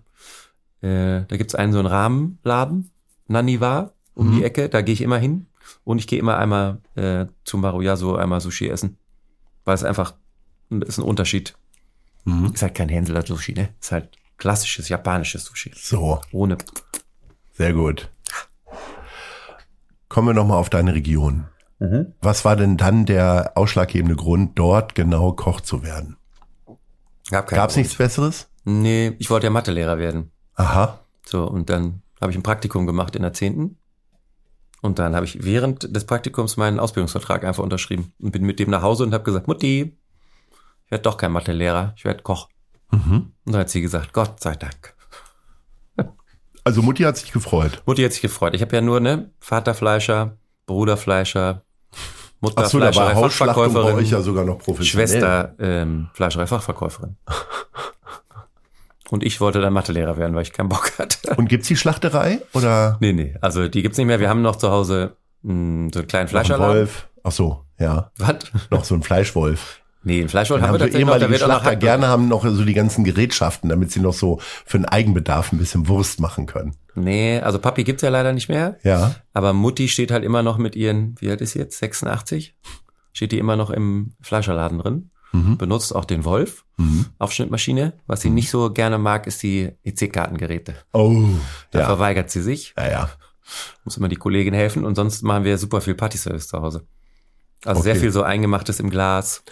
äh, 0.80 1.22
da 1.28 1.36
gibt's 1.36 1.54
einen 1.54 1.72
so 1.74 1.78
einen 1.80 1.88
Rahmenladen, 1.88 2.90
Naniwa, 3.28 3.92
um 4.14 4.30
Mhm. 4.30 4.36
die 4.36 4.44
Ecke, 4.44 4.68
da 4.70 4.80
gehe 4.80 4.94
ich 4.94 5.02
immer 5.02 5.18
hin. 5.18 5.46
Und 5.84 5.98
ich 5.98 6.06
gehe 6.06 6.18
immer 6.18 6.38
einmal 6.38 6.78
äh, 6.94 7.26
zu 7.44 7.58
Maro 7.58 7.82
Yasu 7.82 8.14
einmal 8.14 8.40
Sushi 8.40 8.68
essen. 8.68 8.96
Weil 9.66 9.74
es 9.74 9.84
einfach, 9.84 10.14
ist 10.70 10.98
ein 10.98 11.04
Unterschied. 11.04 11.54
Mhm. 12.24 12.52
Ist 12.54 12.62
halt 12.62 12.74
kein 12.74 12.88
Hänseler 12.88 13.24
Sushi, 13.24 13.52
ne? 13.52 13.68
Ist 13.80 13.92
halt 13.92 14.08
klassisches 14.38 14.88
japanisches 14.88 15.44
Sushi. 15.44 15.72
So, 15.74 16.20
Ohne. 16.32 16.58
sehr 17.52 17.72
gut. 17.72 18.10
Kommen 20.08 20.28
wir 20.28 20.34
nochmal 20.34 20.58
auf 20.58 20.70
deine 20.70 20.94
Region. 20.94 21.46
Was 22.22 22.46
war 22.46 22.56
denn 22.56 22.78
dann 22.78 23.04
der 23.04 23.52
ausschlaggebende 23.56 24.16
Grund, 24.16 24.58
dort 24.58 24.94
genau 24.94 25.32
Koch 25.32 25.60
zu 25.60 25.82
werden? 25.82 26.16
Gab 27.30 27.48
Gab's 27.48 27.74
Grund. 27.74 27.84
nichts 27.84 27.96
Besseres? 27.98 28.48
Nee, 28.64 29.14
ich 29.18 29.28
wollte 29.28 29.46
ja 29.46 29.50
Mathelehrer 29.50 29.98
werden. 29.98 30.30
Aha. 30.54 31.00
So, 31.26 31.44
und 31.46 31.68
dann 31.68 32.00
habe 32.22 32.32
ich 32.32 32.38
ein 32.38 32.42
Praktikum 32.42 32.86
gemacht 32.86 33.16
in 33.16 33.22
der 33.22 33.34
zehnten. 33.34 33.76
Und 34.80 34.98
dann 34.98 35.14
habe 35.14 35.26
ich 35.26 35.44
während 35.44 35.94
des 35.94 36.06
Praktikums 36.06 36.56
meinen 36.56 36.78
Ausbildungsvertrag 36.78 37.44
einfach 37.44 37.62
unterschrieben 37.62 38.12
und 38.18 38.30
bin 38.32 38.44
mit 38.44 38.58
dem 38.60 38.70
nach 38.70 38.82
Hause 38.82 39.02
und 39.02 39.12
habe 39.12 39.24
gesagt, 39.24 39.46
Mutti, 39.48 39.98
werde 40.94 41.02
doch 41.02 41.16
kein 41.16 41.32
Mathelehrer, 41.32 41.92
ich 41.96 42.04
werde 42.04 42.22
Koch. 42.22 42.48
Mhm. 42.92 43.32
Und 43.44 43.52
dann 43.52 43.62
hat 43.62 43.68
sie 43.70 43.80
gesagt, 43.80 44.12
Gott 44.12 44.40
sei 44.40 44.54
Dank. 44.54 44.94
Also 46.66 46.80
Mutti 46.80 47.02
hat 47.02 47.18
sich 47.18 47.30
gefreut. 47.30 47.82
Mutti 47.84 48.02
hat 48.02 48.12
sich 48.12 48.22
gefreut. 48.22 48.54
Ich 48.54 48.62
habe 48.62 48.74
ja 48.74 48.80
nur, 48.80 48.98
ne, 48.98 49.30
Vater 49.38 49.74
Fleischer, 49.74 50.38
Bruderfleischer, 50.64 51.62
Mutter 52.40 52.66
so, 52.68 52.78
Fleischerei, 52.78 53.14
Fachverkäuferin, 53.14 53.96
euch 53.96 54.10
ja 54.10 54.22
sogar 54.22 54.44
noch 54.46 54.60
professionell. 54.60 55.08
Schwester 55.08 55.54
ähm, 55.58 56.08
Fleischerei 56.14 56.46
Fachverkäuferin. 56.46 57.16
Und 59.10 59.22
ich 59.24 59.42
wollte 59.42 59.60
dann 59.60 59.74
Mathelehrer 59.74 60.16
werden, 60.16 60.34
weil 60.34 60.42
ich 60.42 60.52
keinen 60.54 60.70
Bock 60.70 60.98
hatte. 60.98 61.34
Und 61.36 61.48
gibt's 61.50 61.68
die 61.68 61.76
Schlachterei 61.76 62.40
oder 62.54 62.96
Nee, 63.00 63.12
nee, 63.12 63.36
also 63.42 63.68
die 63.68 63.82
gibt's 63.82 63.98
nicht 63.98 64.06
mehr. 64.06 64.20
Wir 64.20 64.30
haben 64.30 64.40
noch 64.40 64.56
zu 64.56 64.70
Hause 64.70 65.16
mh, 65.42 65.90
so 65.92 65.98
einen 65.98 66.08
kleinen 66.08 66.28
Fleischerladen. 66.28 66.76
Wolf? 66.76 67.08
Ach 67.24 67.32
so, 67.32 67.64
ja. 67.78 68.10
Was? 68.16 68.36
Noch 68.70 68.84
so 68.84 68.94
ein 68.94 69.02
Fleischwolf. 69.02 69.83
Nee, 70.06 70.20
einen 70.20 70.28
Fleischwolf 70.28 70.60
haben 70.60 70.68
Haben 70.68 70.74
wir 70.74 70.78
so 70.80 70.84
tatsächlich 70.84 71.06
noch. 71.06 71.12
Da 71.14 71.16
ehemalige 71.26 71.32
wird 71.40 71.42
auch 71.42 71.54
noch 71.56 71.62
Schlachter 71.62 71.76
gerne 71.76 72.08
haben 72.08 72.28
noch 72.28 72.44
so 72.44 72.64
die 72.64 72.74
ganzen 72.74 73.04
Gerätschaften, 73.04 73.70
damit 73.70 73.90
sie 73.90 74.00
noch 74.00 74.12
so 74.14 74.38
für 74.66 74.78
den 74.78 74.84
Eigenbedarf 74.84 75.52
ein 75.52 75.58
bisschen 75.58 75.88
Wurst 75.88 76.20
machen 76.20 76.46
können. 76.46 76.76
Nee, 76.94 77.40
also 77.40 77.58
Papi 77.58 77.84
gibt's 77.84 78.02
ja 78.02 78.10
leider 78.10 78.32
nicht 78.32 78.48
mehr. 78.48 78.76
Ja. 78.82 79.14
Aber 79.32 79.52
Mutti 79.52 79.88
steht 79.88 80.10
halt 80.10 80.22
immer 80.22 80.42
noch 80.42 80.58
mit 80.58 80.76
ihren, 80.76 81.14
wie 81.20 81.30
alt 81.30 81.40
ist 81.40 81.52
sie 81.52 81.58
jetzt? 81.58 81.78
86? 81.78 82.54
Steht 83.12 83.32
die 83.32 83.38
immer 83.38 83.56
noch 83.56 83.70
im 83.70 84.12
Fleischerladen 84.20 84.78
drin. 84.78 85.10
Mhm. 85.32 85.56
Benutzt 85.58 85.94
auch 85.94 86.04
den 86.04 86.24
Wolf. 86.24 86.64
Mhm. 86.76 87.06
Aufschnittmaschine. 87.18 87.94
Was 88.06 88.20
sie 88.20 88.30
nicht 88.30 88.50
so 88.50 88.70
gerne 88.72 88.98
mag, 88.98 89.26
ist 89.26 89.42
die 89.42 89.72
EC-Kartengeräte. 89.84 90.74
Oh, 90.92 91.24
Da 91.72 91.80
ja. 91.80 91.86
verweigert 91.86 92.30
sie 92.30 92.42
sich. 92.42 92.74
Ja, 92.76 92.88
ja. 92.90 93.10
Muss 93.84 93.96
immer 93.96 94.08
die 94.08 94.16
Kollegin 94.16 94.54
helfen. 94.54 94.84
Und 94.84 94.94
sonst 94.94 95.22
machen 95.22 95.44
wir 95.44 95.58
super 95.58 95.80
viel 95.80 95.94
Partyservice 95.94 96.46
zu 96.48 96.60
Hause. 96.60 96.86
Also 97.64 97.82
sehr 97.82 97.92
Okay. 97.92 98.00
viel 98.02 98.10
so 98.12 98.22
eingemachtes 98.22 98.78
im 98.78 98.90
Glas. 98.90 99.42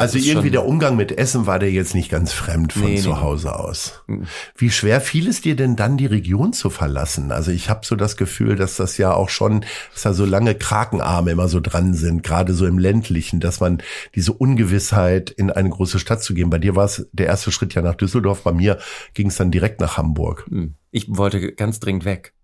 Also 0.00 0.18
irgendwie 0.18 0.50
der 0.50 0.66
Umgang 0.66 0.96
mit 0.96 1.16
Essen 1.16 1.46
war 1.46 1.58
dir 1.58 1.70
jetzt 1.70 1.94
nicht 1.94 2.10
ganz 2.10 2.32
fremd 2.32 2.72
von 2.72 2.84
Nee, 2.84 2.94
nee, 2.94 3.00
zu 3.00 3.10
nee. 3.10 3.16
Hause 3.16 3.58
aus. 3.58 4.02
Mhm. 4.06 4.26
Wie 4.56 4.70
schwer 4.70 5.00
fiel 5.00 5.28
es 5.28 5.40
dir 5.40 5.56
denn 5.56 5.76
dann, 5.76 5.96
die 5.96 6.06
Region 6.06 6.52
zu 6.52 6.70
verlassen? 6.70 7.32
Also 7.32 7.50
ich 7.50 7.68
habe 7.68 7.84
so 7.84 7.96
das 7.96 8.16
Gefühl, 8.16 8.56
dass 8.56 8.76
das 8.76 8.96
ja 8.98 9.12
auch 9.12 9.28
schon, 9.28 9.64
dass 9.92 10.02
da 10.02 10.12
so 10.12 10.24
lange 10.24 10.54
Krakenarme 10.54 11.30
immer 11.30 11.48
so 11.48 11.60
dran 11.60 11.94
sind, 11.94 12.22
gerade 12.22 12.54
so 12.54 12.66
im 12.66 12.78
ländlichen, 12.78 13.40
dass 13.40 13.60
man 13.60 13.82
diese 14.14 14.32
Ungewissheit 14.32 15.30
in 15.30 15.50
eine 15.50 15.70
große 15.70 15.98
Stadt 15.98 16.22
zu 16.22 16.34
gehen. 16.34 16.50
Bei 16.50 16.58
dir 16.58 16.76
war 16.76 16.84
es 16.84 17.08
der 17.12 17.26
erste 17.26 17.52
Schritt 17.52 17.74
ja 17.74 17.82
nach 17.82 17.94
Düsseldorf, 17.94 18.42
bei 18.42 18.52
mir 18.52 18.78
ging 19.14 19.28
es 19.28 19.36
dann 19.36 19.50
direkt 19.50 19.80
nach 19.80 19.96
Hamburg. 19.96 20.46
Hm. 20.48 20.74
Ich 20.90 21.06
wollte 21.08 21.52
ganz 21.52 21.78
dringend 21.78 22.04
weg. 22.04 22.34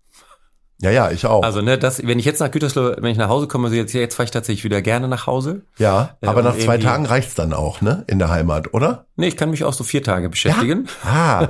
Ja, 0.79 0.91
ja, 0.91 1.09
ich 1.09 1.25
auch. 1.25 1.43
Also, 1.43 1.61
ne, 1.61 1.77
das, 1.77 2.05
wenn 2.05 2.19
ich 2.19 2.25
jetzt 2.25 2.39
nach 2.39 2.51
Gütersloh, 2.51 2.95
wenn 2.97 3.11
ich 3.11 3.17
nach 3.17 3.29
Hause 3.29 3.47
komme, 3.47 3.69
jetzt, 3.69 3.93
jetzt 3.93 4.15
fahre 4.15 4.25
ich 4.25 4.31
tatsächlich 4.31 4.63
wieder 4.63 4.81
gerne 4.81 5.07
nach 5.07 5.25
Hause. 5.25 5.63
ja, 5.77 6.17
äh, 6.21 6.27
aber 6.27 6.43
nach 6.43 6.57
zwei 6.57 6.77
Tagen 6.77 7.05
reicht's 7.05 7.33
dann 7.35 7.53
auch, 7.53 7.81
ne? 7.81 8.03
In 8.07 8.19
der 8.19 8.29
Heimat, 8.29 8.73
oder? 8.73 9.05
Nee, 9.15 9.27
ich 9.27 9.37
kann 9.37 9.49
mich 9.49 9.63
auch 9.63 9.73
so 9.73 9.83
vier 9.83 10.03
Tage 10.03 10.29
beschäftigen. 10.29 10.87
Ah. 11.03 11.49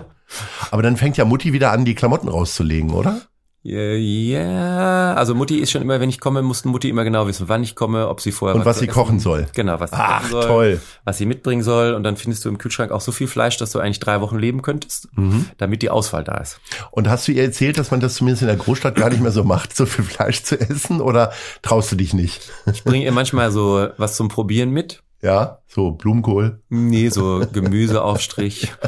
Aber 0.72 0.82
dann 0.82 0.98
fängt 0.98 1.18
ja 1.18 1.26
Mutti 1.26 1.54
wieder 1.54 1.72
an, 1.72 1.86
die 1.86 1.96
Klamotten 1.96 2.28
rauszulegen, 2.28 2.92
oder? 2.92 3.22
Ja, 3.64 3.82
ja, 3.82 5.14
also 5.16 5.36
Mutti 5.36 5.58
ist 5.58 5.72
schon 5.72 5.82
immer, 5.82 6.00
wenn 6.00 6.08
ich 6.10 6.22
komme, 6.22 6.42
muss 6.42 6.64
Mutti 6.64 6.88
immer 6.90 7.04
genau 7.04 7.28
wissen, 7.28 7.50
wann 7.50 7.64
ich 7.64 7.76
komme, 7.76 8.08
ob 8.08 8.22
sie 8.22 8.32
vorher 8.32 8.56
Und 8.56 8.64
was 8.66 8.78
zu 8.78 8.82
sie 8.82 8.88
kochen 8.88 9.20
soll. 9.20 9.48
Genau, 9.56 9.78
was 9.82 9.90
sie 9.90 9.98
Ach, 10.00 10.20
kochen 10.20 10.32
soll, 10.32 10.46
toll. 10.48 10.82
was 11.04 11.18
sie 11.18 11.26
mitbringen 11.26 11.64
soll. 11.64 11.94
Und 11.94 12.04
dann 12.04 12.16
findest 12.16 12.46
du 12.46 12.50
im 12.50 12.60
Kühlschrank 12.60 12.92
auch 12.92 13.02
so 13.02 13.12
viel 13.12 13.28
Fleisch, 13.28 13.58
dass 13.58 13.72
du 13.74 13.80
eigentlich 13.80 14.00
drei 14.00 14.22
Wochen 14.22 14.38
leben 14.38 14.62
könntest, 14.62 15.10
Mhm. 15.18 15.48
damit 15.58 15.82
die 15.82 15.90
Auswahl 15.90 16.24
da 16.24 16.36
ist. 16.38 16.62
Und 16.92 17.10
hast 17.10 17.28
du 17.28 17.34
ihr 17.34 17.44
erzählt, 17.44 17.78
dass 17.78 17.92
man 17.92 18.00
das 18.00 18.16
zumindest 18.16 18.44
in 18.44 18.48
der 18.48 18.58
Großstadt 18.58 18.96
gar 18.96 19.10
nicht 19.10 19.22
mehr 19.22 19.32
so 19.32 19.44
macht, 19.44 19.76
so 19.76 19.86
viel 19.86 20.06
Fleisch 20.06 20.44
zu 20.44 20.58
essen? 20.58 21.02
Oder 21.02 21.34
traust 21.62 21.92
du 21.92 21.98
dich 21.98 22.14
nicht? 22.14 22.50
Ich 22.72 22.86
bringe 22.86 23.04
ihr 23.04 23.12
manchmal 23.12 23.52
so 23.52 23.88
was 23.98 24.16
zum 24.16 24.30
Probieren 24.30 24.70
mit. 24.70 25.04
Ja, 25.22 25.60
so 25.68 25.92
Blumenkohl. 25.92 26.62
Nee, 26.70 27.10
so 27.10 27.44
Gemüseaufstrich. 27.52 28.72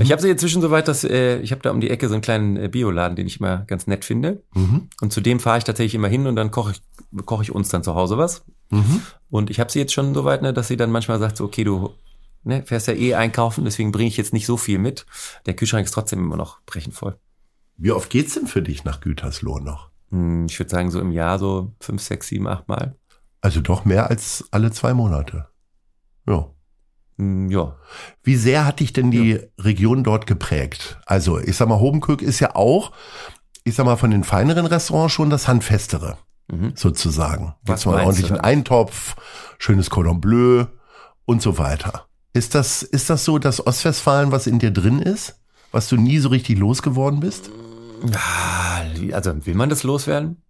Ich 0.00 0.12
habe 0.12 0.20
sie 0.20 0.30
inzwischen 0.30 0.60
so 0.60 0.70
weit, 0.70 0.86
dass 0.86 1.02
äh, 1.02 1.38
ich 1.38 1.50
habe 1.52 1.62
da 1.62 1.70
um 1.70 1.80
die 1.80 1.90
Ecke 1.90 2.08
so 2.08 2.14
einen 2.14 2.22
kleinen 2.22 2.56
äh, 2.56 2.68
Bioladen, 2.68 3.16
den 3.16 3.26
ich 3.26 3.40
immer 3.40 3.58
ganz 3.66 3.86
nett 3.86 4.04
finde. 4.04 4.42
Mhm. 4.54 4.88
Und 5.00 5.12
zu 5.12 5.20
dem 5.20 5.40
fahre 5.40 5.58
ich 5.58 5.64
tatsächlich 5.64 5.94
immer 5.94 6.08
hin 6.08 6.26
und 6.26 6.36
dann 6.36 6.50
koche 6.50 6.72
ich, 6.72 7.26
koche 7.26 7.42
ich 7.42 7.52
uns 7.52 7.70
dann 7.70 7.82
zu 7.82 7.94
Hause 7.94 8.18
was. 8.18 8.44
Mhm. 8.70 9.02
Und 9.30 9.50
ich 9.50 9.58
habe 9.58 9.70
sie 9.72 9.78
jetzt 9.78 9.92
schon 9.92 10.14
so 10.14 10.24
weit, 10.24 10.42
ne, 10.42 10.52
dass 10.52 10.68
sie 10.68 10.76
dann 10.76 10.90
manchmal 10.92 11.18
sagt, 11.18 11.36
so, 11.38 11.44
okay, 11.44 11.64
du 11.64 11.94
ne, 12.44 12.62
fährst 12.64 12.86
ja 12.88 12.94
eh 12.94 13.14
einkaufen, 13.14 13.64
deswegen 13.64 13.92
bringe 13.92 14.08
ich 14.08 14.16
jetzt 14.16 14.32
nicht 14.32 14.46
so 14.46 14.56
viel 14.56 14.78
mit. 14.78 15.06
Der 15.46 15.54
Kühlschrank 15.54 15.86
ist 15.86 15.92
trotzdem 15.92 16.18
immer 16.20 16.36
noch 16.36 16.60
brechend 16.66 16.94
voll. 16.94 17.16
Wie 17.76 17.92
oft 17.92 18.10
geht's 18.10 18.34
denn 18.34 18.46
für 18.46 18.62
dich 18.62 18.84
nach 18.84 19.00
Gütersloh 19.00 19.58
noch? 19.58 19.88
Hm, 20.10 20.46
Ich 20.50 20.58
würde 20.58 20.70
sagen, 20.70 20.90
so 20.90 21.00
im 21.00 21.12
Jahr 21.12 21.38
so 21.38 21.72
fünf, 21.80 22.02
sechs, 22.02 22.28
sieben, 22.28 22.46
acht 22.46 22.68
Mal. 22.68 22.94
Also 23.40 23.60
doch 23.60 23.86
mehr 23.86 24.10
als 24.10 24.44
alle 24.50 24.70
zwei 24.70 24.92
Monate. 24.92 25.46
Ja. 26.28 26.50
Hm, 27.20 27.50
Ja. 27.50 27.76
Wie 28.22 28.36
sehr 28.36 28.64
hat 28.66 28.80
dich 28.80 28.92
denn 28.92 29.10
die 29.10 29.38
Region 29.58 30.02
dort 30.04 30.26
geprägt? 30.26 30.98
Also, 31.06 31.38
ich 31.38 31.56
sag 31.56 31.68
mal, 31.68 31.78
Hobenkirk 31.78 32.22
ist 32.22 32.40
ja 32.40 32.54
auch, 32.56 32.92
ich 33.64 33.74
sag 33.74 33.84
mal, 33.84 33.96
von 33.96 34.10
den 34.10 34.24
feineren 34.24 34.64
Restaurants 34.66 35.12
schon 35.12 35.28
das 35.30 35.46
handfestere, 35.46 36.16
Mhm. 36.50 36.72
sozusagen. 36.76 37.54
Gibt's 37.64 37.84
mal 37.86 37.96
einen 37.98 38.06
ordentlichen 38.06 38.36
da? 38.36 38.42
Eintopf, 38.42 39.16
schönes 39.58 39.90
Cordon 39.90 40.20
Bleu 40.20 40.64
und 41.26 41.42
so 41.42 41.58
weiter. 41.58 42.06
Ist 42.32 42.54
das, 42.54 42.82
ist 42.82 43.10
das 43.10 43.24
so, 43.24 43.38
dass 43.38 43.66
Ostwestfalen 43.66 44.32
was 44.32 44.46
in 44.46 44.58
dir 44.58 44.70
drin 44.70 45.00
ist? 45.00 45.36
Was 45.72 45.88
du 45.88 45.96
nie 45.96 46.18
so 46.18 46.28
richtig 46.30 46.58
losgeworden 46.58 47.20
bist? 47.20 47.50
Ah, 48.14 48.80
Also 49.12 49.46
will 49.46 49.54
man 49.54 49.68
das 49.68 49.82
loswerden? 49.82 50.42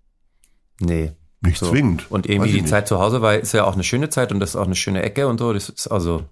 Nee. 0.79 1.13
Nicht 1.43 1.59
So. 1.59 1.71
zwingend. 1.71 2.11
Und 2.11 2.29
irgendwie 2.29 2.53
die 2.53 2.61
nicht. 2.61 2.69
Zeit 2.71 2.87
zu 2.89 2.99
Hause 2.99 3.23
war, 3.23 3.35
ist 3.37 3.53
ja 3.53 3.65
auch 3.65 3.75
eine 3.75 3.85
schöne 3.85 4.11
Zeit 4.11 4.31
und 4.33 4.41
das 4.41 4.51
ist 4.51 4.57
auch 4.57 4.67
eine 4.67 4.75
schöne 4.77 5.03
Ecke 5.03 5.27
und 5.27 5.39
so. 5.39 5.53
Das 5.53 5.69
ist 5.69 5.87
also 5.89 6.25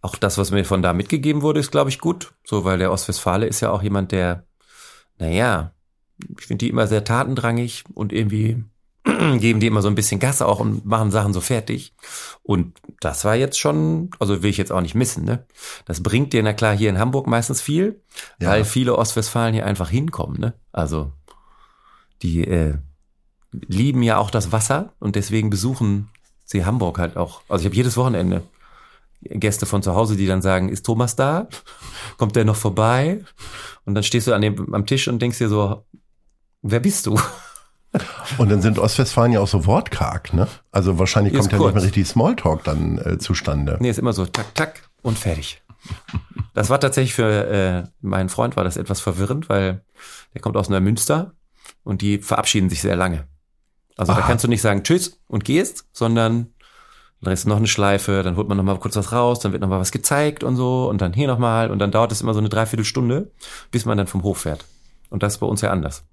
auch 0.00 0.16
das, 0.16 0.36
was 0.38 0.50
mir 0.50 0.64
von 0.64 0.82
da 0.82 0.92
mitgegeben 0.92 1.42
wurde, 1.42 1.60
ist, 1.60 1.70
glaube 1.70 1.90
ich, 1.90 2.00
gut. 2.00 2.32
So, 2.44 2.64
weil 2.64 2.78
der 2.78 2.90
Ostwestfale 2.90 3.46
ist 3.46 3.60
ja 3.60 3.70
auch 3.70 3.82
jemand, 3.82 4.10
der, 4.10 4.44
naja, 5.18 5.72
ich 6.38 6.46
finde 6.46 6.64
die 6.64 6.70
immer 6.70 6.86
sehr 6.88 7.04
tatendrangig 7.04 7.84
und 7.94 8.12
irgendwie 8.12 8.64
geben 9.04 9.60
die 9.60 9.66
immer 9.68 9.82
so 9.82 9.88
ein 9.88 9.94
bisschen 9.94 10.18
Gas 10.20 10.42
auch 10.42 10.58
und 10.60 10.84
machen 10.86 11.10
Sachen 11.12 11.32
so 11.32 11.40
fertig. 11.40 11.94
Und 12.42 12.78
das 13.00 13.24
war 13.24 13.36
jetzt 13.36 13.58
schon, 13.60 14.10
also 14.18 14.42
will 14.42 14.50
ich 14.50 14.56
jetzt 14.58 14.72
auch 14.72 14.80
nicht 14.80 14.94
missen, 14.96 15.24
ne? 15.24 15.46
Das 15.84 16.02
bringt 16.02 16.32
dir, 16.32 16.42
na 16.42 16.52
klar, 16.52 16.76
hier 16.76 16.90
in 16.90 16.98
Hamburg 16.98 17.26
meistens 17.28 17.60
viel, 17.60 18.00
Ja. 18.40 18.50
weil 18.50 18.64
viele 18.64 18.96
Ostwestfalen 18.98 19.54
hier 19.54 19.66
einfach 19.66 19.88
hinkommen, 19.90 20.40
ne? 20.40 20.54
Also, 20.72 21.12
die 22.22 22.44
äh, 22.46 22.74
lieben 23.52 24.02
ja 24.02 24.18
auch 24.18 24.30
das 24.30 24.52
Wasser 24.52 24.92
und 24.98 25.16
deswegen 25.16 25.50
besuchen 25.50 26.08
sie 26.44 26.64
Hamburg 26.64 26.98
halt 26.98 27.16
auch. 27.16 27.42
Also 27.48 27.62
ich 27.62 27.66
habe 27.66 27.76
jedes 27.76 27.96
Wochenende 27.96 28.42
Gäste 29.22 29.66
von 29.66 29.82
zu 29.82 29.94
Hause, 29.94 30.16
die 30.16 30.26
dann 30.26 30.42
sagen, 30.42 30.68
ist 30.68 30.84
Thomas 30.84 31.16
da? 31.16 31.48
Kommt 32.18 32.36
der 32.36 32.44
noch 32.44 32.56
vorbei? 32.56 33.24
Und 33.84 33.94
dann 33.94 34.02
stehst 34.02 34.26
du 34.26 34.32
an 34.32 34.42
dem, 34.42 34.74
am 34.74 34.86
Tisch 34.86 35.08
und 35.08 35.20
denkst 35.20 35.38
dir 35.38 35.48
so, 35.48 35.84
wer 36.62 36.80
bist 36.80 37.06
du? 37.06 37.18
Und 38.38 38.50
dann 38.50 38.62
sind 38.62 38.78
Ostwestfalen 38.78 39.32
ja 39.32 39.40
auch 39.40 39.48
so 39.48 39.66
wortkarg, 39.66 40.32
ne? 40.32 40.48
Also 40.70 40.98
wahrscheinlich 40.98 41.34
kommt 41.34 41.52
ja 41.52 41.58
kurz. 41.58 41.74
nicht 41.74 41.74
mehr 41.74 41.84
richtig 41.84 42.08
Smalltalk 42.08 42.64
dann 42.64 42.96
äh, 42.96 43.18
zustande. 43.18 43.76
Nee, 43.80 43.90
ist 43.90 43.98
immer 43.98 44.14
so, 44.14 44.24
tack, 44.24 44.54
tack 44.54 44.88
und 45.02 45.18
fertig. 45.18 45.62
Das 46.54 46.70
war 46.70 46.80
tatsächlich 46.80 47.12
für 47.12 47.28
äh, 47.48 47.84
meinen 48.00 48.30
Freund 48.30 48.56
war 48.56 48.64
das 48.64 48.78
etwas 48.78 49.02
verwirrend, 49.02 49.50
weil 49.50 49.84
der 50.32 50.40
kommt 50.40 50.56
aus 50.56 50.70
Neumünster 50.70 51.34
und 51.84 52.00
die 52.00 52.16
verabschieden 52.16 52.70
sich 52.70 52.80
sehr 52.80 52.96
lange. 52.96 53.26
Also 53.96 54.12
da 54.12 54.20
Aha. 54.20 54.26
kannst 54.26 54.44
du 54.44 54.48
nicht 54.48 54.62
sagen 54.62 54.82
Tschüss 54.82 55.20
und 55.28 55.44
gehst, 55.44 55.86
sondern 55.92 56.48
dann 57.20 57.32
ist 57.32 57.46
noch 57.46 57.56
eine 57.56 57.68
Schleife, 57.68 58.22
dann 58.24 58.36
holt 58.36 58.48
man 58.48 58.56
noch 58.56 58.64
mal 58.64 58.78
kurz 58.78 58.96
was 58.96 59.12
raus, 59.12 59.38
dann 59.38 59.52
wird 59.52 59.62
noch 59.62 59.68
mal 59.68 59.78
was 59.78 59.92
gezeigt 59.92 60.42
und 60.42 60.56
so 60.56 60.88
und 60.88 61.00
dann 61.00 61.12
hier 61.12 61.28
noch 61.28 61.38
mal 61.38 61.70
und 61.70 61.78
dann 61.78 61.92
dauert 61.92 62.10
es 62.10 62.20
immer 62.20 62.34
so 62.34 62.40
eine 62.40 62.48
Dreiviertelstunde, 62.48 63.30
bis 63.70 63.84
man 63.84 63.96
dann 63.96 64.08
vom 64.08 64.24
Hof 64.24 64.38
fährt. 64.38 64.64
Und 65.08 65.22
das 65.22 65.34
ist 65.34 65.38
bei 65.38 65.46
uns 65.46 65.60
ja 65.60 65.70
anders. 65.70 66.04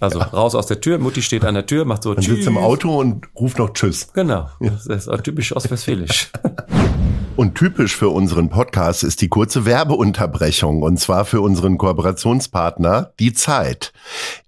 Also 0.00 0.18
raus 0.18 0.54
aus 0.54 0.66
der 0.66 0.80
Tür, 0.80 0.98
Mutti 0.98 1.20
steht 1.20 1.44
an 1.44 1.54
der 1.54 1.66
Tür, 1.66 1.84
macht 1.84 2.02
so 2.02 2.14
Man 2.14 2.22
sitzt 2.22 2.46
im 2.46 2.56
Auto 2.56 2.98
und 2.98 3.28
ruft 3.38 3.58
noch 3.58 3.74
Tschüss. 3.74 4.12
Genau, 4.14 4.48
das 4.58 4.86
ist 4.86 5.08
auch 5.08 5.20
typisch 5.20 5.54
ostwestfälisch. 5.54 6.32
Und 7.40 7.54
typisch 7.54 7.96
für 7.96 8.10
unseren 8.10 8.50
Podcast 8.50 9.02
ist 9.02 9.22
die 9.22 9.28
kurze 9.28 9.64
Werbeunterbrechung 9.64 10.82
und 10.82 11.00
zwar 11.00 11.24
für 11.24 11.40
unseren 11.40 11.78
Kooperationspartner 11.78 13.14
Die 13.18 13.32
Zeit. 13.32 13.94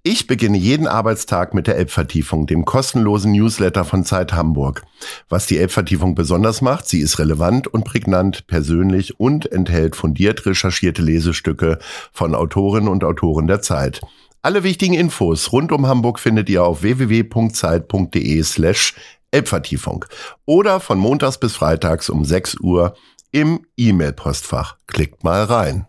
Ich 0.03 0.27
beginne 0.27 0.59
jeden 0.59 0.87
Arbeitstag 0.87 1.55
mit 1.55 1.67
der 1.67 1.77
Elbvertiefung, 1.77 2.47
dem 2.47 2.67
kostenlosen 2.67 3.33
Newsletter 3.33 3.87
von 3.87 4.05
Zeit 4.05 4.35
Hamburg. 4.35 4.83
Was 5.31 5.47
die 5.47 5.57
Elbvertiefung 5.57 6.15
besonders 6.15 6.61
macht, 6.61 6.87
sie 6.87 7.01
ist 7.01 7.19
relevant 7.19 7.67
und 7.67 7.87
prägnant, 7.87 8.47
persönlich 8.47 9.19
und 9.19 9.51
enthält 9.51 9.97
fundiert 9.97 10.45
recherchierte 10.45 11.01
Lesestücke 11.01 11.79
von 12.13 12.35
Autorinnen 12.35 12.91
und 12.91 13.05
Autoren 13.05 13.47
der 13.47 13.63
Zeit. 13.63 14.03
Alle 14.43 14.65
wichtigen 14.65 14.93
Infos 14.93 15.51
rund 15.51 15.73
um 15.73 15.87
Hamburg 15.87 16.19
findet 16.19 16.51
ihr 16.51 16.63
auf 16.63 16.83
www.zeit.de 16.83 18.43
slash 18.43 18.95
Elbvertiefung 19.33 20.05
oder 20.45 20.79
von 20.79 20.99
montags 20.99 21.39
bis 21.39 21.57
freitags 21.57 22.09
um 22.09 22.25
6 22.25 22.61
Uhr 22.61 22.97
im 23.33 23.67
E-Mail-Postfach. 23.77 24.77
Klickt 24.87 25.25
mal 25.25 25.43
rein. 25.45 25.87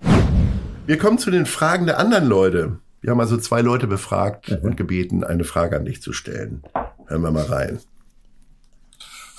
Wir 0.87 0.97
kommen 0.97 1.19
zu 1.19 1.29
den 1.29 1.45
Fragen 1.45 1.85
der 1.85 1.99
anderen 1.99 2.25
Leute. 2.25 2.79
Wir 3.01 3.11
haben 3.11 3.19
also 3.19 3.37
zwei 3.37 3.61
Leute 3.61 3.85
befragt 3.85 4.49
und 4.63 4.77
gebeten, 4.77 5.23
eine 5.23 5.43
Frage 5.43 5.75
an 5.75 5.85
dich 5.85 6.01
zu 6.01 6.13
stellen. 6.13 6.63
Hören 7.07 7.21
wir 7.21 7.31
mal 7.31 7.45
rein. 7.45 7.79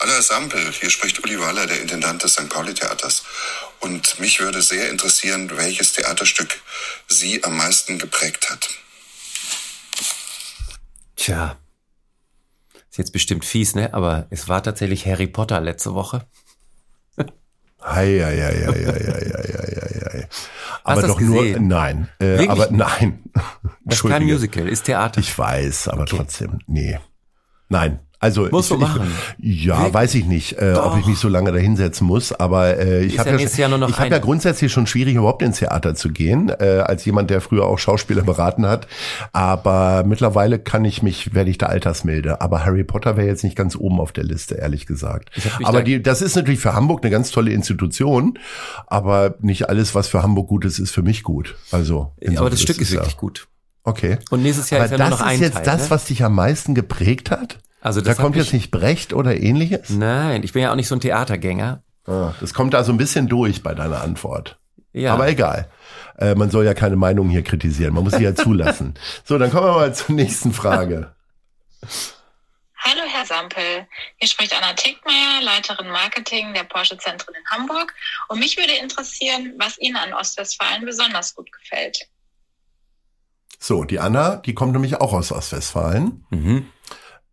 Hallo 0.00 0.12
Herr 0.12 0.22
Sampel, 0.22 0.60
hier 0.70 0.90
spricht 0.90 1.22
Uli 1.24 1.40
Waller, 1.40 1.66
der 1.66 1.80
Intendant 1.80 2.22
des 2.22 2.34
St. 2.34 2.50
Pauli 2.50 2.74
Theaters. 2.74 3.24
Und 3.80 4.20
mich 4.20 4.40
würde 4.40 4.60
sehr 4.60 4.90
interessieren, 4.90 5.50
welches 5.54 5.94
Theaterstück 5.94 6.60
Sie 7.08 7.42
am 7.42 7.56
meisten 7.56 7.98
geprägt 7.98 8.50
hat. 8.50 8.68
Tja, 11.16 11.56
Ist 12.94 12.98
jetzt 12.98 13.12
bestimmt 13.12 13.44
fies, 13.44 13.74
ne? 13.74 13.92
Aber 13.92 14.28
es 14.30 14.48
war 14.48 14.62
tatsächlich 14.62 15.04
Harry 15.04 15.26
Potter 15.26 15.60
letzte 15.60 15.94
Woche. 15.94 16.28
Hei, 17.82 18.20
hei, 18.20 18.36
hei, 18.40 18.66
hei, 18.66 18.86
hei, 18.86 19.12
hei, 19.12 19.80
hei, 19.82 20.10
hei. 20.12 20.28
Aber 20.84 21.02
doch 21.02 21.20
nur, 21.20 21.42
nein, 21.58 22.08
äh, 22.20 22.38
Wirklich 22.38 22.50
aber 22.50 22.68
nein. 22.70 23.24
Das 23.84 23.96
ist 23.98 24.08
kein. 24.08 24.22
Musical, 24.22 24.68
ist 24.68 24.84
Theater. 24.84 25.18
Ich 25.18 25.36
weiß, 25.36 25.88
aber 25.88 26.06
trotzdem, 26.06 26.60
nee. 26.68 27.00
Nein. 27.68 27.98
Also 28.24 28.48
Musst 28.50 28.70
ich, 28.70 28.78
machen. 28.78 29.12
Ich, 29.38 29.64
ja, 29.66 29.76
Wirklich? 29.76 29.94
weiß 29.94 30.14
ich 30.14 30.24
nicht, 30.24 30.52
äh, 30.58 30.72
ob 30.82 30.98
ich 30.98 31.04
mich 31.06 31.18
so 31.18 31.28
lange 31.28 31.52
da 31.52 31.58
hinsetzen 31.58 32.06
muss, 32.06 32.32
aber 32.32 32.78
äh, 32.78 33.04
ich 33.04 33.18
habe 33.18 33.30
ja 33.30 33.36
ja, 33.36 33.46
ich 33.86 33.98
habe 33.98 34.08
ja 34.10 34.18
grundsätzlich 34.18 34.72
schon 34.72 34.86
schwierig 34.86 35.14
überhaupt 35.16 35.42
ins 35.42 35.58
Theater 35.58 35.94
zu 35.94 36.08
gehen, 36.08 36.48
äh, 36.48 36.82
als 36.86 37.04
jemand, 37.04 37.28
der 37.28 37.42
früher 37.42 37.66
auch 37.66 37.78
Schauspieler 37.78 38.22
beraten 38.32 38.64
hat. 38.66 38.86
Aber 39.32 40.04
mittlerweile 40.06 40.58
kann 40.58 40.86
ich 40.86 41.02
mich, 41.02 41.34
werde 41.34 41.50
ich 41.50 41.58
da 41.58 41.66
altersmilde. 41.66 42.40
Aber 42.40 42.64
Harry 42.64 42.82
Potter 42.84 43.18
wäre 43.18 43.26
jetzt 43.26 43.44
nicht 43.44 43.56
ganz 43.56 43.76
oben 43.76 44.00
auf 44.00 44.12
der 44.12 44.24
Liste, 44.24 44.54
ehrlich 44.54 44.86
gesagt. 44.86 45.30
hab 45.44 45.68
Aber 45.68 45.78
da- 45.80 45.84
die, 45.84 46.02
das 46.02 46.22
ist 46.22 46.34
natürlich 46.34 46.60
für 46.60 46.72
Hamburg 46.72 47.04
eine 47.04 47.10
ganz 47.10 47.30
tolle 47.30 47.50
Institution, 47.52 48.38
aber 48.86 49.34
nicht 49.40 49.68
alles, 49.68 49.94
was 49.94 50.08
für 50.08 50.22
Hamburg 50.22 50.48
gut 50.48 50.64
ist, 50.64 50.78
ist 50.78 50.92
für 50.92 51.02
mich 51.02 51.22
gut. 51.24 51.56
Also 51.70 52.12
aber 52.36 52.48
das 52.48 52.62
Stück 52.62 52.80
ist 52.80 52.90
ja- 52.90 53.00
wirklich 53.00 53.18
gut. 53.18 53.48
Okay. 53.86 54.16
Und 54.30 54.42
nächstes 54.42 54.70
Jahr 54.70 54.80
Aber 54.80 54.86
ist 54.86 54.92
ja 54.92 54.96
nur 54.98 55.10
das 55.10 55.18
noch 55.20 55.26
ein 55.26 55.34
ist 55.34 55.40
jetzt 55.42 55.54
Teil. 55.56 55.64
das, 55.64 55.82
ne? 55.82 55.90
was 55.90 56.04
dich 56.06 56.24
am 56.24 56.34
meisten 56.34 56.74
geprägt 56.74 57.30
hat? 57.30 57.58
Also 57.84 58.00
Da 58.00 58.14
kommt 58.14 58.34
jetzt 58.34 58.54
nicht 58.54 58.70
Brecht 58.70 59.12
oder 59.12 59.36
ähnliches? 59.36 59.90
Nein, 59.90 60.42
ich 60.42 60.54
bin 60.54 60.62
ja 60.62 60.72
auch 60.72 60.74
nicht 60.74 60.88
so 60.88 60.96
ein 60.96 61.00
Theatergänger. 61.00 61.82
Ah, 62.06 62.32
das 62.40 62.54
kommt 62.54 62.72
da 62.72 62.82
so 62.82 62.92
ein 62.92 62.96
bisschen 62.96 63.28
durch 63.28 63.62
bei 63.62 63.74
deiner 63.74 64.00
Antwort. 64.00 64.58
Ja. 64.94 65.12
Aber 65.12 65.28
egal. 65.28 65.70
Äh, 66.16 66.34
man 66.34 66.50
soll 66.50 66.64
ja 66.64 66.72
keine 66.72 66.96
Meinung 66.96 67.28
hier 67.28 67.42
kritisieren. 67.42 67.92
Man 67.92 68.02
muss 68.04 68.14
sie 68.14 68.22
ja 68.24 68.34
zulassen. 68.34 68.94
So, 69.24 69.36
dann 69.36 69.50
kommen 69.50 69.66
wir 69.66 69.74
mal 69.74 69.94
zur 69.94 70.14
nächsten 70.14 70.54
Frage. 70.54 71.14
Hallo 72.78 73.02
Herr 73.06 73.26
Sampel, 73.26 73.86
hier 74.16 74.28
spricht 74.28 74.56
Anna 74.56 74.72
Tickmeier, 74.72 75.42
Leiterin 75.42 75.88
Marketing 75.90 76.54
der 76.54 76.64
Porsche 76.64 76.96
Zentren 76.96 77.34
in 77.34 77.50
Hamburg. 77.50 77.92
Und 78.28 78.38
mich 78.38 78.56
würde 78.56 78.72
interessieren, 78.82 79.52
was 79.58 79.78
Ihnen 79.78 79.96
an 79.96 80.14
Ostwestfalen 80.14 80.86
besonders 80.86 81.34
gut 81.34 81.52
gefällt. 81.52 81.98
So, 83.58 83.84
die 83.84 84.00
Anna, 84.00 84.36
die 84.36 84.54
kommt 84.54 84.72
nämlich 84.72 85.02
auch 85.02 85.12
aus 85.12 85.32
Ostwestfalen. 85.32 86.24
Mhm. 86.30 86.70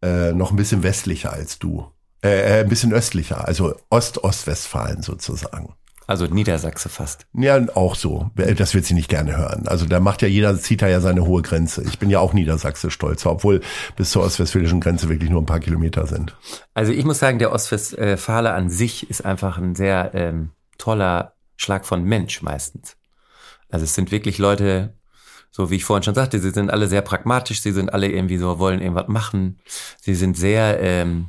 Äh, 0.01 0.33
noch 0.33 0.51
ein 0.51 0.57
bisschen 0.57 0.83
westlicher 0.83 1.31
als 1.31 1.59
du. 1.59 1.91
Äh, 2.23 2.29
äh, 2.29 2.59
ein 2.61 2.69
bisschen 2.69 2.93
östlicher, 2.93 3.47
also 3.47 3.75
Ost-Ostwestfalen 3.89 5.01
sozusagen. 5.01 5.75
Also 6.07 6.25
Niedersachse 6.25 6.89
fast. 6.89 7.25
Ja, 7.33 7.57
auch 7.75 7.95
so. 7.95 8.31
Das 8.35 8.73
wird 8.73 8.83
sie 8.85 8.95
nicht 8.95 9.07
gerne 9.07 9.37
hören. 9.37 9.67
Also 9.67 9.85
da 9.85 10.01
macht 10.01 10.21
ja 10.21 10.27
jeder, 10.27 10.59
zieht 10.59 10.81
da 10.81 10.87
ja 10.87 10.99
seine 10.99 11.25
hohe 11.25 11.41
Grenze. 11.41 11.83
Ich 11.83 11.99
bin 11.99 12.09
ja 12.09 12.19
auch 12.19 12.33
Niedersachse 12.33 12.91
stolz, 12.91 13.25
obwohl 13.25 13.61
bis 13.95 14.11
zur 14.11 14.23
ostwestfälischen 14.23 14.81
Grenze 14.81 15.07
wirklich 15.07 15.29
nur 15.29 15.41
ein 15.41 15.45
paar 15.45 15.61
Kilometer 15.61 16.07
sind. 16.07 16.35
Also 16.73 16.91
ich 16.91 17.05
muss 17.05 17.19
sagen, 17.19 17.39
der 17.39 17.53
Ostwestfale 17.53 18.51
an 18.51 18.69
sich 18.69 19.09
ist 19.09 19.23
einfach 19.23 19.57
ein 19.57 19.73
sehr 19.73 20.11
ähm, 20.13 20.49
toller 20.77 21.33
Schlag 21.55 21.85
von 21.85 22.03
Mensch 22.03 22.41
meistens. 22.41 22.97
Also 23.69 23.85
es 23.85 23.95
sind 23.95 24.11
wirklich 24.11 24.37
Leute, 24.37 24.95
so 25.51 25.69
wie 25.69 25.75
ich 25.75 25.85
vorhin 25.85 26.03
schon 26.03 26.15
sagte, 26.15 26.39
sie 26.39 26.51
sind 26.51 26.71
alle 26.71 26.87
sehr 26.87 27.01
pragmatisch, 27.01 27.61
sie 27.61 27.73
sind 27.73 27.93
alle 27.93 28.09
irgendwie 28.09 28.37
so, 28.37 28.57
wollen 28.57 28.81
irgendwas 28.81 29.09
machen. 29.09 29.59
Sie 29.99 30.15
sind 30.15 30.37
sehr, 30.37 30.79
ähm, 30.79 31.27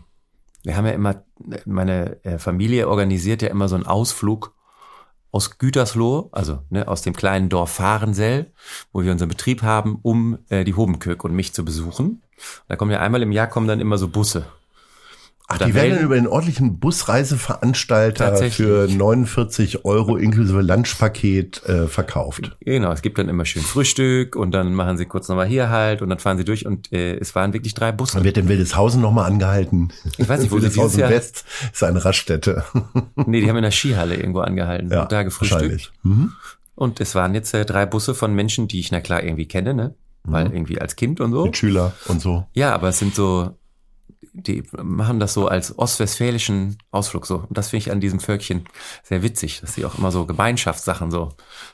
wir 0.63 0.77
haben 0.77 0.87
ja 0.87 0.93
immer, 0.93 1.25
meine 1.67 2.25
äh, 2.25 2.39
Familie 2.39 2.89
organisiert 2.89 3.43
ja 3.43 3.49
immer 3.49 3.69
so 3.69 3.75
einen 3.75 3.87
Ausflug 3.87 4.55
aus 5.33 5.59
Gütersloh, 5.59 6.29
also 6.31 6.61
ne, 6.71 6.87
aus 6.87 7.03
dem 7.03 7.15
kleinen 7.15 7.49
Dorf 7.49 7.73
Fahrensell, 7.73 8.53
wo 8.93 9.03
wir 9.03 9.11
unseren 9.11 9.31
Betrieb 9.31 9.63
haben, 9.63 9.99
um 10.03 10.39
äh, 10.51 10.63
die 10.63 10.75
Hobenkirk 10.75 11.25
und 11.25 11.35
mich 11.35 11.53
zu 11.53 11.65
besuchen. 11.65 12.23
Da 12.69 12.77
kommen 12.77 12.91
ja 12.91 13.01
einmal 13.01 13.23
im 13.23 13.33
Jahr 13.33 13.49
kommen 13.49 13.67
dann 13.67 13.81
immer 13.81 13.99
so 13.99 14.09
Busse. 14.09 14.47
Ach, 15.55 15.59
die 15.67 15.75
werden 15.75 15.97
dann 15.97 16.05
über 16.05 16.15
den 16.15 16.27
örtlichen 16.27 16.79
Busreiseveranstalter 16.79 18.37
für 18.51 18.88
49 18.88 19.85
Euro 19.85 20.17
inklusive 20.17 20.62
Lunchpaket 20.62 21.65
äh, 21.67 21.87
verkauft. 21.88 22.57
Genau, 22.61 22.93
es 22.93 23.03
gibt 23.03 23.19
dann 23.19 23.29
immer 23.29 23.45
schön 23.45 23.62
Frühstück 23.62 24.37
und 24.37 24.53
dann 24.53 24.75
machen 24.75 24.97
sie 24.97 25.07
kurz 25.07 25.29
nochmal 25.29 25.47
hier 25.47 25.71
halt 25.71 26.03
und 26.03 26.09
dann 26.09 26.19
fahren 26.19 26.38
sie 26.38 26.45
durch 26.45 26.67
und 26.67 26.93
äh, 26.93 27.17
es 27.17 27.35
waren 27.35 27.53
wirklich 27.53 27.75
drei 27.75 27.93
Busse. 27.93 28.15
Dann 28.17 28.25
wird 28.25 28.38
in 28.38 28.49
Wildeshausen 28.49 29.01
nochmal 29.01 29.31
angehalten. 29.31 29.93
Ich 30.17 30.29
weiß 30.29 30.41
nicht, 30.41 30.51
wo 30.51 30.57
Wildeshausen 30.57 31.01
Jahr- 31.01 31.11
West 31.11 31.45
ist 31.73 31.83
eine 31.85 32.05
Raststätte. 32.05 32.65
Nee, 33.27 33.41
die 33.41 33.49
haben 33.49 33.57
in 33.57 33.62
der 33.62 33.71
Skihalle 33.71 34.17
irgendwo 34.17 34.41
angehalten 34.41 34.91
ja, 34.91 35.03
und 35.03 35.12
da 35.12 35.23
gefrühstückt. 35.23 35.93
Mhm. 36.03 36.33
Und 36.75 37.01
es 37.01 37.15
waren 37.15 37.35
jetzt 37.35 37.55
äh, 37.55 37.65
drei 37.65 37.87
Busse 37.87 38.15
von 38.15 38.35
Menschen, 38.35 38.69
die 38.69 38.81
ich 38.81 38.91
na 38.91 39.01
klar 39.01 39.23
irgendwie 39.23 39.47
kenne, 39.47 39.75
ne? 39.75 39.95
Weil 40.25 40.53
irgendwie 40.53 40.81
als 40.81 40.97
Kind 40.97 41.21
und 41.21 41.33
so. 41.33 41.45
Mit 41.45 41.57
Schüler 41.57 41.93
und 42.09 42.21
so. 42.21 42.47
Ja, 42.55 42.73
aber 42.75 42.88
es 42.88 42.99
sind 42.99 43.15
so, 43.15 43.57
die 44.33 44.62
machen 44.83 45.21
das 45.21 45.35
so 45.35 45.47
als 45.49 45.79
ostwestfälischen 45.79 46.79
Ausflug 46.90 47.27
so. 47.27 47.45
Und 47.49 47.57
das 47.59 47.68
finde 47.68 47.83
ich 47.87 47.92
an 47.92 48.01
diesem 48.01 48.21
Völkchen 48.21 48.64
sehr 49.03 49.23
witzig, 49.23 49.61
dass 49.61 49.75
sie 49.75 49.85
auch 49.85 49.99
immer 49.99 50.11
so 50.11 50.25
Gemeinschaftssachen 50.27 51.11
so 51.11 51.31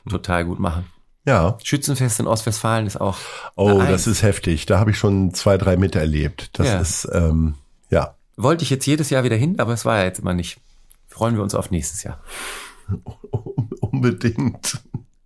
total 0.09 0.45
gut 0.45 0.59
machen. 0.59 0.85
Ja. 1.25 1.57
Schützenfest 1.63 2.19
in 2.19 2.27
Ostwestfalen 2.27 2.87
ist 2.87 2.99
auch. 2.99 3.17
Oh, 3.55 3.79
das 3.79 4.07
ist 4.07 4.23
heftig. 4.23 4.65
Da 4.65 4.79
habe 4.79 4.91
ich 4.91 4.97
schon 4.97 5.33
zwei, 5.33 5.57
drei 5.57 5.77
miterlebt. 5.77 6.57
Das 6.59 6.67
Ja. 6.67 6.79
ist, 6.79 7.07
ähm, 7.13 7.55
ja. 7.89 8.15
Wollte 8.35 8.63
ich 8.63 8.69
jetzt 8.69 8.85
jedes 8.85 9.09
Jahr 9.09 9.23
wieder 9.23 9.35
hin, 9.35 9.59
aber 9.59 9.73
es 9.73 9.85
war 9.85 9.97
ja 9.97 10.05
jetzt 10.05 10.19
immer 10.19 10.33
nicht. 10.33 10.59
Freuen 11.07 11.35
wir 11.35 11.43
uns 11.43 11.55
auf 11.55 11.71
nächstes 11.71 12.03
Jahr. 12.03 12.21
Unbedingt. 13.81 14.81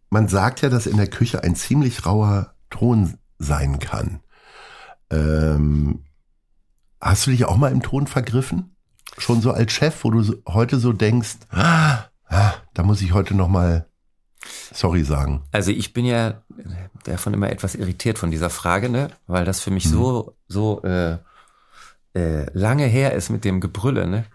Man 0.09 0.27
sagt 0.27 0.61
ja, 0.61 0.69
dass 0.69 0.85
in 0.87 0.97
der 0.97 1.07
Küche 1.09 1.43
ein 1.43 1.55
ziemlich 1.55 2.05
rauer 2.05 2.53
Ton 2.69 3.17
sein 3.39 3.79
kann. 3.79 4.19
Ähm, 5.09 6.03
hast 7.03 7.27
du 7.27 7.31
dich 7.31 7.45
auch 7.45 7.57
mal 7.57 7.71
im 7.71 7.81
Ton 7.81 8.07
vergriffen? 8.07 8.75
Schon 9.17 9.41
so 9.41 9.51
als 9.51 9.71
Chef, 9.71 10.03
wo 10.03 10.09
du 10.09 10.41
heute 10.47 10.79
so 10.79 10.91
denkst, 10.93 11.35
ah, 11.51 12.05
ah, 12.27 12.53
da 12.73 12.83
muss 12.83 13.01
ich 13.01 13.13
heute 13.13 13.35
noch 13.35 13.47
mal 13.49 13.85
sorry 14.73 15.03
sagen. 15.03 15.43
Also 15.51 15.71
ich 15.71 15.93
bin 15.93 16.05
ja 16.05 16.41
davon 17.03 17.33
immer 17.33 17.49
etwas 17.51 17.75
irritiert 17.75 18.17
von 18.17 18.31
dieser 18.31 18.49
Frage, 18.49 18.89
ne? 18.89 19.09
Weil 19.27 19.45
das 19.45 19.59
für 19.59 19.71
mich 19.71 19.85
Mhm. 19.85 19.89
so, 19.91 20.35
so 20.47 20.81
äh, 20.83 21.17
äh, 22.15 22.45
lange 22.53 22.85
her 22.85 23.13
ist 23.13 23.29
mit 23.29 23.45
dem 23.45 23.59
Gebrülle, 23.61 24.07
ne? 24.07 24.25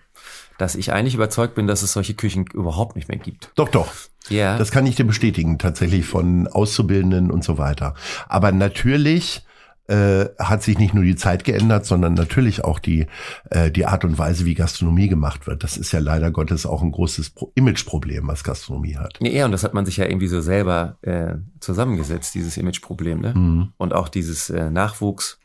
Dass 0.58 0.74
ich 0.74 0.92
eigentlich 0.92 1.14
überzeugt 1.14 1.54
bin, 1.54 1.66
dass 1.66 1.82
es 1.82 1.92
solche 1.92 2.14
Küchen 2.14 2.46
überhaupt 2.52 2.96
nicht 2.96 3.08
mehr 3.08 3.18
gibt. 3.18 3.50
Doch, 3.54 3.68
doch. 3.68 3.88
Ja. 4.28 4.58
Das 4.58 4.70
kann 4.70 4.86
ich 4.86 4.96
dir 4.96 5.04
bestätigen, 5.06 5.58
tatsächlich 5.58 6.04
von 6.06 6.46
Auszubildenden 6.48 7.30
und 7.30 7.44
so 7.44 7.58
weiter. 7.58 7.94
Aber 8.28 8.52
natürlich 8.52 9.44
äh, 9.88 10.26
hat 10.38 10.62
sich 10.62 10.78
nicht 10.78 10.94
nur 10.94 11.02
die 11.04 11.16
Zeit 11.16 11.44
geändert, 11.44 11.86
sondern 11.86 12.14
natürlich 12.14 12.62
auch 12.62 12.78
die, 12.78 13.06
äh, 13.50 13.70
die 13.70 13.86
Art 13.86 14.04
und 14.04 14.18
Weise, 14.18 14.44
wie 14.44 14.54
Gastronomie 14.54 15.08
gemacht 15.08 15.46
wird. 15.46 15.64
Das 15.64 15.76
ist 15.76 15.92
ja 15.92 15.98
leider 15.98 16.30
Gottes 16.30 16.66
auch 16.66 16.82
ein 16.82 16.92
großes 16.92 17.30
Pro 17.30 17.50
Imageproblem, 17.54 18.28
was 18.28 18.44
Gastronomie 18.44 18.96
hat. 18.96 19.18
Nee, 19.20 19.36
ja, 19.36 19.46
und 19.46 19.52
das 19.52 19.64
hat 19.64 19.74
man 19.74 19.86
sich 19.86 19.96
ja 19.96 20.04
irgendwie 20.04 20.28
so 20.28 20.40
selber 20.40 20.98
äh, 21.02 21.34
zusammengesetzt, 21.60 22.34
dieses 22.34 22.56
Imageproblem, 22.56 23.20
ne? 23.20 23.34
Mhm. 23.34 23.72
Und 23.78 23.94
auch 23.94 24.08
dieses 24.08 24.50
äh, 24.50 24.70
Nachwuchs 24.70 25.40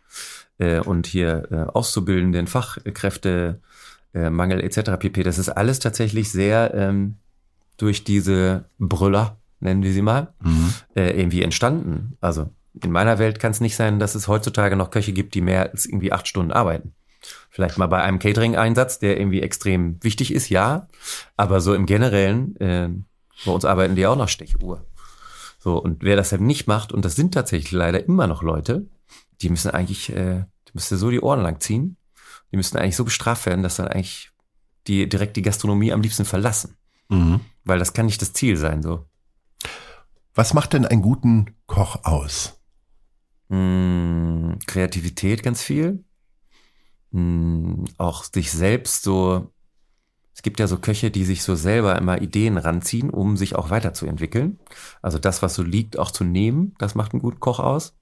äh, 0.60 0.80
und 0.80 1.08
hier 1.08 1.48
äh, 1.50 1.56
Auszubildenden, 1.74 2.48
Fachkräfte, 2.48 3.62
äh, 4.14 4.30
Mangel 4.30 4.62
etc. 4.62 4.92
pp. 5.00 5.24
Das 5.24 5.38
ist 5.38 5.50
alles 5.50 5.80
tatsächlich 5.80 6.32
sehr 6.32 6.74
ähm, 6.74 7.16
durch 7.78 8.04
diese 8.04 8.66
Brüller, 8.78 9.38
nennen 9.62 9.84
wir 9.84 9.94
sie 9.94 10.02
mal, 10.02 10.34
Mhm. 10.44 10.74
äh, 10.96 11.18
irgendwie 11.20 11.42
entstanden. 11.42 12.18
Also 12.22 12.50
in 12.82 12.92
meiner 12.92 13.20
Welt 13.20 13.40
kann 13.40 13.52
es 13.52 13.62
nicht 13.62 13.76
sein, 13.76 14.00
dass 14.00 14.16
es 14.16 14.28
heutzutage 14.28 14.76
noch 14.76 14.92
Köche 14.92 15.14
gibt, 15.14 15.36
die 15.36 15.42
mehr 15.42 15.72
als 15.72 15.86
irgendwie 15.86 16.12
acht 16.12 16.28
Stunden 16.28 16.52
arbeiten. 16.52 16.96
Vielleicht 17.50 17.78
mal 17.78 17.88
bei 17.88 18.02
einem 18.02 18.20
Catering-Einsatz, 18.20 19.00
der 19.00 19.18
irgendwie 19.20 19.42
extrem 19.42 20.04
wichtig 20.04 20.34
ist, 20.34 20.50
ja. 20.50 20.88
Aber 21.38 21.62
so 21.62 21.74
im 21.74 21.86
Generellen, 21.86 22.56
äh, 22.58 22.90
bei 23.46 23.52
uns 23.52 23.66
arbeiten 23.66 23.96
die 23.96 24.08
auch 24.08 24.16
noch 24.16 24.28
Stechuhr. 24.28 24.86
So, 25.60 25.78
und 25.78 26.04
wer 26.04 26.16
das 26.16 26.32
halt 26.32 26.42
nicht 26.42 26.68
macht, 26.68 26.92
und 26.92 27.06
das 27.06 27.16
sind 27.16 27.34
tatsächlich 27.34 27.72
leider 27.72 28.04
immer 28.04 28.28
noch 28.28 28.44
Leute, 28.44 28.88
die 29.42 29.50
müssen 29.50 29.72
eigentlich, 29.72 30.10
äh, 30.12 30.46
die 30.68 30.72
müsste 30.74 30.98
so 30.98 31.10
die 31.10 31.22
Ohren 31.22 31.42
lang 31.42 31.60
ziehen. 31.60 31.98
Die 32.52 32.58
müssten 32.58 32.78
eigentlich 32.78 32.96
so 32.96 33.06
bestraft 33.06 33.46
werden, 33.46 33.64
dass 33.64 33.78
dann 33.78 33.88
eigentlich 33.88 34.32
die 34.88 35.08
direkt 35.08 35.38
die 35.38 35.42
Gastronomie 35.42 35.94
am 35.94 36.02
liebsten 36.02 36.26
verlassen. 36.26 36.76
Mhm. 37.10 37.40
Weil 37.64 37.80
das 37.80 37.94
kann 37.94 38.06
nicht 38.06 38.22
das 38.22 38.34
Ziel 38.34 38.58
sein, 38.58 38.82
so. 38.82 39.06
Was 40.36 40.54
macht 40.54 40.74
denn 40.74 40.86
einen 40.86 41.02
guten 41.02 41.56
Koch 41.68 42.04
aus? 42.04 42.60
Mm, 43.54 44.58
Kreativität 44.66 45.44
ganz 45.44 45.62
viel. 45.62 46.04
Mm, 47.12 47.86
auch 47.98 48.24
sich 48.24 48.52
selbst 48.52 49.04
so. 49.04 49.52
Es 50.36 50.42
gibt 50.42 50.60
ja 50.60 50.66
so 50.66 50.80
Köche, 50.80 51.12
die 51.12 51.26
sich 51.26 51.44
so 51.44 51.54
selber 51.54 51.96
immer 51.96 52.20
Ideen 52.22 52.58
ranziehen, 52.58 53.12
um 53.12 53.38
sich 53.38 53.56
auch 53.56 53.70
weiterzuentwickeln. 53.70 54.58
Also 55.04 55.20
das, 55.20 55.44
was 55.44 55.54
so 55.54 55.62
liegt, 55.62 56.00
auch 56.00 56.10
zu 56.10 56.24
nehmen, 56.24 56.74
das 56.80 56.96
macht 56.96 57.14
einen 57.14 57.22
guten 57.22 57.40
Koch 57.40 57.60
aus. 57.60 57.96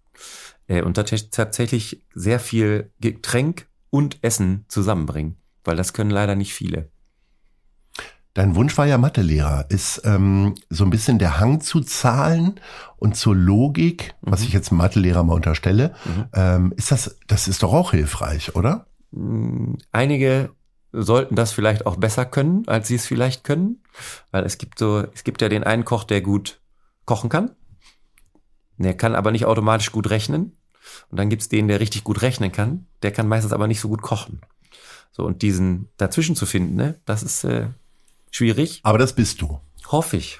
Äh, 0.67 0.83
Und 0.83 0.97
tats- 0.97 1.29
tatsächlich 1.31 2.05
sehr 2.15 2.39
viel 2.39 2.91
Getränk 3.01 3.67
und 3.89 4.19
Essen 4.23 4.63
zusammenbringen, 4.69 5.35
weil 5.65 5.75
das 5.75 5.91
können 5.91 6.11
leider 6.11 6.35
nicht 6.35 6.53
viele. 6.53 6.89
Dein 8.33 8.55
Wunsch 8.55 8.77
war 8.77 8.85
ja 8.87 8.97
Mathelehrer. 8.97 9.65
Ist 9.69 10.01
ähm, 10.05 10.55
so 10.69 10.85
ein 10.85 10.89
bisschen 10.89 11.19
der 11.19 11.39
Hang 11.39 11.59
zu 11.59 11.81
Zahlen 11.81 12.59
und 12.97 13.15
zur 13.17 13.35
Logik, 13.35 14.15
was 14.21 14.41
Mhm. 14.41 14.47
ich 14.47 14.53
jetzt 14.53 14.71
Mathelehrer 14.71 15.23
mal 15.23 15.33
unterstelle, 15.33 15.93
Mhm. 16.05 16.25
ähm, 16.33 16.73
ist 16.77 16.91
das, 16.91 17.17
das 17.27 17.47
ist 17.47 17.61
doch 17.63 17.73
auch 17.73 17.91
hilfreich, 17.91 18.55
oder? 18.55 18.85
mh, 19.11 19.77
einige 19.91 20.51
sollten 20.93 21.35
das 21.35 21.51
vielleicht 21.51 21.85
auch 21.85 21.97
besser 21.97 22.25
können, 22.25 22.63
als 22.67 22.87
sie 22.87 22.95
es 22.95 23.05
vielleicht 23.05 23.43
können, 23.43 23.81
weil 24.31 24.45
es 24.45 24.57
gibt 24.57 24.79
so, 24.79 25.05
es 25.13 25.23
gibt 25.25 25.41
ja 25.41 25.49
den 25.49 25.63
einen 25.65 25.83
Koch, 25.85 26.03
der 26.05 26.21
gut 26.21 26.61
kochen 27.05 27.29
kann. 27.29 27.51
Der 28.77 28.95
kann 28.95 29.15
aber 29.15 29.31
nicht 29.31 29.45
automatisch 29.45 29.91
gut 29.91 30.09
rechnen. 30.09 30.57
Und 31.09 31.17
dann 31.19 31.29
gibt's 31.29 31.49
den, 31.49 31.67
der 31.67 31.79
richtig 31.79 32.03
gut 32.03 32.21
rechnen 32.21 32.51
kann. 32.51 32.87
Der 33.03 33.11
kann 33.11 33.27
meistens 33.27 33.53
aber 33.53 33.67
nicht 33.67 33.79
so 33.81 33.87
gut 33.89 34.01
kochen. 34.01 34.41
So, 35.11 35.23
und 35.25 35.41
diesen 35.41 35.89
dazwischen 35.97 36.35
zu 36.35 36.45
finden, 36.45 36.75
ne, 36.75 36.99
das 37.05 37.21
ist 37.23 37.43
äh, 37.43 37.67
schwierig. 38.31 38.79
Aber 38.83 38.97
das 38.97 39.13
bist 39.13 39.41
du. 39.41 39.59
Hoffe 39.87 40.17
ich. 40.17 40.39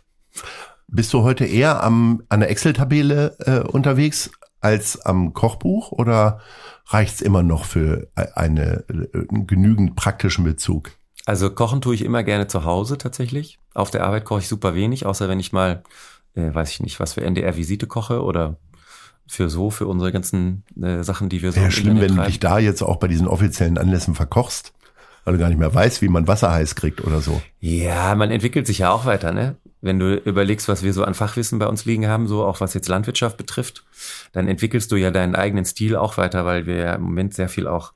Bist 0.87 1.13
du 1.13 1.23
heute 1.23 1.45
eher 1.45 1.83
am, 1.83 2.23
an 2.29 2.41
der 2.41 2.49
Excel-Tabelle 2.49 3.37
äh, 3.39 3.59
unterwegs 3.59 4.31
als 4.59 4.99
am 5.01 5.33
Kochbuch 5.33 5.91
oder 5.91 6.39
reicht's 6.87 7.21
immer 7.21 7.43
noch 7.43 7.65
für 7.65 8.07
e- 8.17 8.27
eine, 8.35 8.83
äh, 8.89 9.27
einen 9.29 9.47
genügend 9.47 9.95
praktischen 9.95 10.43
Bezug? 10.43 10.91
Also 11.25 11.49
kochen 11.51 11.81
tue 11.81 11.95
ich 11.95 12.03
immer 12.03 12.23
gerne 12.23 12.47
zu 12.47 12.65
Hause 12.65 12.97
tatsächlich. 12.97 13.59
Auf 13.73 13.91
der 13.91 14.03
Arbeit 14.03 14.25
koche 14.25 14.41
ich 14.41 14.47
super 14.47 14.75
wenig, 14.75 15.05
außer 15.05 15.29
wenn 15.29 15.39
ich 15.39 15.53
mal, 15.53 15.83
äh, 16.35 16.53
weiß 16.53 16.71
ich 16.71 16.81
nicht, 16.81 16.99
was 16.99 17.13
für 17.13 17.21
NDR-Visite 17.21 17.87
koche 17.87 18.21
oder 18.23 18.57
für 19.27 19.49
so, 19.49 19.69
für 19.69 19.87
unsere 19.87 20.11
ganzen 20.11 20.63
äh, 20.81 21.03
Sachen, 21.03 21.29
die 21.29 21.41
wir 21.41 21.51
so 21.51 21.57
Wäre 21.57 21.67
im 21.67 21.71
schlimm, 21.71 22.01
wenn 22.01 22.15
du 22.15 22.23
dich 22.23 22.39
da 22.39 22.59
jetzt 22.59 22.81
auch 22.81 22.97
bei 22.97 23.07
diesen 23.07 23.27
offiziellen 23.27 23.77
Anlässen 23.77 24.13
verkochst, 24.13 24.73
weil 25.23 25.33
du 25.33 25.39
gar 25.39 25.49
nicht 25.49 25.59
mehr 25.59 25.73
weißt, 25.73 26.01
wie 26.01 26.07
man 26.07 26.27
Wasser 26.27 26.51
heiß 26.51 26.75
kriegt 26.75 27.01
oder 27.01 27.21
so. 27.21 27.41
Ja, 27.59 28.15
man 28.15 28.31
entwickelt 28.31 28.67
sich 28.67 28.79
ja 28.79 28.91
auch 28.91 29.05
weiter, 29.05 29.31
ne? 29.31 29.55
Wenn 29.81 29.99
du 29.99 30.15
überlegst, 30.15 30.67
was 30.67 30.83
wir 30.83 30.93
so 30.93 31.03
an 31.03 31.15
Fachwissen 31.15 31.57
bei 31.57 31.67
uns 31.67 31.85
liegen 31.85 32.07
haben, 32.07 32.27
so 32.27 32.43
auch 32.43 32.61
was 32.61 32.73
jetzt 32.73 32.87
Landwirtschaft 32.87 33.37
betrifft, 33.37 33.83
dann 34.31 34.47
entwickelst 34.47 34.91
du 34.91 34.95
ja 34.95 35.09
deinen 35.09 35.35
eigenen 35.35 35.65
Stil 35.65 35.95
auch 35.95 36.17
weiter, 36.17 36.45
weil 36.45 36.67
wir 36.67 36.75
ja 36.75 36.93
im 36.95 37.01
Moment 37.01 37.33
sehr 37.33 37.49
viel 37.49 37.67
auch 37.67 37.93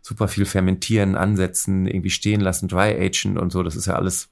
super 0.00 0.28
viel 0.28 0.46
fermentieren, 0.46 1.16
ansetzen, 1.16 1.86
irgendwie 1.86 2.10
stehen 2.10 2.40
lassen, 2.40 2.68
dry 2.68 2.94
agen 2.94 3.38
und 3.38 3.52
so. 3.52 3.62
Das 3.62 3.76
ist 3.76 3.86
ja 3.86 3.96
alles, 3.96 4.30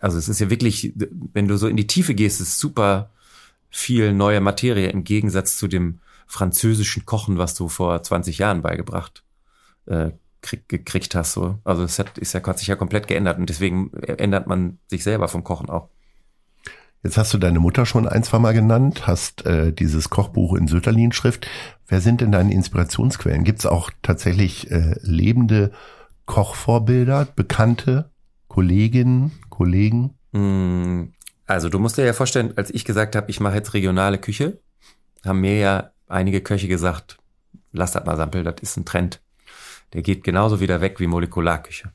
also 0.00 0.18
es 0.18 0.28
ist 0.28 0.40
ja 0.40 0.50
wirklich, 0.50 0.92
wenn 1.32 1.46
du 1.46 1.56
so 1.56 1.68
in 1.68 1.76
die 1.76 1.86
Tiefe 1.86 2.14
gehst, 2.14 2.40
ist 2.40 2.58
super 2.58 3.10
viel 3.70 4.12
neue 4.12 4.40
Materie 4.40 4.88
im 4.88 5.04
Gegensatz 5.04 5.58
zu 5.58 5.68
dem 5.68 5.98
französischen 6.26 7.04
Kochen, 7.04 7.38
was 7.38 7.54
du 7.54 7.68
vor 7.68 8.02
20 8.02 8.38
Jahren 8.38 8.62
beigebracht 8.62 9.22
äh, 9.86 10.10
krieg, 10.44 10.68
gekriegt 10.68 11.14
hast. 11.16 11.32
So. 11.32 11.58
Also 11.64 11.82
es 11.82 11.98
hat, 11.98 12.18
ist 12.18 12.32
ja, 12.34 12.42
hat 12.44 12.58
sich 12.58 12.68
ja 12.68 12.76
komplett 12.76 13.08
geändert 13.08 13.38
und 13.38 13.48
deswegen 13.48 13.92
ändert 13.94 14.46
man 14.46 14.78
sich 14.86 15.02
selber 15.02 15.28
vom 15.28 15.42
Kochen 15.42 15.68
auch. 15.68 15.88
Jetzt 17.02 17.18
hast 17.18 17.34
du 17.34 17.38
deine 17.38 17.60
Mutter 17.60 17.84
schon 17.84 18.08
ein, 18.08 18.22
zwei 18.22 18.38
Mal 18.38 18.54
genannt, 18.54 19.06
hast 19.06 19.44
äh, 19.44 19.72
dieses 19.72 20.08
Kochbuch 20.08 20.54
in 20.54 20.68
Söterlin-Schrift. 20.68 21.46
Wer 21.86 22.00
sind 22.00 22.22
denn 22.22 22.32
deine 22.32 22.52
Inspirationsquellen? 22.54 23.44
Gibt 23.44 23.58
es 23.58 23.66
auch 23.66 23.90
tatsächlich 24.00 24.70
äh, 24.70 24.94
lebende 25.02 25.72
Kochvorbilder, 26.24 27.26
bekannte 27.36 28.10
Kolleginnen, 28.48 29.32
Kollegen? 29.50 30.14
Mm, 30.32 31.12
Also 31.46 31.68
du 31.68 31.78
musst 31.78 31.98
dir 31.98 32.06
ja 32.06 32.14
vorstellen, 32.14 32.54
als 32.56 32.70
ich 32.70 32.86
gesagt 32.86 33.16
habe, 33.16 33.30
ich 33.30 33.38
mache 33.38 33.56
jetzt 33.56 33.74
regionale 33.74 34.16
Küche, 34.18 34.60
haben 35.26 35.40
mir 35.42 35.58
ja 35.58 35.90
einige 36.08 36.40
Köche 36.40 36.68
gesagt, 36.68 37.18
lass 37.72 37.92
das 37.92 38.06
mal 38.06 38.16
Sampel, 38.16 38.44
das 38.44 38.56
ist 38.62 38.78
ein 38.78 38.86
Trend. 38.86 39.20
Der 39.94 40.02
geht 40.02 40.24
genauso 40.24 40.60
wieder 40.60 40.80
weg 40.80 41.00
wie 41.00 41.06
Molekularküche. 41.06 41.92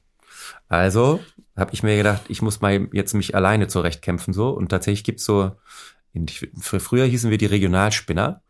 Also 0.68 1.20
habe 1.56 1.74
ich 1.74 1.84
mir 1.84 1.98
gedacht, 1.98 2.24
ich 2.30 2.42
muss 2.42 2.62
mal 2.62 2.88
jetzt 2.94 3.14
mich 3.14 3.36
alleine 3.36 3.68
zurechtkämpfen 3.68 4.34
so 4.34 4.50
und 4.50 4.70
tatsächlich 4.70 5.04
gibt's 5.04 5.26
so, 5.26 5.52
in, 6.14 6.28
früher 6.28 7.06
hießen 7.06 7.30
wir 7.30 7.38
die 7.38 7.46
Regionalspinner 7.46 8.42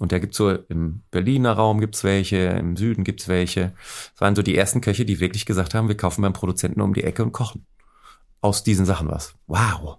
und 0.00 0.12
da 0.12 0.18
gibt's 0.18 0.36
so 0.36 0.50
im 0.50 1.02
Berliner 1.10 1.52
Raum 1.52 1.80
gibt's 1.80 2.04
welche, 2.04 2.36
im 2.36 2.76
Süden 2.76 3.04
gibt's 3.04 3.28
welche. 3.28 3.74
Das 4.12 4.20
waren 4.20 4.36
so 4.36 4.42
die 4.42 4.56
ersten 4.56 4.80
Köche, 4.80 5.04
die 5.04 5.20
wirklich 5.20 5.46
gesagt 5.46 5.74
haben, 5.74 5.88
wir 5.88 5.96
kaufen 5.96 6.22
beim 6.22 6.32
Produzenten 6.32 6.80
um 6.80 6.94
die 6.94 7.04
Ecke 7.04 7.22
und 7.22 7.32
kochen 7.32 7.66
aus 8.40 8.62
diesen 8.62 8.86
Sachen 8.86 9.08
was. 9.08 9.34
Wow. 9.46 9.98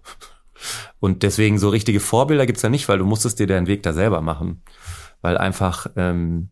Und 1.00 1.22
deswegen 1.22 1.58
so 1.58 1.68
richtige 1.68 2.00
Vorbilder 2.00 2.46
gibt's 2.46 2.62
da 2.62 2.68
nicht, 2.68 2.88
weil 2.88 2.98
du 2.98 3.04
musstest 3.04 3.38
dir 3.38 3.46
deinen 3.46 3.66
Weg 3.66 3.82
da 3.82 3.92
selber 3.92 4.20
machen. 4.20 4.62
Weil 5.20 5.36
einfach, 5.36 5.88
ähm, 5.96 6.50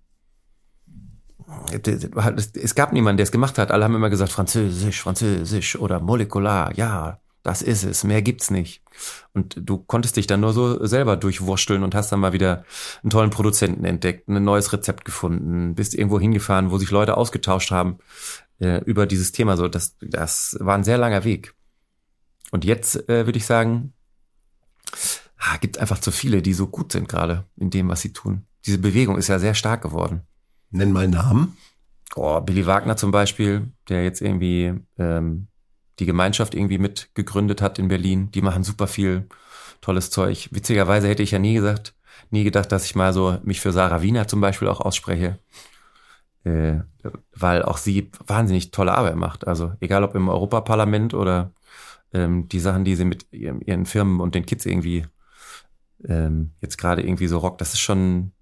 es 1.73 2.75
gab 2.75 2.93
niemanden, 2.93 3.19
der 3.19 3.25
es 3.25 3.33
gemacht 3.33 3.59
hat. 3.59 3.71
Alle 3.71 3.85
haben 3.85 3.95
immer 3.95 4.11
gesagt, 4.11 4.33
Französisch, 4.33 5.01
Französisch 5.01 5.77
oder 5.77 6.01
molekular. 6.01 6.75
Ja, 6.77 7.19
das 7.43 7.61
ist 7.61 7.85
es. 7.85 8.05
Mehr 8.05 8.23
gibt's 8.23 8.51
nicht. 8.51 8.83
Und 9.35 9.57
du 9.61 9.79
konntest 9.79 10.17
dich 10.17 10.27
dann 10.27 10.41
nur 10.41 10.53
so 10.53 10.85
selber 10.87 11.17
durchwursteln 11.17 11.83
und 11.83 11.95
hast 11.95 12.11
dann 12.11 12.21
mal 12.21 12.33
wieder 12.33 12.65
einen 13.03 13.11
tollen 13.11 13.31
Produzenten 13.31 13.85
entdeckt, 13.85 14.29
ein 14.29 14.43
neues 14.43 14.73
Rezept 14.73 15.05
gefunden, 15.05 15.75
bist 15.75 15.95
irgendwo 15.95 16.19
hingefahren, 16.19 16.71
wo 16.71 16.79
sich 16.79 16.91
Leute 16.91 17.17
ausgetauscht 17.17 17.71
haben 17.71 17.99
äh, 18.61 18.83
über 18.85 19.07
dieses 19.07 19.33
Thema. 19.33 19.57
So, 19.57 19.69
das, 19.69 19.97
das 20.01 20.57
war 20.61 20.75
ein 20.75 20.85
sehr 20.85 20.99
langer 20.99 21.25
Weg. 21.25 21.55
Und 22.51 22.65
jetzt 22.65 23.09
äh, 23.09 23.27
würde 23.27 23.39
ich 23.39 23.47
sagen, 23.47 23.93
ah, 25.39 25.57
gibt 25.61 25.79
einfach 25.79 25.99
zu 25.99 26.13
viele, 26.13 26.41
die 26.41 26.55
so 26.55 26.67
gut 26.67 26.93
sind 26.93 27.09
gerade 27.09 27.45
in 27.57 27.71
dem, 27.71 27.89
was 27.89 28.01
sie 28.01 28.13
tun. 28.13 28.47
Diese 28.65 28.79
Bewegung 28.79 29.19
ist 29.19 29.29
ja 29.29 29.39
sehr 29.39 29.55
stark 29.55 29.83
geworden. 29.83 30.23
Nenn 30.75 30.93
mal 30.93 31.07
Namen. 31.07 31.57
Oh, 32.17 32.41
Billy 32.41 32.67
Wagner 32.67 32.97
zum 32.97 33.13
Beispiel, 33.13 33.73
der 33.89 34.03
jetzt 34.03 34.21
irgendwie 34.21 34.75
ähm, 34.99 35.47
die 36.01 36.07
Gemeinschaft 36.07 36.53
irgendwie 36.53 36.79
mit 36.79 37.11
gegründet 37.15 37.63
hat 37.63 37.79
in 37.79 37.87
Berlin. 37.87 38.33
Die 38.33 38.43
machen 38.43 38.65
super 38.65 38.89
viel 38.89 39.29
tolles 39.81 40.11
Zeug. 40.11 40.49
Witzigerweise 40.51 41.09
hätte 41.09 41.23
ich 41.23 41.31
ja 41.31 41.39
nie 41.39 41.55
gesagt, 41.55 41.95
nie 42.31 42.43
gedacht, 42.43 42.73
dass 42.73 42.87
ich 42.87 42.97
mal 42.97 43.13
so 43.13 43.39
mich 43.45 43.61
für 43.61 43.71
Sarah 43.71 44.03
Wiener 44.03 44.27
zum 44.27 44.41
Beispiel 44.41 44.67
auch 44.67 44.81
ausspreche. 44.81 45.39
Äh, 46.43 46.81
weil 47.33 47.63
auch 47.63 47.79
sie 47.79 48.11
wahnsinnig 48.27 48.73
tolle 48.73 48.99
Arbeit 48.99 49.15
macht. 49.15 49.47
Also 49.47 49.75
egal 49.79 50.03
ob 50.03 50.17
im 50.17 50.29
Europaparlament 50.29 51.15
oder 51.15 51.53
ähm, 52.13 52.49
die 52.49 52.61
Sachen, 52.61 52.85
die 52.85 52.97
sie 52.97 53.05
mit 53.05 53.33
ihren, 53.33 53.61
ihren 53.61 53.87
Firmen 53.87 54.21
und 54.21 54.35
den 54.35 54.45
Kids 54.45 54.67
irgendwie 54.67 55.07
ähm, 56.05 56.51
jetzt 56.61 56.79
gerade 56.79 57.03
irgendwie 57.03 57.29
so 57.29 57.39
rockt, 57.39 57.61
das 57.61 57.75
ist 57.75 57.81
schon, 57.81 58.33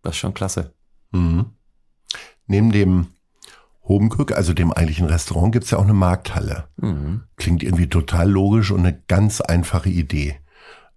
das 0.00 0.14
ist 0.14 0.20
schon 0.20 0.32
klasse. 0.32 0.72
Mhm. 1.10 1.52
Neben 2.46 2.72
dem 2.72 3.06
Hobenkück, 3.84 4.32
also 4.32 4.52
dem 4.54 4.72
eigentlichen 4.72 5.06
Restaurant, 5.06 5.52
gibt's 5.52 5.70
ja 5.70 5.78
auch 5.78 5.84
eine 5.84 5.94
Markthalle. 5.94 6.68
Mhm. 6.76 7.22
Klingt 7.36 7.62
irgendwie 7.62 7.88
total 7.88 8.30
logisch 8.30 8.70
und 8.70 8.80
eine 8.80 9.00
ganz 9.08 9.40
einfache 9.40 9.88
Idee. 9.88 10.36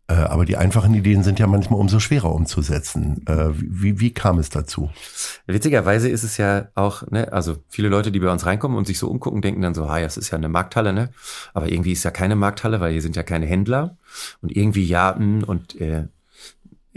Äh, 0.08 0.14
aber 0.14 0.46
die 0.46 0.56
einfachen 0.56 0.94
Ideen 0.94 1.24
sind 1.24 1.40
ja 1.40 1.48
manchmal 1.48 1.80
umso 1.80 2.00
schwerer 2.00 2.32
umzusetzen. 2.32 3.26
Äh, 3.28 3.50
wie, 3.56 4.00
wie 4.00 4.14
kam 4.14 4.38
es 4.38 4.50
dazu? 4.50 4.92
Witzigerweise 5.48 6.10
ist 6.10 6.24
es 6.24 6.38
ja 6.38 6.68
auch, 6.76 7.10
ne, 7.10 7.34
also 7.34 7.58
viele 7.70 7.90
Leute, 7.90 8.12
die 8.12 8.20
bei 8.20 8.32
uns 8.32 8.46
reinkommen 8.46 8.78
und 8.78 8.86
sich 8.86 9.00
so 9.00 9.10
umgucken, 9.10 9.42
denken 9.42 9.62
dann 9.62 9.74
so, 9.74 9.86
ah, 9.86 9.98
ja, 9.98 10.06
es 10.06 10.18
ist 10.18 10.30
ja 10.30 10.38
eine 10.38 10.50
Markthalle, 10.50 10.94
ne? 10.94 11.10
Aber 11.56 11.72
irgendwie 11.72 11.94
ist 11.94 12.04
ja 12.04 12.12
keine 12.12 12.36
Markthalle, 12.36 12.80
weil 12.82 12.92
hier 12.92 13.02
sind 13.02 13.16
ja 13.16 13.24
keine 13.24 13.48
Händler. 13.48 13.98
Und 14.42 14.56
irgendwie 14.56 14.86
ja, 14.86 15.16
mh, 15.18 15.46
und 15.48 15.82
äh, 15.82 16.08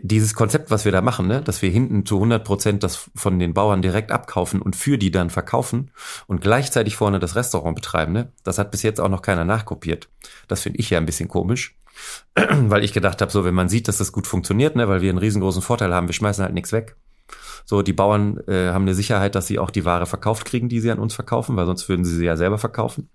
dieses 0.00 0.34
Konzept, 0.34 0.70
was 0.70 0.84
wir 0.84 0.92
da 0.92 1.00
machen, 1.00 1.26
ne, 1.26 1.42
dass 1.42 1.62
wir 1.62 1.70
hinten 1.70 2.06
zu 2.06 2.16
100 2.16 2.44
Prozent 2.44 2.82
das 2.82 3.10
von 3.14 3.38
den 3.38 3.54
Bauern 3.54 3.82
direkt 3.82 4.12
abkaufen 4.12 4.62
und 4.62 4.76
für 4.76 4.98
die 4.98 5.10
dann 5.10 5.30
verkaufen 5.30 5.90
und 6.26 6.40
gleichzeitig 6.40 6.96
vorne 6.96 7.18
das 7.18 7.34
Restaurant 7.34 7.74
betreiben, 7.74 8.12
ne, 8.12 8.32
das 8.44 8.58
hat 8.58 8.70
bis 8.70 8.82
jetzt 8.82 9.00
auch 9.00 9.08
noch 9.08 9.22
keiner 9.22 9.44
nachkopiert. 9.44 10.08
Das 10.46 10.62
finde 10.62 10.78
ich 10.78 10.90
ja 10.90 10.98
ein 10.98 11.06
bisschen 11.06 11.28
komisch, 11.28 11.76
weil 12.34 12.84
ich 12.84 12.92
gedacht 12.92 13.20
habe, 13.20 13.32
so 13.32 13.44
wenn 13.44 13.54
man 13.54 13.68
sieht, 13.68 13.88
dass 13.88 13.98
das 13.98 14.12
gut 14.12 14.26
funktioniert, 14.26 14.76
ne, 14.76 14.88
weil 14.88 15.02
wir 15.02 15.10
einen 15.10 15.18
riesengroßen 15.18 15.62
Vorteil 15.62 15.94
haben, 15.94 16.08
wir 16.08 16.14
schmeißen 16.14 16.44
halt 16.44 16.54
nichts 16.54 16.72
weg. 16.72 16.96
So, 17.64 17.82
die 17.82 17.92
Bauern 17.92 18.38
äh, 18.46 18.68
haben 18.68 18.82
eine 18.82 18.94
Sicherheit, 18.94 19.34
dass 19.34 19.46
sie 19.46 19.58
auch 19.58 19.70
die 19.70 19.84
Ware 19.84 20.06
verkauft 20.06 20.46
kriegen, 20.46 20.70
die 20.70 20.80
sie 20.80 20.90
an 20.90 20.98
uns 20.98 21.14
verkaufen, 21.14 21.54
weil 21.56 21.66
sonst 21.66 21.86
würden 21.88 22.04
sie 22.04 22.16
sie 22.16 22.24
ja 22.24 22.36
selber 22.36 22.56
verkaufen. 22.56 23.10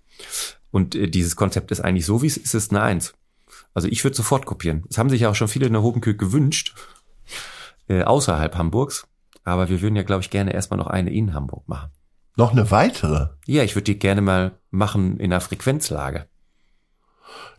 Und 0.70 0.94
äh, 0.94 1.08
dieses 1.08 1.34
Konzept 1.34 1.72
ist 1.72 1.80
eigentlich 1.80 2.06
so, 2.06 2.22
wie 2.22 2.28
es 2.28 2.36
ist, 2.36 2.54
ist 2.54 2.70
eine 2.70 2.82
Eins. 2.82 3.14
Also 3.74 3.88
ich 3.88 4.02
würde 4.04 4.16
sofort 4.16 4.46
kopieren. 4.46 4.84
Es 4.88 4.98
haben 4.98 5.10
sich 5.10 5.20
ja 5.22 5.30
auch 5.30 5.34
schon 5.34 5.48
viele 5.48 5.66
in 5.66 5.72
der 5.72 5.82
Hobenküche 5.82 6.16
gewünscht, 6.16 6.74
äh, 7.88 8.02
außerhalb 8.02 8.56
Hamburgs. 8.56 9.06
Aber 9.44 9.68
wir 9.68 9.82
würden 9.82 9.96
ja, 9.96 10.02
glaube 10.04 10.22
ich, 10.22 10.30
gerne 10.30 10.54
erstmal 10.54 10.78
noch 10.78 10.86
eine 10.86 11.12
in 11.12 11.34
Hamburg 11.34 11.68
machen. 11.68 11.90
Noch 12.36 12.52
eine 12.52 12.70
weitere? 12.70 13.28
Ja, 13.46 13.62
ich 13.62 13.74
würde 13.74 13.84
die 13.84 13.98
gerne 13.98 14.20
mal 14.22 14.52
machen 14.70 15.18
in 15.18 15.32
einer 15.32 15.40
Frequenzlage. 15.40 16.26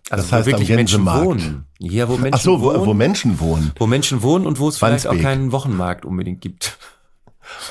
Also 0.10 0.24
Das 0.24 0.32
heißt 0.32 0.48
wo 0.48 0.52
wirklich 0.52 0.70
Menschen 0.70 1.06
wohnen. 1.06 1.66
Hier, 1.80 2.08
wo 2.10 2.14
Menschen 2.18 2.34
Ach 2.36 2.40
so, 2.42 2.62
wohnen. 2.62 2.80
wo, 2.82 2.86
wo 2.88 2.94
Menschen 2.94 3.40
wohnen. 3.40 3.72
wo 3.78 3.88
Menschen 3.88 4.22
wohnen 4.22 4.46
und 4.46 4.60
wo 4.60 4.70
es 4.70 4.78
vielleicht 4.78 5.08
auch 5.08 5.18
keinen 5.18 5.52
Wochenmarkt 5.52 6.06
unbedingt 6.06 6.42
gibt. 6.42 6.78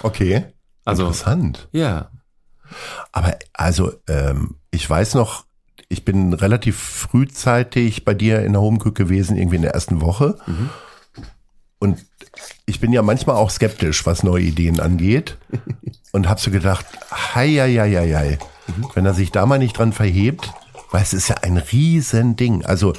Okay. 0.02 0.46
Also- 0.84 1.04
Interessant. 1.04 1.68
Ja. 1.72 2.10
Aber 3.12 3.36
also, 3.52 3.92
ähm, 4.08 4.56
ich 4.70 4.88
weiß 4.88 5.14
noch, 5.14 5.44
ich 5.94 6.04
bin 6.04 6.32
relativ 6.32 6.76
frühzeitig 6.76 8.04
bei 8.04 8.14
dir 8.14 8.42
in 8.42 8.52
der 8.52 8.60
Homecook 8.62 8.96
gewesen, 8.96 9.36
irgendwie 9.36 9.56
in 9.56 9.62
der 9.62 9.74
ersten 9.74 10.00
Woche. 10.00 10.36
Und 11.78 12.04
ich 12.66 12.80
bin 12.80 12.92
ja 12.92 13.02
manchmal 13.02 13.36
auch 13.36 13.50
skeptisch, 13.50 14.04
was 14.04 14.24
neue 14.24 14.42
Ideen 14.42 14.80
angeht. 14.80 15.38
Und 16.12 16.28
hab 16.28 16.40
so 16.40 16.50
gedacht, 16.50 16.84
hei, 17.12 17.48
hei, 17.48 17.74
hei, 17.76 17.92
hei, 17.92 18.12
hei. 18.12 18.38
wenn 18.94 19.06
er 19.06 19.14
sich 19.14 19.30
da 19.30 19.46
mal 19.46 19.58
nicht 19.58 19.78
dran 19.78 19.92
verhebt, 19.92 20.52
weil 20.90 21.02
es 21.02 21.14
ist 21.14 21.28
ja 21.28 21.36
ein 21.42 21.58
Riesending. 21.58 22.64
Also 22.64 22.92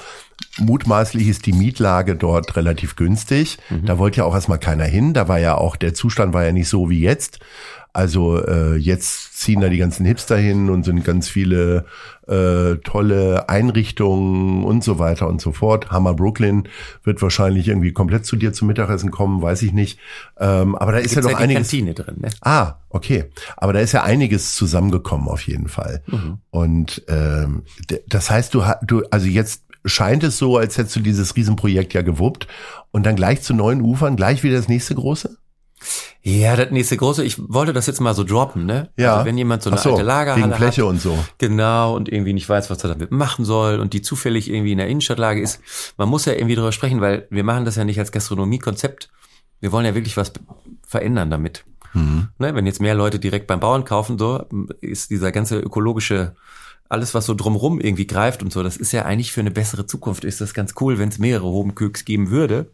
mutmaßlich 0.57 1.27
ist 1.27 1.45
die 1.45 1.53
Mietlage 1.53 2.15
dort 2.15 2.55
relativ 2.55 2.95
günstig. 2.95 3.57
Da 3.83 3.97
wollte 3.97 4.17
ja 4.19 4.23
auch 4.23 4.33
erstmal 4.35 4.59
keiner 4.59 4.85
hin. 4.85 5.13
Da 5.13 5.27
war 5.27 5.39
ja 5.39 5.57
auch, 5.57 5.75
der 5.75 5.93
Zustand 5.93 6.33
war 6.33 6.45
ja 6.45 6.53
nicht 6.53 6.69
so 6.69 6.89
wie 6.89 7.01
jetzt. 7.01 7.39
Also 7.95 8.43
äh, 8.45 8.75
jetzt 8.75 9.39
ziehen 9.39 9.61
da 9.61 9.69
die 9.69 9.77
ganzen 9.77 10.05
Hipster 10.05 10.35
hin 10.35 10.69
und 10.69 10.83
sind 10.83 11.05
ganz 11.05 11.29
viele 11.29 11.85
äh, 12.27 12.75
tolle 12.83 13.47
Einrichtungen 13.47 14.65
und 14.65 14.83
so 14.83 14.99
weiter 14.99 15.29
und 15.29 15.39
so 15.39 15.53
fort. 15.53 15.91
Hammer 15.91 16.13
Brooklyn 16.13 16.67
wird 17.03 17.21
wahrscheinlich 17.21 17.69
irgendwie 17.69 17.93
komplett 17.93 18.25
zu 18.25 18.35
dir 18.35 18.51
zum 18.51 18.67
Mittagessen 18.67 19.11
kommen, 19.11 19.41
weiß 19.41 19.61
ich 19.61 19.71
nicht. 19.71 19.97
Ähm, 20.37 20.75
aber 20.75 20.91
da 20.91 20.97
ist 20.97 21.15
ja 21.15 21.21
doch 21.21 21.29
die 21.29 21.35
einiges. 21.35 21.69
Kantine 21.69 21.93
drin, 21.93 22.15
ne? 22.19 22.29
Ah, 22.41 22.73
okay. 22.89 23.25
Aber 23.55 23.71
da 23.71 23.79
ist 23.79 23.93
ja 23.93 24.03
einiges 24.03 24.55
zusammengekommen 24.55 25.29
auf 25.29 25.47
jeden 25.47 25.69
Fall. 25.69 26.03
Und 26.49 27.01
ähm, 27.07 27.63
das 28.07 28.29
heißt, 28.29 28.53
du, 28.53 28.65
ha- 28.65 28.79
du, 28.85 29.03
also 29.09 29.27
jetzt 29.27 29.63
scheint 29.85 30.23
es 30.25 30.37
so, 30.37 30.57
als 30.57 30.77
hättest 30.77 30.97
du 30.97 30.99
dieses 30.99 31.33
Riesenprojekt 31.37 31.93
ja 31.93 32.01
gewuppt 32.01 32.47
und 32.91 33.05
dann 33.05 33.15
gleich 33.15 33.41
zu 33.41 33.53
neuen 33.53 33.79
Ufern, 33.81 34.17
gleich 34.17 34.43
wieder 34.43 34.57
das 34.57 34.67
nächste 34.67 34.95
große? 34.95 35.37
Ja, 36.21 36.55
das 36.55 36.71
nächste 36.71 36.97
große, 36.97 37.23
ich 37.23 37.37
wollte 37.49 37.71
das 37.71 37.85
jetzt 37.85 38.01
mal 38.01 38.13
so 38.13 38.23
droppen, 38.23 38.65
ne? 38.65 38.89
Ja. 38.97 39.13
Also 39.13 39.25
wenn 39.25 39.37
jemand 39.37 39.61
so 39.61 39.69
eine 39.69 39.79
so, 39.79 39.91
alte 39.91 40.03
Lagerhalle 40.03 40.45
wegen 40.45 40.55
Fläche 40.55 40.81
hat, 40.81 40.89
und 40.89 41.01
so. 41.01 41.17
Genau, 41.37 41.95
und 41.95 42.09
irgendwie 42.09 42.33
nicht 42.33 42.49
weiß, 42.49 42.69
was 42.69 42.83
er 42.83 42.89
damit 42.89 43.11
machen 43.11 43.45
soll 43.45 43.79
und 43.79 43.93
die 43.93 44.01
zufällig 44.01 44.49
irgendwie 44.49 44.71
in 44.71 44.79
der 44.79 44.87
Innenstadtlage 44.87 45.41
ist. 45.41 45.59
Man 45.97 46.09
muss 46.09 46.25
ja 46.25 46.33
irgendwie 46.33 46.55
drüber 46.55 46.71
sprechen, 46.71 47.01
weil 47.01 47.27
wir 47.29 47.43
machen 47.43 47.65
das 47.65 47.75
ja 47.75 47.85
nicht 47.85 47.99
als 47.99 48.11
Gastronomiekonzept. 48.11 49.09
Wir 49.59 49.71
wollen 49.71 49.85
ja 49.85 49.95
wirklich 49.95 50.17
was 50.17 50.33
verändern 50.87 51.29
damit. 51.29 51.63
Mhm. 51.93 52.29
Ne, 52.39 52.53
wenn 52.53 52.65
jetzt 52.65 52.81
mehr 52.81 52.95
Leute 52.95 53.19
direkt 53.19 53.47
beim 53.47 53.59
Bauern 53.59 53.85
kaufen, 53.85 54.17
so 54.17 54.45
ist 54.81 55.09
dieser 55.11 55.31
ganze 55.31 55.59
ökologische, 55.59 56.35
alles 56.89 57.13
was 57.13 57.25
so 57.25 57.33
drumrum 57.33 57.79
irgendwie 57.79 58.05
greift 58.05 58.43
und 58.43 58.51
so, 58.51 58.61
das 58.63 58.77
ist 58.77 58.91
ja 58.91 59.05
eigentlich 59.05 59.31
für 59.31 59.39
eine 59.41 59.51
bessere 59.51 59.85
Zukunft, 59.85 60.25
ist 60.25 60.41
das 60.41 60.53
ganz 60.53 60.73
cool, 60.81 60.99
wenn 60.99 61.09
es 61.09 61.19
mehrere 61.19 61.47
Hobenköks 61.47 62.05
geben 62.05 62.29
würde, 62.29 62.71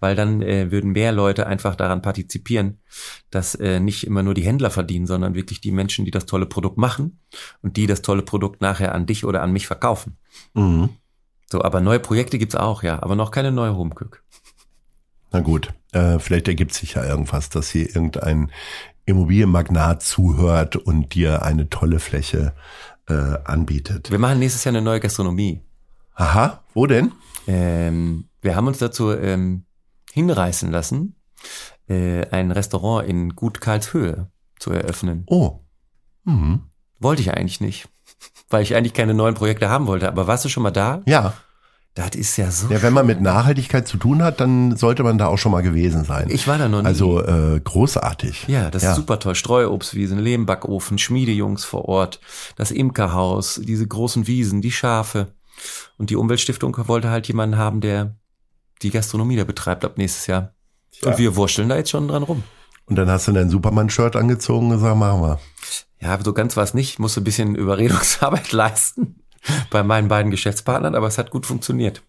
weil 0.00 0.14
dann 0.14 0.42
äh, 0.42 0.70
würden 0.70 0.92
mehr 0.92 1.12
Leute 1.12 1.46
einfach 1.46 1.74
daran 1.74 2.02
partizipieren, 2.02 2.80
dass 3.30 3.54
äh, 3.54 3.80
nicht 3.80 4.06
immer 4.06 4.22
nur 4.22 4.34
die 4.34 4.44
Händler 4.44 4.70
verdienen, 4.70 5.06
sondern 5.06 5.34
wirklich 5.34 5.60
die 5.60 5.72
Menschen, 5.72 6.04
die 6.04 6.10
das 6.10 6.26
tolle 6.26 6.46
Produkt 6.46 6.78
machen 6.78 7.20
und 7.62 7.76
die 7.76 7.86
das 7.86 8.02
tolle 8.02 8.22
Produkt 8.22 8.60
nachher 8.60 8.94
an 8.94 9.06
dich 9.06 9.24
oder 9.24 9.42
an 9.42 9.52
mich 9.52 9.66
verkaufen. 9.66 10.16
Mhm. 10.54 10.90
So, 11.50 11.62
aber 11.62 11.80
neue 11.80 12.00
Projekte 12.00 12.38
gibt's 12.38 12.56
auch, 12.56 12.82
ja, 12.82 13.02
aber 13.02 13.14
noch 13.16 13.30
keine 13.30 13.52
neue 13.52 13.76
Homekök. 13.76 14.22
Na 15.32 15.40
gut, 15.40 15.72
äh, 15.92 16.18
vielleicht 16.18 16.48
ergibt 16.48 16.74
sich 16.74 16.94
ja 16.94 17.04
irgendwas, 17.04 17.48
dass 17.50 17.70
hier 17.70 17.86
irgendein 17.86 18.50
Immobilienmagnat 19.04 20.02
zuhört 20.02 20.76
und 20.76 21.14
dir 21.14 21.42
eine 21.42 21.70
tolle 21.70 22.00
Fläche 22.00 22.54
äh, 23.08 23.38
anbietet. 23.44 24.10
Wir 24.10 24.18
machen 24.18 24.38
nächstes 24.38 24.64
Jahr 24.64 24.74
eine 24.74 24.82
neue 24.82 24.98
Gastronomie. 25.00 25.60
Aha, 26.14 26.64
wo 26.74 26.86
denn? 26.86 27.12
Ähm, 27.46 28.28
wir 28.40 28.56
haben 28.56 28.66
uns 28.66 28.78
dazu 28.78 29.12
ähm, 29.12 29.65
hinreißen 30.16 30.72
lassen, 30.72 31.14
äh, 31.88 32.26
ein 32.30 32.50
Restaurant 32.50 33.06
in 33.06 33.36
Gut 33.36 33.60
Karlshöhe 33.60 34.30
zu 34.58 34.72
eröffnen. 34.72 35.24
Oh. 35.26 35.60
Mhm. 36.24 36.62
Wollte 36.98 37.20
ich 37.20 37.32
eigentlich 37.34 37.60
nicht, 37.60 37.88
weil 38.48 38.62
ich 38.62 38.74
eigentlich 38.74 38.94
keine 38.94 39.12
neuen 39.12 39.34
Projekte 39.34 39.68
haben 39.68 39.86
wollte. 39.86 40.08
Aber 40.08 40.26
warst 40.26 40.44
du 40.46 40.48
schon 40.48 40.62
mal 40.62 40.70
da? 40.70 41.02
Ja. 41.04 41.34
Das 41.94 42.14
ist 42.14 42.36
ja 42.36 42.50
so. 42.50 42.68
Ja, 42.68 42.82
wenn 42.82 42.92
man 42.92 43.06
mit 43.06 43.22
Nachhaltigkeit 43.22 43.88
zu 43.88 43.96
tun 43.96 44.22
hat, 44.22 44.40
dann 44.40 44.76
sollte 44.76 45.02
man 45.02 45.16
da 45.16 45.28
auch 45.28 45.38
schon 45.38 45.52
mal 45.52 45.62
gewesen 45.62 46.04
sein. 46.04 46.28
Ich 46.28 46.46
war 46.46 46.58
da 46.58 46.68
noch 46.68 46.82
nie. 46.82 46.86
Also 46.86 47.22
äh, 47.22 47.58
großartig. 47.58 48.48
Ja, 48.48 48.70
das 48.70 48.82
ist 48.82 48.96
super 48.96 49.18
toll. 49.18 49.34
Streuobstwiesen, 49.34 50.18
Lehmbackofen, 50.18 50.98
Schmiedejungs 50.98 51.64
vor 51.64 51.86
Ort, 51.86 52.20
das 52.56 52.70
Imkerhaus, 52.70 53.60
diese 53.64 53.86
großen 53.86 54.26
Wiesen, 54.26 54.60
die 54.60 54.72
Schafe. 54.72 55.28
Und 55.96 56.10
die 56.10 56.16
Umweltstiftung 56.16 56.76
wollte 56.86 57.08
halt 57.08 57.28
jemanden 57.28 57.56
haben, 57.56 57.80
der 57.80 58.14
die 58.82 58.90
Gastronomie 58.90 59.36
da 59.36 59.44
betreibt 59.44 59.84
ab 59.84 59.98
nächstes 59.98 60.26
Jahr. 60.26 60.54
Und 61.02 61.18
wir 61.18 61.36
wurschteln 61.36 61.68
da 61.68 61.76
jetzt 61.76 61.90
schon 61.90 62.08
dran 62.08 62.22
rum. 62.22 62.42
Und 62.86 62.96
dann 62.96 63.10
hast 63.10 63.28
du 63.28 63.32
dein 63.32 63.50
Superman-Shirt 63.50 64.16
angezogen 64.16 64.66
und 64.66 64.74
gesagt, 64.74 64.96
machen 64.96 65.20
wir. 65.20 65.40
Ja, 66.00 66.18
so 66.22 66.32
ganz 66.32 66.56
war 66.56 66.64
es 66.64 66.74
nicht. 66.74 66.98
Musste 66.98 67.20
ein 67.20 67.24
bisschen 67.24 67.54
Überredungsarbeit 67.54 68.52
leisten 68.52 69.22
bei 69.70 69.82
meinen 69.82 70.08
beiden 70.08 70.30
Geschäftspartnern, 70.30 70.94
aber 70.94 71.06
es 71.06 71.18
hat 71.18 71.30
gut 71.30 71.46
funktioniert. 71.46 72.02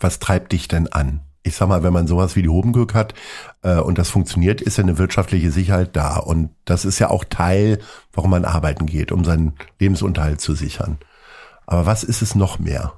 Was 0.00 0.18
treibt 0.18 0.52
dich 0.52 0.68
denn 0.68 0.88
an? 0.88 1.20
Ich 1.42 1.56
sag 1.56 1.68
mal, 1.68 1.82
wenn 1.82 1.92
man 1.92 2.06
sowas 2.06 2.36
wie 2.36 2.42
die 2.42 2.48
Hobenglück 2.48 2.94
hat 2.94 3.14
äh, 3.62 3.76
und 3.76 3.96
das 3.96 4.10
funktioniert, 4.10 4.60
ist 4.60 4.76
ja 4.76 4.84
eine 4.84 4.98
wirtschaftliche 4.98 5.50
Sicherheit 5.50 5.96
da. 5.96 6.16
Und 6.16 6.50
das 6.64 6.84
ist 6.84 6.98
ja 6.98 7.08
auch 7.08 7.24
Teil, 7.24 7.78
warum 8.12 8.30
man 8.30 8.44
arbeiten 8.44 8.86
geht, 8.86 9.12
um 9.12 9.24
seinen 9.24 9.54
Lebensunterhalt 9.78 10.40
zu 10.40 10.54
sichern. 10.54 10.98
Aber 11.66 11.86
was 11.86 12.04
ist 12.04 12.22
es 12.22 12.34
noch 12.34 12.58
mehr? 12.58 12.92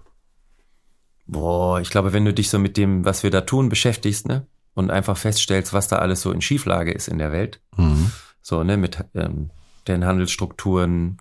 Boah, 1.30 1.80
ich 1.80 1.90
glaube, 1.90 2.12
wenn 2.12 2.24
du 2.24 2.34
dich 2.34 2.50
so 2.50 2.58
mit 2.58 2.76
dem, 2.76 3.04
was 3.04 3.22
wir 3.22 3.30
da 3.30 3.42
tun, 3.42 3.68
beschäftigst, 3.68 4.26
ne? 4.26 4.46
Und 4.74 4.90
einfach 4.90 5.16
feststellst, 5.16 5.72
was 5.72 5.88
da 5.88 5.96
alles 5.96 6.22
so 6.22 6.32
in 6.32 6.40
Schieflage 6.40 6.92
ist 6.92 7.08
in 7.08 7.18
der 7.18 7.32
Welt. 7.32 7.60
Mhm. 7.76 8.10
So, 8.42 8.64
ne, 8.64 8.76
mit 8.76 9.04
ähm, 9.14 9.50
den 9.86 10.04
Handelsstrukturen, 10.04 11.18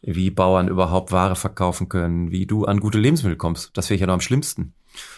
wie 0.00 0.30
Bauern 0.30 0.68
überhaupt 0.68 1.12
Ware 1.12 1.36
verkaufen 1.36 1.88
können, 1.88 2.30
wie 2.30 2.46
du 2.46 2.64
an 2.64 2.80
gute 2.80 2.98
Lebensmittel 2.98 3.36
kommst. 3.36 3.70
Das 3.74 3.90
wäre 3.90 4.00
ja 4.00 4.06
noch 4.06 4.14
am 4.14 4.20
schlimmsten. 4.20 4.74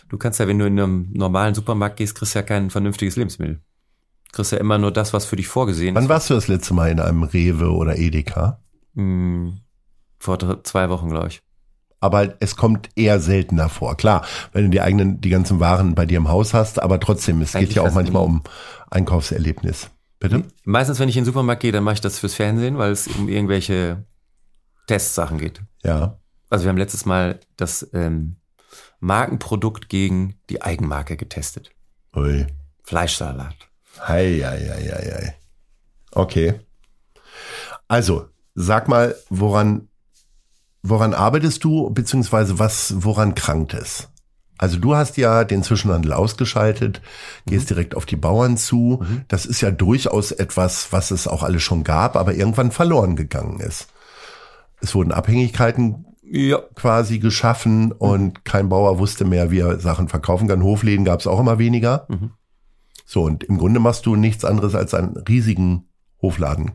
Du 0.08 0.18
kannst 0.18 0.40
ja, 0.40 0.48
wenn 0.48 0.58
du 0.58 0.66
in 0.66 0.78
einem 0.78 1.08
normalen 1.12 1.54
Supermarkt 1.54 1.96
gehst, 1.96 2.14
kriegst 2.14 2.34
ja 2.34 2.42
kein 2.42 2.70
vernünftiges 2.70 3.16
Lebensmittel. 3.16 3.60
Kriegst 4.32 4.52
ja 4.52 4.58
immer 4.58 4.78
nur 4.78 4.90
das, 4.92 5.12
was 5.12 5.24
für 5.24 5.36
dich 5.36 5.48
vorgesehen 5.48 5.94
Wann 5.94 6.04
ist. 6.04 6.08
warst 6.10 6.30
du 6.30 6.34
das 6.34 6.48
letzte 6.48 6.74
Mal 6.74 6.90
in 6.90 7.00
einem 7.00 7.22
Rewe 7.22 7.70
oder 7.70 7.96
Edeka? 7.96 8.60
Hm, 8.94 9.58
vor 10.18 10.38
drei, 10.38 10.56
zwei 10.64 10.90
Wochen, 10.90 11.08
glaube 11.08 11.28
ich. 11.28 11.42
Aber 12.04 12.34
es 12.40 12.54
kommt 12.56 12.90
eher 12.96 13.18
seltener 13.18 13.70
vor. 13.70 13.96
Klar, 13.96 14.26
wenn 14.52 14.64
du 14.64 14.70
die 14.70 14.82
eigenen, 14.82 15.22
die 15.22 15.30
ganzen 15.30 15.58
Waren 15.58 15.94
bei 15.94 16.04
dir 16.04 16.18
im 16.18 16.28
Haus 16.28 16.52
hast, 16.52 16.82
aber 16.82 17.00
trotzdem, 17.00 17.40
es 17.40 17.56
Eigentlich 17.56 17.70
geht 17.70 17.76
ja 17.76 17.82
auch 17.82 17.94
manchmal 17.94 18.24
nie. 18.24 18.28
um 18.28 18.42
Einkaufserlebnis. 18.90 19.88
Bitte? 20.20 20.44
Meistens, 20.64 20.98
wenn 21.00 21.08
ich 21.08 21.16
in 21.16 21.22
den 21.22 21.26
Supermarkt 21.32 21.62
gehe, 21.62 21.72
dann 21.72 21.82
mache 21.82 21.94
ich 21.94 22.00
das 22.02 22.18
fürs 22.18 22.34
Fernsehen, 22.34 22.76
weil 22.76 22.92
es 22.92 23.08
um 23.08 23.30
irgendwelche 23.30 24.04
Testsachen 24.86 25.38
geht. 25.38 25.62
Ja. 25.82 26.18
Also 26.50 26.66
wir 26.66 26.68
haben 26.68 26.76
letztes 26.76 27.06
Mal 27.06 27.40
das 27.56 27.88
ähm, 27.94 28.36
Markenprodukt 29.00 29.88
gegen 29.88 30.34
die 30.50 30.60
Eigenmarke 30.60 31.16
getestet. 31.16 31.70
Ui. 32.14 32.46
Fleischsalat. 32.82 33.56
Hei, 34.06 34.42
hei, 34.44 34.58
hei, 34.58 35.12
hei. 35.14 35.36
Okay. 36.10 36.60
Also, 37.88 38.28
sag 38.54 38.88
mal, 38.88 39.14
woran, 39.30 39.88
woran 40.84 41.14
arbeitest 41.14 41.64
du, 41.64 41.90
beziehungsweise 41.90 42.58
was, 42.58 42.94
woran 42.98 43.34
krankt 43.34 43.74
es? 43.74 44.08
Also 44.56 44.78
du 44.78 44.94
hast 44.94 45.16
ja 45.16 45.42
den 45.42 45.64
Zwischenhandel 45.64 46.12
ausgeschaltet, 46.12 47.02
gehst 47.46 47.70
direkt 47.70 47.96
auf 47.96 48.06
die 48.06 48.16
Bauern 48.16 48.56
zu. 48.56 49.04
Das 49.26 49.46
ist 49.46 49.60
ja 49.60 49.72
durchaus 49.72 50.30
etwas, 50.30 50.92
was 50.92 51.10
es 51.10 51.26
auch 51.26 51.42
alles 51.42 51.62
schon 51.62 51.82
gab, 51.82 52.14
aber 52.14 52.34
irgendwann 52.34 52.70
verloren 52.70 53.16
gegangen 53.16 53.58
ist. 53.58 53.88
Es 54.80 54.94
wurden 54.94 55.10
Abhängigkeiten 55.10 56.06
Ja. 56.22 56.60
quasi 56.76 57.18
geschaffen 57.18 57.90
und 57.90 58.44
kein 58.44 58.68
Bauer 58.68 58.98
wusste 58.98 59.24
mehr, 59.24 59.50
wie 59.50 59.58
er 59.60 59.80
Sachen 59.80 60.08
verkaufen 60.08 60.46
kann. 60.46 60.62
Hofläden 60.62 61.04
gab 61.04 61.20
es 61.20 61.26
auch 61.26 61.40
immer 61.40 61.58
weniger. 61.58 62.06
Mhm. 62.08 62.30
So, 63.06 63.24
und 63.24 63.42
im 63.44 63.58
Grunde 63.58 63.80
machst 63.80 64.06
du 64.06 64.14
nichts 64.14 64.44
anderes 64.44 64.74
als 64.74 64.94
einen 64.94 65.16
riesigen 65.16 65.88
Hofladen. 66.22 66.72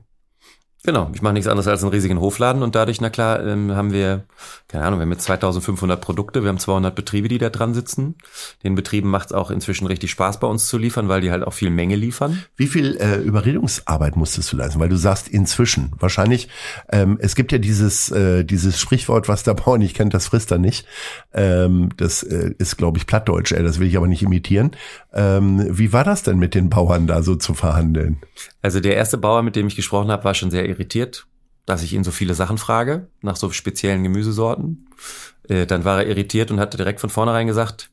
Genau, 0.85 1.11
ich 1.13 1.21
mache 1.21 1.33
nichts 1.33 1.47
anderes 1.49 1.67
als 1.67 1.83
einen 1.83 1.91
riesigen 1.91 2.21
Hofladen 2.21 2.63
und 2.63 2.73
dadurch, 2.73 3.01
na 3.01 3.09
klar, 3.09 3.45
ähm, 3.45 3.75
haben 3.75 3.91
wir, 3.91 4.23
keine 4.69 4.85
Ahnung, 4.85 4.99
wir 4.99 5.03
haben 5.03 5.11
jetzt 5.11 5.25
2500 5.25 5.99
Produkte, 5.99 6.41
wir 6.41 6.47
haben 6.47 6.57
200 6.57 6.95
Betriebe, 6.95 7.27
die 7.27 7.37
da 7.37 7.49
dran 7.49 7.73
sitzen. 7.73 8.15
Den 8.63 8.75
Betrieben 8.75 9.09
macht 9.09 9.27
es 9.27 9.33
auch 9.33 9.51
inzwischen 9.51 9.87
richtig 9.87 10.09
Spaß 10.11 10.39
bei 10.39 10.47
uns 10.47 10.67
zu 10.67 10.77
liefern, 10.77 11.09
weil 11.09 11.19
die 11.19 11.31
halt 11.31 11.43
auch 11.43 11.51
viel 11.51 11.69
Menge 11.69 11.97
liefern. 11.97 12.41
Wie 12.55 12.67
viel 12.67 12.95
äh, 12.95 13.17
Überredungsarbeit 13.17 14.15
musstest 14.15 14.53
du 14.53 14.57
leisten? 14.57 14.79
Weil 14.79 14.87
du 14.87 14.95
sagst 14.95 15.27
inzwischen. 15.27 15.91
Wahrscheinlich, 15.99 16.47
ähm, 16.93 17.17
es 17.19 17.35
gibt 17.35 17.51
ja 17.51 17.57
dieses, 17.57 18.09
äh, 18.11 18.45
dieses 18.45 18.79
Sprichwort, 18.79 19.27
was 19.27 19.43
der 19.43 19.55
Bauer 19.55 19.79
nicht 19.79 19.97
kennt, 19.97 20.13
das 20.13 20.27
frisst 20.27 20.49
er 20.49 20.59
nicht. 20.59 20.85
Ähm, 21.33 21.89
das 21.97 22.23
äh, 22.23 22.53
ist, 22.57 22.77
glaube 22.77 22.97
ich, 22.99 23.05
Plattdeutsch, 23.05 23.51
äh, 23.51 23.63
das 23.63 23.79
will 23.79 23.87
ich 23.87 23.97
aber 23.97 24.07
nicht 24.07 24.23
imitieren. 24.23 24.71
Ähm, 25.11 25.65
wie 25.69 25.91
war 25.91 26.03
das 26.03 26.23
denn 26.23 26.37
mit 26.37 26.53
den 26.53 26.69
Bauern 26.69 27.07
da 27.07 27.23
so 27.23 27.35
zu 27.35 27.53
verhandeln? 27.53 28.21
Also 28.61 28.79
der 28.79 28.95
erste 28.95 29.17
Bauer, 29.17 29.41
mit 29.41 29.55
dem 29.55 29.67
ich 29.67 29.75
gesprochen 29.75 30.11
habe, 30.11 30.23
war 30.23 30.35
schon 30.35 30.51
sehr 30.51 30.67
irritiert, 30.67 31.25
dass 31.65 31.83
ich 31.83 31.93
ihn 31.93 32.03
so 32.03 32.11
viele 32.11 32.35
Sachen 32.35 32.57
frage, 32.57 33.07
nach 33.21 33.35
so 33.35 33.51
speziellen 33.51 34.03
Gemüsesorten. 34.03 34.87
Äh, 35.47 35.65
dann 35.65 35.85
war 35.85 35.99
er 35.99 36.07
irritiert 36.07 36.51
und 36.51 36.59
hatte 36.59 36.77
direkt 36.77 36.99
von 36.99 37.09
vornherein 37.09 37.47
gesagt, 37.47 37.89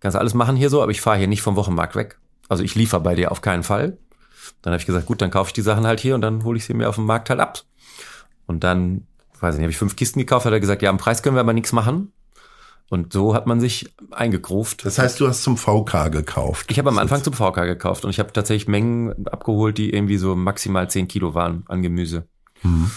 kannst 0.00 0.16
alles 0.16 0.34
machen 0.34 0.56
hier 0.56 0.70
so, 0.70 0.82
aber 0.82 0.90
ich 0.90 1.00
fahre 1.00 1.18
hier 1.18 1.28
nicht 1.28 1.42
vom 1.42 1.56
Wochenmarkt 1.56 1.94
weg. 1.94 2.18
Also 2.48 2.64
ich 2.64 2.74
liefere 2.74 3.00
bei 3.00 3.14
dir 3.14 3.30
auf 3.30 3.40
keinen 3.40 3.62
Fall. 3.62 3.98
Dann 4.62 4.72
habe 4.72 4.80
ich 4.80 4.86
gesagt, 4.86 5.06
gut, 5.06 5.22
dann 5.22 5.30
kaufe 5.30 5.48
ich 5.48 5.52
die 5.52 5.62
Sachen 5.62 5.86
halt 5.86 6.00
hier 6.00 6.14
und 6.14 6.22
dann 6.22 6.42
hole 6.44 6.56
ich 6.56 6.64
sie 6.64 6.74
mir 6.74 6.88
auf 6.88 6.96
dem 6.96 7.06
Markt 7.06 7.30
halt 7.30 7.40
ab. 7.40 7.62
Und 8.46 8.64
dann, 8.64 9.06
weiß 9.40 9.54
ich 9.54 9.58
nicht, 9.58 9.64
habe 9.64 9.70
ich 9.70 9.78
fünf 9.78 9.94
Kisten 9.94 10.18
gekauft, 10.18 10.46
hat 10.46 10.52
er 10.52 10.60
gesagt, 10.60 10.82
ja, 10.82 10.90
am 10.90 10.96
Preis 10.96 11.22
können 11.22 11.36
wir 11.36 11.40
aber 11.40 11.52
nichts 11.52 11.72
machen. 11.72 12.12
Und 12.90 13.12
so 13.12 13.34
hat 13.34 13.46
man 13.46 13.60
sich 13.60 13.92
eingekruft. 14.10 14.84
Das 14.86 14.98
heißt, 14.98 15.20
du 15.20 15.28
hast 15.28 15.42
zum 15.42 15.58
VK 15.58 16.10
gekauft. 16.10 16.70
Ich 16.70 16.78
habe 16.78 16.88
am 16.88 16.98
Anfang 16.98 17.22
zum 17.22 17.34
VK 17.34 17.64
gekauft 17.66 18.04
und 18.04 18.10
ich 18.10 18.18
habe 18.18 18.32
tatsächlich 18.32 18.66
Mengen 18.66 19.26
abgeholt, 19.26 19.76
die 19.76 19.92
irgendwie 19.92 20.16
so 20.16 20.34
maximal 20.34 20.88
10 20.88 21.06
Kilo 21.06 21.34
waren 21.34 21.64
an 21.68 21.82
Gemüse. 21.82 22.26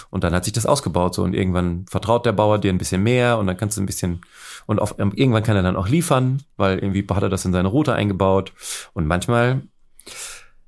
Und 0.09 0.23
dann 0.23 0.33
hat 0.33 0.45
sich 0.45 0.53
das 0.53 0.65
ausgebaut 0.65 1.13
so 1.13 1.23
und 1.23 1.33
irgendwann 1.33 1.85
vertraut 1.87 2.25
der 2.25 2.31
Bauer 2.31 2.57
dir 2.57 2.71
ein 2.71 2.77
bisschen 2.77 3.03
mehr 3.03 3.37
und 3.37 3.47
dann 3.47 3.57
kannst 3.57 3.77
du 3.77 3.81
ein 3.81 3.85
bisschen 3.85 4.21
und 4.65 4.79
auf, 4.79 4.95
ähm, 4.97 5.11
irgendwann 5.15 5.43
kann 5.43 5.55
er 5.55 5.63
dann 5.63 5.75
auch 5.75 5.87
liefern, 5.87 6.41
weil 6.57 6.79
irgendwie 6.79 7.05
hat 7.09 7.23
er 7.23 7.29
das 7.29 7.45
in 7.45 7.53
seine 7.53 7.67
Route 7.67 7.93
eingebaut 7.93 8.53
und 8.93 9.05
manchmal 9.05 9.61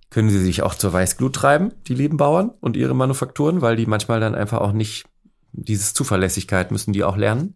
können 0.10 0.30
sie 0.30 0.40
sich 0.40 0.62
auch 0.62 0.76
zur 0.76 0.94
Weißglut 0.94 1.34
treiben, 1.34 1.72
die 1.88 1.96
lieben 1.96 2.18
Bauern 2.18 2.52
und 2.60 2.78
ihre 2.78 2.94
Manufakturen, 2.94 3.62
weil 3.62 3.76
die 3.76 3.88
manchmal 3.88 4.20
dann 4.20 4.36
einfach 4.36 4.62
auch 4.62 4.74
nicht 4.74 5.06
dieses 5.54 5.94
Zuverlässigkeit 5.94 6.72
müssen 6.72 6.94
die 6.94 7.04
auch 7.04 7.18
lernen. 7.18 7.56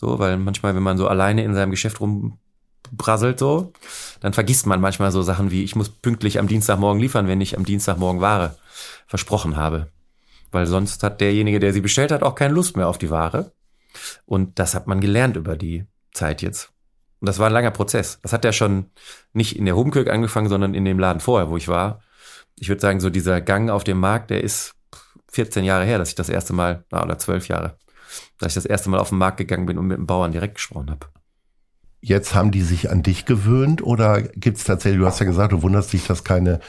So, 0.00 0.18
weil 0.18 0.38
manchmal, 0.38 0.74
wenn 0.74 0.82
man 0.82 0.96
so 0.96 1.08
alleine 1.08 1.44
in 1.44 1.54
seinem 1.54 1.72
Geschäft 1.72 2.00
rumbrasselt 2.00 3.38
so, 3.38 3.74
dann 4.20 4.32
vergisst 4.32 4.64
man 4.64 4.80
manchmal 4.80 5.12
so 5.12 5.20
Sachen 5.20 5.50
wie, 5.50 5.62
ich 5.62 5.76
muss 5.76 5.90
pünktlich 5.90 6.38
am 6.38 6.48
Dienstagmorgen 6.48 6.98
liefern, 6.98 7.28
wenn 7.28 7.42
ich 7.42 7.58
am 7.58 7.66
Dienstagmorgen 7.66 8.22
Ware 8.22 8.56
versprochen 9.06 9.56
habe. 9.56 9.88
Weil 10.52 10.64
sonst 10.64 11.02
hat 11.02 11.20
derjenige, 11.20 11.60
der 11.60 11.74
sie 11.74 11.82
bestellt 11.82 12.12
hat, 12.12 12.22
auch 12.22 12.34
keine 12.34 12.54
Lust 12.54 12.78
mehr 12.78 12.88
auf 12.88 12.96
die 12.96 13.10
Ware. 13.10 13.52
Und 14.24 14.58
das 14.58 14.74
hat 14.74 14.86
man 14.86 15.02
gelernt 15.02 15.36
über 15.36 15.54
die 15.54 15.84
Zeit 16.14 16.40
jetzt. 16.40 16.70
Und 17.20 17.28
das 17.28 17.38
war 17.38 17.48
ein 17.48 17.52
langer 17.52 17.70
Prozess. 17.70 18.20
Das 18.22 18.32
hat 18.32 18.46
ja 18.46 18.54
schon 18.54 18.86
nicht 19.34 19.54
in 19.54 19.66
der 19.66 19.76
Hobenkirk 19.76 20.08
angefangen, 20.08 20.48
sondern 20.48 20.72
in 20.72 20.86
dem 20.86 20.98
Laden 20.98 21.20
vorher, 21.20 21.50
wo 21.50 21.58
ich 21.58 21.68
war. 21.68 22.00
Ich 22.56 22.70
würde 22.70 22.80
sagen, 22.80 23.00
so 23.00 23.10
dieser 23.10 23.42
Gang 23.42 23.68
auf 23.68 23.84
dem 23.84 24.00
Markt, 24.00 24.30
der 24.30 24.42
ist 24.42 24.74
14 25.30 25.62
Jahre 25.62 25.84
her, 25.84 25.98
dass 25.98 26.08
ich 26.08 26.14
das 26.14 26.30
erste 26.30 26.54
Mal, 26.54 26.86
na, 26.90 27.04
oder 27.04 27.18
12 27.18 27.48
Jahre, 27.48 27.76
dass 28.40 28.52
ich 28.52 28.54
das 28.54 28.66
erste 28.66 28.90
Mal 28.90 28.98
auf 28.98 29.10
den 29.10 29.18
Markt 29.18 29.36
gegangen 29.36 29.66
bin 29.66 29.78
und 29.78 29.86
mit 29.86 29.98
dem 29.98 30.06
Bauern 30.06 30.32
direkt 30.32 30.56
gesprochen 30.56 30.90
habe. 30.90 31.06
Jetzt 32.02 32.34
haben 32.34 32.50
die 32.50 32.62
sich 32.62 32.90
an 32.90 33.02
dich 33.02 33.26
gewöhnt 33.26 33.82
oder 33.82 34.22
gibt's 34.22 34.64
tatsächlich, 34.64 35.00
du 35.00 35.06
hast 35.06 35.20
ja 35.20 35.26
gesagt, 35.26 35.52
du 35.52 35.62
wunderst 35.62 35.92
dich, 35.92 36.06
dass 36.06 36.24
keine 36.24 36.60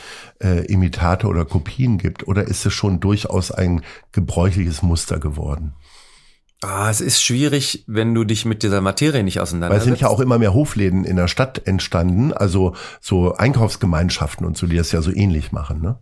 äh, 0.43 0.65
Imitate 0.65 1.25
oder 1.27 1.45
Kopien 1.45 1.97
gibt 1.97 2.27
oder 2.27 2.43
ist 2.43 2.65
es 2.65 2.73
schon 2.73 2.99
durchaus 2.99 3.49
ein 3.49 3.81
gebräuchliches 4.11 4.81
Muster 4.81 5.19
geworden? 5.19 5.73
Ah, 6.63 6.91
es 6.91 7.01
ist 7.01 7.23
schwierig, 7.23 7.85
wenn 7.87 8.13
du 8.13 8.23
dich 8.23 8.45
mit 8.45 8.61
dieser 8.61 8.81
Materie 8.81 9.23
nicht 9.23 9.37
Weil 9.37 9.43
es 9.43 9.49
auseinandersetzt. 9.49 9.85
sind 9.85 10.01
ja 10.01 10.09
auch 10.09 10.19
immer 10.19 10.37
mehr 10.37 10.53
Hofläden 10.53 11.05
in 11.05 11.15
der 11.15 11.27
Stadt 11.27 11.65
entstanden, 11.65 12.33
also 12.33 12.75
so 12.99 13.33
Einkaufsgemeinschaften 13.33 14.45
und 14.45 14.57
so, 14.57 14.67
die 14.67 14.75
das 14.75 14.91
ja 14.91 15.01
so 15.01 15.11
ähnlich 15.11 15.51
machen, 15.51 15.81
ne? 15.81 15.97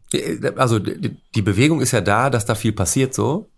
Also 0.57 0.79
die 0.79 1.15
die 1.33 1.41
Bewegung 1.41 1.79
ist 1.79 1.91
ja 1.91 2.01
da, 2.01 2.29
dass 2.29 2.45
da 2.45 2.55
viel 2.55 2.73
passiert 2.73 3.13
so. 3.13 3.49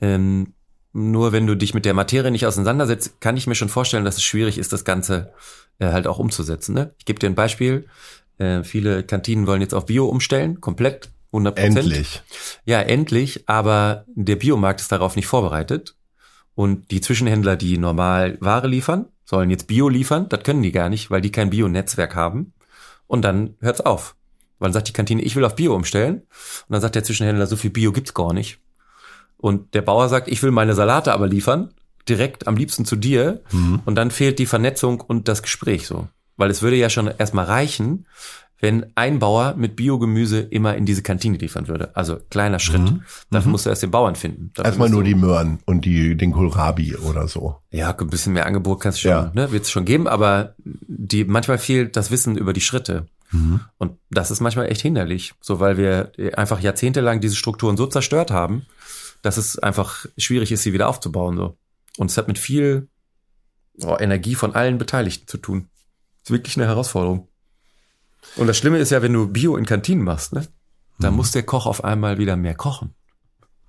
Ähm, 0.00 0.54
nur 0.92 1.32
wenn 1.32 1.46
du 1.46 1.56
dich 1.56 1.74
mit 1.74 1.84
der 1.84 1.94
Materie 1.94 2.30
nicht 2.30 2.46
auseinandersetzt, 2.46 3.20
kann 3.20 3.36
ich 3.36 3.46
mir 3.46 3.54
schon 3.54 3.68
vorstellen, 3.68 4.04
dass 4.04 4.16
es 4.16 4.22
schwierig 4.22 4.58
ist, 4.58 4.72
das 4.72 4.84
Ganze 4.84 5.32
äh, 5.78 5.86
halt 5.86 6.06
auch 6.06 6.18
umzusetzen. 6.18 6.74
Ne? 6.74 6.94
Ich 6.98 7.04
gebe 7.04 7.18
dir 7.18 7.28
ein 7.28 7.34
Beispiel. 7.34 7.86
Äh, 8.38 8.62
viele 8.62 9.02
Kantinen 9.02 9.46
wollen 9.46 9.62
jetzt 9.62 9.74
auf 9.74 9.86
Bio 9.86 10.06
umstellen, 10.06 10.60
komplett, 10.60 11.10
100 11.32 11.54
Prozent. 11.54 11.76
Endlich. 11.78 12.22
Ja, 12.66 12.80
endlich, 12.80 13.48
aber 13.48 14.04
der 14.14 14.36
Biomarkt 14.36 14.80
ist 14.80 14.92
darauf 14.92 15.16
nicht 15.16 15.26
vorbereitet. 15.26 15.96
Und 16.54 16.90
die 16.90 17.00
Zwischenhändler, 17.00 17.56
die 17.56 17.78
normal 17.78 18.36
Ware 18.40 18.68
liefern, 18.68 19.06
sollen 19.24 19.48
jetzt 19.48 19.66
Bio 19.66 19.88
liefern. 19.88 20.28
Das 20.28 20.42
können 20.42 20.62
die 20.62 20.72
gar 20.72 20.90
nicht, 20.90 21.10
weil 21.10 21.22
die 21.22 21.32
kein 21.32 21.48
Bio-Netzwerk 21.48 22.14
haben. 22.14 22.52
Und 23.06 23.22
dann 23.22 23.54
hört's 23.60 23.80
auf. 23.80 24.14
Weil 24.58 24.68
dann 24.68 24.74
sagt 24.74 24.88
die 24.88 24.92
Kantine, 24.92 25.22
ich 25.22 25.34
will 25.34 25.44
auf 25.46 25.56
Bio 25.56 25.74
umstellen. 25.74 26.16
Und 26.16 26.68
dann 26.68 26.82
sagt 26.82 26.94
der 26.94 27.04
Zwischenhändler, 27.04 27.46
so 27.46 27.56
viel 27.56 27.70
Bio 27.70 27.92
gibt's 27.92 28.12
gar 28.12 28.34
nicht. 28.34 28.60
Und 29.42 29.74
der 29.74 29.82
Bauer 29.82 30.08
sagt, 30.08 30.28
ich 30.28 30.42
will 30.42 30.52
meine 30.52 30.72
Salate 30.74 31.12
aber 31.12 31.26
liefern, 31.26 31.74
direkt 32.08 32.46
am 32.46 32.56
liebsten 32.56 32.84
zu 32.86 32.96
dir. 32.96 33.42
Und 33.84 33.94
dann 33.96 34.10
fehlt 34.10 34.38
die 34.38 34.46
Vernetzung 34.46 35.00
und 35.00 35.28
das 35.28 35.42
Gespräch 35.42 35.86
so. 35.86 36.08
Weil 36.38 36.48
es 36.50 36.62
würde 36.62 36.76
ja 36.76 36.88
schon 36.88 37.08
erstmal 37.18 37.44
reichen, 37.44 38.06
wenn 38.60 38.86
ein 38.94 39.18
Bauer 39.18 39.54
mit 39.56 39.74
Biogemüse 39.74 40.38
immer 40.38 40.76
in 40.76 40.86
diese 40.86 41.02
Kantine 41.02 41.36
liefern 41.38 41.66
würde. 41.66 41.90
Also 41.96 42.18
kleiner 42.30 42.60
Schritt. 42.60 42.82
Dafür 43.32 43.50
musst 43.50 43.66
du 43.66 43.70
erst 43.70 43.82
den 43.82 43.90
Bauern 43.90 44.14
finden. 44.14 44.52
Dafür 44.54 44.66
Erstmal 44.68 44.88
nur 44.90 45.02
die 45.02 45.16
Möhren 45.16 45.58
und 45.66 45.84
die, 45.84 46.16
den 46.16 46.30
Kohlrabi 46.32 46.94
oder 46.96 47.26
so. 47.26 47.56
ja, 47.72 47.90
ein 47.92 48.06
bisschen 48.08 48.32
mehr 48.34 48.46
Angebot 48.46 48.78
kannst 48.80 48.98
du 48.98 49.02
schon, 49.02 49.10
Ja. 49.10 49.32
ne, 49.34 49.50
wird 49.50 49.64
es 49.64 49.70
schon 49.72 49.84
geben, 49.84 50.06
aber 50.06 50.54
die, 50.64 51.24
manchmal 51.24 51.58
fehlt 51.58 51.96
das 51.96 52.12
Wissen 52.12 52.36
über 52.38 52.52
die 52.52 52.60
Schritte. 52.60 53.06
Und 53.78 53.92
das 54.10 54.30
ist 54.30 54.40
manchmal 54.40 54.70
echt 54.70 54.82
hinderlich, 54.82 55.32
so 55.40 55.58
weil 55.58 55.78
wir 55.78 56.12
einfach 56.36 56.60
jahrzehntelang 56.60 57.22
diese 57.22 57.34
Strukturen 57.34 57.78
so 57.78 57.86
zerstört 57.86 58.30
haben, 58.30 58.66
dass 59.22 59.36
es 59.36 59.58
einfach 59.58 60.06
schwierig 60.18 60.52
ist, 60.52 60.62
sie 60.62 60.72
wieder 60.72 60.88
aufzubauen. 60.88 61.36
So. 61.36 61.56
Und 61.96 62.10
es 62.10 62.18
hat 62.18 62.28
mit 62.28 62.38
viel 62.38 62.88
oh, 63.82 63.96
Energie 63.98 64.34
von 64.34 64.54
allen 64.54 64.78
Beteiligten 64.78 65.26
zu 65.28 65.38
tun. 65.38 65.68
ist 66.22 66.30
wirklich 66.30 66.56
eine 66.56 66.66
Herausforderung. 66.66 67.28
Und 68.36 68.46
das 68.46 68.58
Schlimme 68.58 68.78
ist 68.78 68.90
ja, 68.90 69.02
wenn 69.02 69.12
du 69.12 69.28
Bio 69.28 69.56
in 69.56 69.66
Kantinen 69.66 70.04
machst, 70.04 70.32
ne, 70.32 70.46
dann 70.98 71.14
muss 71.14 71.32
der 71.32 71.42
Koch 71.42 71.66
auf 71.66 71.82
einmal 71.82 72.18
wieder 72.18 72.36
mehr 72.36 72.54
kochen. 72.54 72.94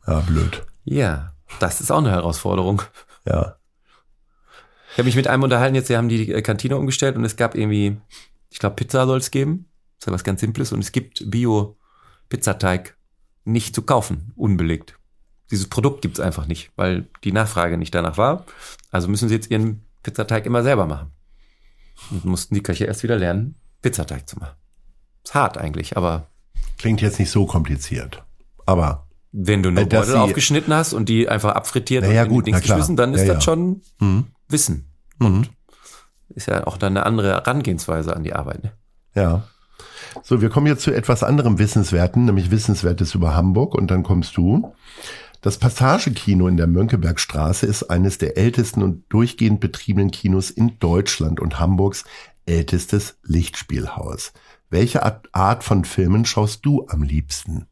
Ja, 0.06 0.20
blöd. 0.20 0.66
Ja, 0.84 1.34
das 1.60 1.82
ist 1.82 1.91
auch 1.91 1.99
eine 1.99 2.12
Herausforderung. 2.12 2.82
Ja. 3.26 3.58
Ich 4.91 4.97
habe 4.97 5.06
mich 5.06 5.16
mit 5.16 5.28
einem 5.28 5.43
unterhalten, 5.43 5.76
jetzt, 5.76 5.89
die 5.89 5.97
haben 5.97 6.10
die 6.10 6.32
äh, 6.32 6.41
Kantine 6.41 6.78
umgestellt 6.78 7.16
und 7.16 7.24
es 7.24 7.36
gab 7.36 7.56
irgendwie, 7.56 7.97
ich 8.49 8.60
glaube, 8.60 8.76
Pizza 8.76 9.08
soll 9.08 9.18
es 9.18 9.32
geben. 9.32 9.66
Das 9.97 10.04
ist 10.04 10.08
ja 10.08 10.14
was 10.14 10.24
ganz 10.24 10.41
Simples 10.41 10.72
und 10.72 10.80
es 10.82 10.91
gibt 10.91 11.24
Bio-Pizzateig 11.32 12.95
nicht 13.43 13.74
zu 13.74 13.82
kaufen, 13.82 14.34
unbelegt. 14.36 14.99
Dieses 15.54 15.70
Produkt 15.70 16.01
gibt's 16.01 16.20
einfach 16.20 16.47
nicht, 16.47 16.72
weil 16.78 17.06
die 17.24 17.32
Nachfrage 17.32 17.78
nicht 17.78 17.93
danach 17.93 18.18
war. 18.18 18.45
Also 18.89 19.08
müssen 19.08 19.30
sie 19.30 19.36
jetzt 19.36 19.51
ihren 19.51 19.84
Pizzateig 20.01 20.47
immer 20.47 20.64
selber 20.64 20.88
machen. 20.88 21.12
Und 22.10 22.26
mussten 22.26 22.56
die 22.56 22.64
Köche 22.64 22.86
erst 22.86 23.04
wieder 23.04 23.18
lernen, 23.18 23.54
Pizzateig 23.84 24.28
zu 24.28 24.39
machen. 24.39 24.56
Ist 25.24 25.36
hart 25.36 25.60
eigentlich, 25.60 25.95
aber 25.95 26.26
Klingt 26.80 27.01
jetzt 27.01 27.20
nicht 27.20 27.30
so 27.30 27.45
kompliziert. 27.45 28.24
Aber, 28.66 29.06
wenn 29.32 29.62
du 29.62 29.70
nur 29.70 29.86
Beutel 29.86 30.06
sie- 30.14 30.18
aufgeschnitten 30.20 30.74
hast 30.74 30.93
und 30.93 31.08
die 31.08 31.30
einfach 31.30 31.51
abfrittiert 31.54 32.04
ja, 32.04 32.24
und 32.24 32.30
die 32.30 32.34
gut, 32.34 32.47
Dings 32.47 32.62
geschmissen, 32.62 32.95
dann 32.95 33.14
ist 33.14 33.22
Ja, 33.22 33.28
das 33.28 33.36
ja. 33.36 33.41
schon 33.41 33.82
hm, 33.99 34.26
Wissen. 34.49 34.91
mhm. 35.20 35.45
Ist 36.30 36.47
ja 36.47 36.66
auch 36.66 36.78
dann 36.78 36.97
eine 36.97 37.06
andere 37.06 37.28
Herangehensweise 37.30 38.16
an 38.16 38.24
die 38.24 38.34
Arbeit. 38.34 38.64
Ne? 38.64 38.72
ja. 39.14 39.43
So, 40.22 40.41
wir 40.41 40.49
kommen 40.49 40.68
jetzt 40.68 40.84
zu 40.84 40.91
etwas 40.91 41.24
anderem 41.24 41.58
Wissenswerten, 41.58 42.26
nämlich 42.26 42.51
Wissenswertes 42.51 43.16
über 43.16 43.34
Hamburg 43.36 43.74
und 43.76 43.89
dann 43.89 44.04
kommst 44.04 44.38
du. 44.38 44.74
Das 45.44 45.58
Passagekino 45.58 46.48
in 46.48 46.56
der 46.58 46.68
Mönckebergstraße 46.68 47.66
ist 47.66 47.84
eines 47.84 48.18
der 48.18 48.38
ältesten 48.38 48.82
und 48.82 49.04
durchgehend 49.10 49.60
betriebenen 49.60 50.10
Kinos 50.10 50.50
in 50.50 50.80
Deutschland 50.80 51.39
und 51.41 51.60
Hamburgs 51.60 52.06
ältestes 52.46 53.18
Lichtspielhaus. 53.24 54.32
Welche 54.70 55.04
Art- 55.04 55.64
von 55.66 55.84
Filmen 55.86 56.24
schaust 56.26 56.66
du 56.66 56.88
am 56.88 57.04
liebsten? 57.04 57.68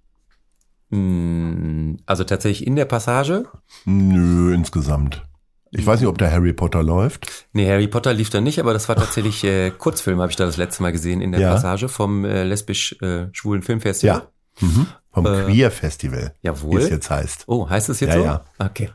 Mm, 0.90 1.96
Also 2.06 2.26
tatsächlich 2.26 2.68
in 2.68 2.76
der 2.76 2.86
Passage. 2.86 3.46
Nö, 3.86 4.54
insgesamt. 4.54 5.24
Ich 5.72 5.86
weiß 5.86 6.02
nicht, 6.02 6.10
ob 6.10 6.18
da 6.18 6.30
Harry 6.30 6.52
Potter 6.52 6.84
läuft. 6.84 7.48
Nee, 7.54 7.70
Harry 7.70 7.88
Potter 7.88 8.14
lief 8.14 8.30
da 8.30 8.42
nicht, 8.42 8.60
aber 8.60 8.74
das 8.74 8.90
war 8.90 8.98
tatsächlich 8.98 9.44
äh, 9.46 9.72
Kurzfilm, 9.72 10.20
habe 10.20 10.30
ich 10.30 10.36
da 10.36 10.46
das 10.46 10.58
letzte 10.58 10.84
Mal 10.84 10.92
gesehen 10.92 11.22
in 11.22 11.32
der 11.32 11.40
Ja. 11.40 11.54
Passage 11.54 11.88
vom 11.88 12.26
äh, 12.26 12.44
lesbisch-schwulen 12.44 13.62
Filmfestival. 13.64 14.24
Ja. 14.60 14.68
Mhm. 14.68 14.88
Vom 15.14 15.26
Äh, 15.26 15.44
Queer 15.44 15.72
Festival, 15.72 16.34
wie 16.42 16.48
Jawohl. 16.48 16.82
es 16.82 16.90
jetzt 16.90 17.10
heißt. 17.10 17.44
Oh, 17.48 17.70
heißt 17.70 17.90
es 17.90 18.00
jetzt 18.00 18.14
Ja, 18.14 18.20
so? 18.20 18.26
ja. 18.26 18.46
Okay. 18.60 18.90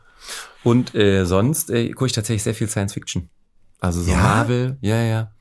Und 0.65 0.95
äh, 0.95 1.25
sonst 1.25 1.71
äh, 1.71 1.91
gucke 1.91 2.07
ich 2.07 2.13
tatsächlich 2.13 2.43
sehr 2.43 2.55
viel 2.55 2.69
Science 2.69 2.95
Fiction. 2.95 3.29
Also 3.81 4.01
so 4.03 4.11
Ja? 4.11 4.17
Marvel, 4.19 4.79
ja, 4.81 4.97
ja. 5.03 5.33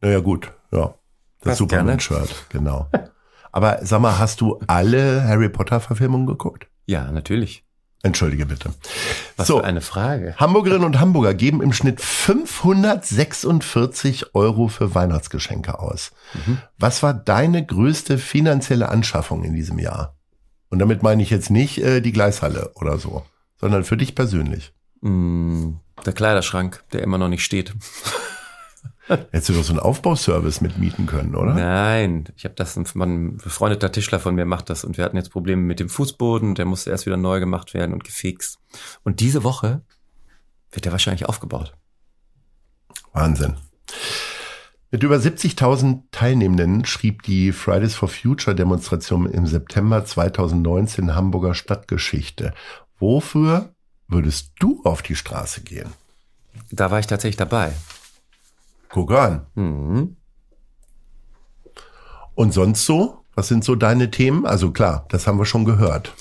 Naja, 0.00 0.20
gut, 0.20 0.52
ja. 0.72 0.94
Das? 1.40 1.58
Superman-Shirt, 1.58 2.46
genau. 2.48 2.90
Aber 3.52 3.78
sag 3.82 4.00
mal, 4.00 4.18
hast 4.18 4.40
du 4.40 4.58
alle 4.66 5.22
Harry 5.24 5.48
Potter-Verfilmungen 5.48 6.26
geguckt? 6.26 6.66
Ja, 6.86 7.10
natürlich. 7.12 7.64
Entschuldige 8.02 8.44
bitte. 8.46 8.72
Was 9.36 9.48
so, 9.48 9.58
für 9.58 9.64
eine 9.64 9.80
Frage. 9.80 10.36
Hamburgerinnen 10.36 10.84
und 10.84 11.00
Hamburger 11.00 11.34
geben 11.34 11.60
im 11.62 11.72
Schnitt 11.72 12.00
546 12.00 14.36
Euro 14.36 14.68
für 14.68 14.94
Weihnachtsgeschenke 14.94 15.80
aus. 15.80 16.12
Mhm. 16.34 16.58
Was 16.78 17.02
war 17.02 17.12
deine 17.12 17.66
größte 17.66 18.18
finanzielle 18.18 18.88
Anschaffung 18.88 19.42
in 19.42 19.54
diesem 19.54 19.80
Jahr? 19.80 20.14
Und 20.68 20.78
damit 20.78 21.02
meine 21.02 21.22
ich 21.22 21.30
jetzt 21.30 21.50
nicht 21.50 21.78
äh, 21.78 22.00
die 22.00 22.12
Gleishalle 22.12 22.70
oder 22.76 22.98
so, 22.98 23.26
sondern 23.56 23.82
für 23.82 23.96
dich 23.96 24.14
persönlich. 24.14 24.72
Mm, 25.00 25.72
der 26.06 26.12
Kleiderschrank, 26.12 26.84
der 26.92 27.02
immer 27.02 27.18
noch 27.18 27.28
nicht 27.28 27.44
steht. 27.44 27.74
Hättest 29.08 29.48
du 29.48 29.52
doch 29.54 29.64
so 29.64 29.72
einen 29.72 29.80
Aufbauservice 29.80 30.60
mitmieten 30.60 31.06
können, 31.06 31.34
oder? 31.34 31.54
Nein, 31.54 32.24
ich 32.36 32.44
habe 32.44 32.54
das, 32.54 32.76
ein, 32.76 33.36
befreundeter 33.38 33.90
Tischler 33.90 34.20
von 34.20 34.34
mir 34.34 34.44
macht 34.44 34.68
das 34.68 34.84
und 34.84 34.98
wir 34.98 35.04
hatten 35.04 35.16
jetzt 35.16 35.30
Probleme 35.30 35.62
mit 35.62 35.80
dem 35.80 35.88
Fußboden, 35.88 36.54
der 36.54 36.66
musste 36.66 36.90
erst 36.90 37.06
wieder 37.06 37.16
neu 37.16 37.40
gemacht 37.40 37.74
werden 37.74 37.92
und 37.92 38.04
gefixt. 38.04 38.58
Und 39.04 39.20
diese 39.20 39.44
Woche 39.44 39.82
wird 40.70 40.84
der 40.84 40.92
wahrscheinlich 40.92 41.26
aufgebaut. 41.26 41.74
Wahnsinn. 43.12 43.56
Mit 44.90 45.02
über 45.02 45.16
70.000 45.16 46.04
Teilnehmenden 46.12 46.84
schrieb 46.84 47.22
die 47.22 47.52
Fridays 47.52 47.94
for 47.94 48.08
Future 48.08 48.54
Demonstration 48.54 49.26
im 49.26 49.46
September 49.46 50.04
2019 50.04 51.14
Hamburger 51.14 51.54
Stadtgeschichte. 51.54 52.54
Wofür 52.98 53.74
würdest 54.06 54.52
du 54.58 54.80
auf 54.84 55.02
die 55.02 55.14
Straße 55.14 55.62
gehen? 55.62 55.92
Da 56.70 56.90
war 56.90 57.00
ich 57.00 57.06
tatsächlich 57.06 57.36
dabei. 57.36 57.72
Guck 58.88 59.12
an. 59.12 59.46
Mhm. 59.54 60.16
Und 62.34 62.52
sonst 62.52 62.86
so? 62.86 63.24
Was 63.34 63.48
sind 63.48 63.64
so 63.64 63.74
deine 63.74 64.10
Themen? 64.10 64.46
Also 64.46 64.72
klar, 64.72 65.06
das 65.10 65.26
haben 65.26 65.38
wir 65.38 65.44
schon 65.44 65.64
gehört. 65.64 66.12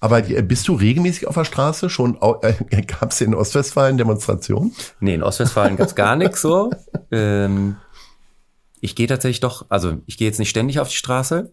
Aber 0.00 0.28
äh, 0.28 0.42
bist 0.42 0.68
du 0.68 0.74
regelmäßig 0.74 1.26
auf 1.26 1.34
der 1.34 1.44
Straße? 1.44 1.88
Schon 1.88 2.18
äh, 2.42 2.82
gab 2.82 3.12
es 3.12 3.20
in 3.20 3.34
Ostwestfalen 3.34 3.96
Demonstrationen? 3.96 4.74
Nee, 5.00 5.14
in 5.14 5.22
Ostwestfalen 5.22 5.76
gab's 5.76 5.94
gar 5.94 6.16
nichts 6.16 6.42
so. 6.42 6.70
Ähm, 7.10 7.76
ich 8.80 8.94
gehe 8.94 9.06
tatsächlich 9.06 9.40
doch, 9.40 9.66
also 9.68 9.98
ich 10.06 10.18
gehe 10.18 10.28
jetzt 10.28 10.38
nicht 10.38 10.50
ständig 10.50 10.80
auf 10.80 10.88
die 10.88 10.96
Straße, 10.96 11.52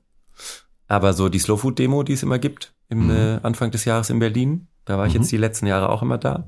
aber 0.87 1.13
so 1.13 1.29
die 1.29 1.39
Slow 1.39 1.57
Food 1.57 1.79
Demo, 1.79 2.03
die 2.03 2.13
es 2.13 2.23
immer 2.23 2.39
gibt, 2.39 2.73
im 2.89 3.09
äh, 3.09 3.39
Anfang 3.41 3.71
des 3.71 3.85
Jahres 3.85 4.09
in 4.09 4.19
Berlin, 4.19 4.67
da 4.85 4.97
war 4.97 5.07
ich 5.07 5.13
jetzt 5.13 5.31
die 5.31 5.37
letzten 5.37 5.65
Jahre 5.65 5.89
auch 5.89 6.01
immer 6.01 6.17
da. 6.17 6.45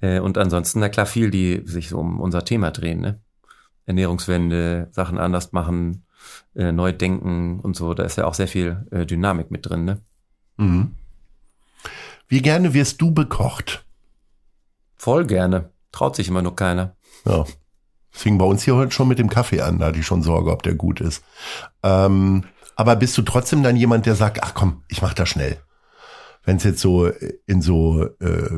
Äh, 0.00 0.20
und 0.20 0.38
ansonsten, 0.38 0.80
na 0.80 0.88
klar, 0.88 1.06
viel, 1.06 1.30
die 1.30 1.62
sich 1.64 1.88
so 1.88 1.98
um 1.98 2.20
unser 2.20 2.44
Thema 2.44 2.70
drehen, 2.70 3.00
ne? 3.00 3.20
Ernährungswende, 3.86 4.88
Sachen 4.90 5.18
anders 5.18 5.52
machen, 5.52 6.04
äh, 6.54 6.72
neu 6.72 6.92
denken 6.92 7.60
und 7.60 7.74
so. 7.74 7.94
Da 7.94 8.04
ist 8.04 8.16
ja 8.16 8.26
auch 8.26 8.34
sehr 8.34 8.48
viel 8.48 8.86
äh, 8.90 9.06
Dynamik 9.06 9.50
mit 9.50 9.68
drin, 9.68 9.84
ne? 9.84 10.02
Mhm. 10.56 10.94
Wie 12.28 12.42
gerne 12.42 12.74
wirst 12.74 13.00
du 13.00 13.12
bekocht? 13.12 13.86
Voll 14.96 15.26
gerne. 15.26 15.70
Traut 15.92 16.16
sich 16.16 16.28
immer 16.28 16.42
nur 16.42 16.54
keiner. 16.54 16.96
Ja. 17.24 17.44
Das 17.44 18.22
fing 18.22 18.36
bei 18.36 18.44
uns 18.44 18.62
hier 18.64 18.74
heute 18.76 18.90
schon 18.90 19.08
mit 19.08 19.18
dem 19.18 19.30
Kaffee 19.30 19.60
an, 19.60 19.78
da 19.78 19.86
hatte 19.86 19.98
ich 19.98 20.06
schon 20.06 20.22
Sorge, 20.22 20.50
ob 20.50 20.62
der 20.62 20.74
gut 20.74 21.00
ist. 21.00 21.24
Ähm, 21.82 22.44
aber 22.74 22.96
bist 22.96 23.16
du 23.16 23.22
trotzdem 23.22 23.62
dann 23.62 23.76
jemand, 23.76 24.06
der 24.06 24.14
sagt, 24.14 24.42
ach 24.42 24.54
komm, 24.54 24.82
ich 24.88 25.02
mach 25.02 25.14
das 25.14 25.28
schnell? 25.28 25.58
Wenn 26.48 26.56
es 26.56 26.64
jetzt 26.64 26.80
so 26.80 27.06
in 27.44 27.60
so, 27.60 28.04
äh, 28.20 28.50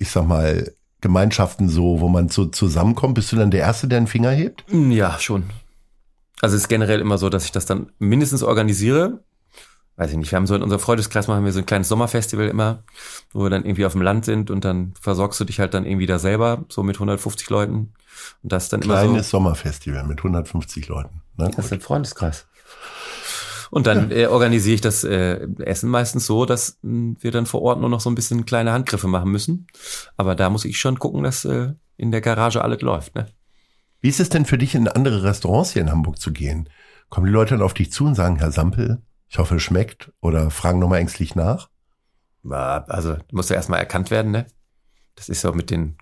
ich 0.00 0.10
sag 0.10 0.26
mal, 0.26 0.74
Gemeinschaften 1.00 1.68
so, 1.68 2.00
wo 2.00 2.08
man 2.08 2.28
so 2.28 2.46
zusammenkommt, 2.46 3.14
bist 3.14 3.30
du 3.30 3.36
dann 3.36 3.52
der 3.52 3.60
Erste, 3.60 3.86
der 3.86 3.98
einen 3.98 4.08
Finger 4.08 4.32
hebt? 4.32 4.64
Mm, 4.72 4.90
Ja, 4.90 5.16
schon. 5.20 5.44
Also 6.40 6.56
es 6.56 6.62
ist 6.62 6.68
generell 6.68 6.98
immer 6.98 7.18
so, 7.18 7.28
dass 7.28 7.44
ich 7.44 7.52
das 7.52 7.66
dann 7.66 7.92
mindestens 8.00 8.42
organisiere. 8.42 9.22
Weiß 9.94 10.10
ich 10.10 10.16
nicht, 10.16 10.32
wir 10.32 10.36
haben 10.38 10.48
so 10.48 10.56
in 10.56 10.62
unserem 10.64 10.80
Freundeskreis 10.80 11.28
machen 11.28 11.44
wir 11.44 11.52
so 11.52 11.60
ein 11.60 11.66
kleines 11.66 11.86
Sommerfestival 11.86 12.48
immer, 12.48 12.82
wo 13.32 13.44
wir 13.44 13.50
dann 13.50 13.64
irgendwie 13.64 13.86
auf 13.86 13.92
dem 13.92 14.02
Land 14.02 14.24
sind 14.24 14.50
und 14.50 14.64
dann 14.64 14.94
versorgst 15.00 15.38
du 15.38 15.44
dich 15.44 15.60
halt 15.60 15.72
dann 15.72 15.86
irgendwie 15.86 16.06
da 16.06 16.18
selber, 16.18 16.64
so 16.68 16.82
mit 16.82 16.96
150 16.96 17.48
Leuten. 17.48 17.92
Und 18.42 18.50
das 18.50 18.70
dann 18.70 18.82
immer 18.82 19.02
Kleines 19.02 19.30
so. 19.30 19.36
Sommerfestival 19.36 20.02
mit 20.04 20.18
150 20.18 20.88
Leuten. 20.88 21.22
Ne? 21.36 21.48
Das 21.54 21.66
ist 21.66 21.72
ein 21.72 21.80
Freundeskreis. 21.80 22.48
Und 23.70 23.86
dann 23.86 24.10
äh, 24.10 24.26
organisiere 24.26 24.74
ich 24.74 24.80
das 24.80 25.04
äh, 25.04 25.46
Essen 25.60 25.90
meistens 25.90 26.26
so, 26.26 26.44
dass 26.44 26.78
mh, 26.82 27.16
wir 27.20 27.30
dann 27.30 27.46
vor 27.46 27.62
Ort 27.62 27.80
nur 27.80 27.88
noch 27.88 28.00
so 28.00 28.10
ein 28.10 28.14
bisschen 28.14 28.44
kleine 28.44 28.72
Handgriffe 28.72 29.06
machen 29.06 29.30
müssen. 29.30 29.66
Aber 30.16 30.34
da 30.34 30.50
muss 30.50 30.64
ich 30.64 30.78
schon 30.78 30.98
gucken, 30.98 31.22
dass 31.22 31.44
äh, 31.44 31.72
in 31.96 32.10
der 32.10 32.20
Garage 32.20 32.62
alles 32.62 32.80
läuft. 32.80 33.14
Ne? 33.14 33.26
Wie 34.00 34.08
ist 34.08 34.20
es 34.20 34.28
denn 34.28 34.44
für 34.44 34.58
dich, 34.58 34.74
in 34.74 34.88
andere 34.88 35.22
Restaurants 35.22 35.72
hier 35.72 35.82
in 35.82 35.90
Hamburg 35.90 36.18
zu 36.18 36.32
gehen? 36.32 36.68
Kommen 37.10 37.26
die 37.26 37.32
Leute 37.32 37.54
dann 37.54 37.62
auf 37.62 37.74
dich 37.74 37.92
zu 37.92 38.06
und 38.06 38.14
sagen, 38.14 38.36
Herr 38.36 38.50
Sampel, 38.50 39.02
ich 39.28 39.38
hoffe, 39.38 39.56
es 39.56 39.62
schmeckt? 39.62 40.12
Oder 40.20 40.50
fragen 40.50 40.78
nochmal 40.78 41.00
ängstlich 41.00 41.34
nach? 41.34 41.68
Also 42.48 43.16
muss 43.30 43.50
ja 43.50 43.56
erstmal 43.56 43.80
erkannt 43.80 44.10
werden, 44.10 44.32
ne? 44.32 44.46
Das 45.16 45.28
ist 45.28 45.42
so 45.42 45.52
mit 45.52 45.70
den, 45.70 45.98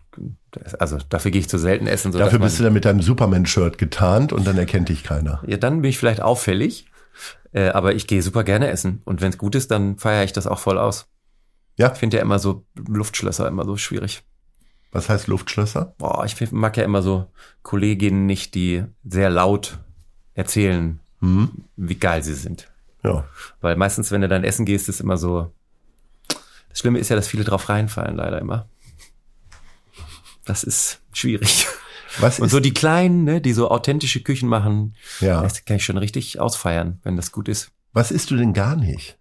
also 0.78 0.98
dafür 1.08 1.32
gehe 1.32 1.40
ich 1.40 1.48
zu 1.48 1.58
selten 1.58 1.88
essen. 1.88 2.12
So 2.12 2.18
Dafür 2.18 2.38
dass 2.38 2.46
bist 2.46 2.58
du 2.58 2.62
man, 2.62 2.66
dann 2.68 2.74
mit 2.74 2.84
deinem 2.84 3.02
Superman-Shirt 3.02 3.78
getarnt 3.78 4.32
und 4.32 4.46
dann 4.46 4.56
erkennt 4.56 4.90
dich 4.90 5.02
keiner. 5.02 5.42
Ja, 5.46 5.56
dann 5.56 5.82
bin 5.82 5.88
ich 5.90 5.98
vielleicht 5.98 6.20
auffällig, 6.20 6.88
äh, 7.52 7.68
aber 7.68 7.94
ich 7.94 8.06
gehe 8.06 8.22
super 8.22 8.44
gerne 8.44 8.68
essen. 8.68 9.02
Und 9.04 9.20
wenn 9.20 9.30
es 9.30 9.38
gut 9.38 9.54
ist, 9.54 9.70
dann 9.70 9.98
feiere 9.98 10.24
ich 10.24 10.32
das 10.32 10.46
auch 10.46 10.58
voll 10.58 10.78
aus. 10.78 11.06
Ja. 11.76 11.92
Ich 11.92 11.98
finde 11.98 12.16
ja 12.16 12.22
immer 12.22 12.38
so 12.38 12.64
Luftschlösser 12.74 13.46
immer 13.48 13.64
so 13.64 13.76
schwierig. 13.76 14.22
Was 14.90 15.08
heißt 15.08 15.26
Luftschlösser? 15.26 15.94
Boah, 15.98 16.24
ich 16.24 16.52
mag 16.52 16.76
ja 16.76 16.84
immer 16.84 17.02
so 17.02 17.30
Kolleginnen 17.62 18.26
nicht, 18.26 18.54
die 18.54 18.84
sehr 19.04 19.30
laut 19.30 19.78
erzählen, 20.34 21.00
Hm? 21.20 21.50
wie 21.76 21.96
geil 21.96 22.22
sie 22.22 22.34
sind. 22.34 22.70
Ja. 23.02 23.24
Weil 23.60 23.76
meistens, 23.76 24.10
wenn 24.10 24.20
du 24.20 24.28
dann 24.28 24.44
essen 24.44 24.64
gehst, 24.64 24.88
ist 24.88 25.00
immer 25.00 25.16
so. 25.16 25.52
Das 26.68 26.78
Schlimme 26.78 26.98
ist 26.98 27.08
ja, 27.08 27.16
dass 27.16 27.28
viele 27.28 27.44
drauf 27.44 27.68
reinfallen, 27.68 28.16
leider 28.16 28.38
immer. 28.38 28.68
Das 30.44 30.64
ist 30.64 31.00
schwierig. 31.12 31.66
Was 32.20 32.40
Und 32.40 32.50
so 32.50 32.60
die 32.60 32.74
Kleinen, 32.74 33.24
ne, 33.24 33.40
die 33.40 33.52
so 33.52 33.70
authentische 33.70 34.20
Küchen 34.20 34.48
machen, 34.48 34.94
ja. 35.20 35.42
das 35.42 35.64
kann 35.64 35.76
ich 35.76 35.84
schon 35.84 35.98
richtig 35.98 36.40
ausfeiern, 36.40 37.00
wenn 37.02 37.16
das 37.16 37.32
gut 37.32 37.48
ist. 37.48 37.70
Was 37.92 38.10
isst 38.10 38.30
du 38.30 38.36
denn 38.36 38.52
gar 38.52 38.76
nicht? 38.76 39.18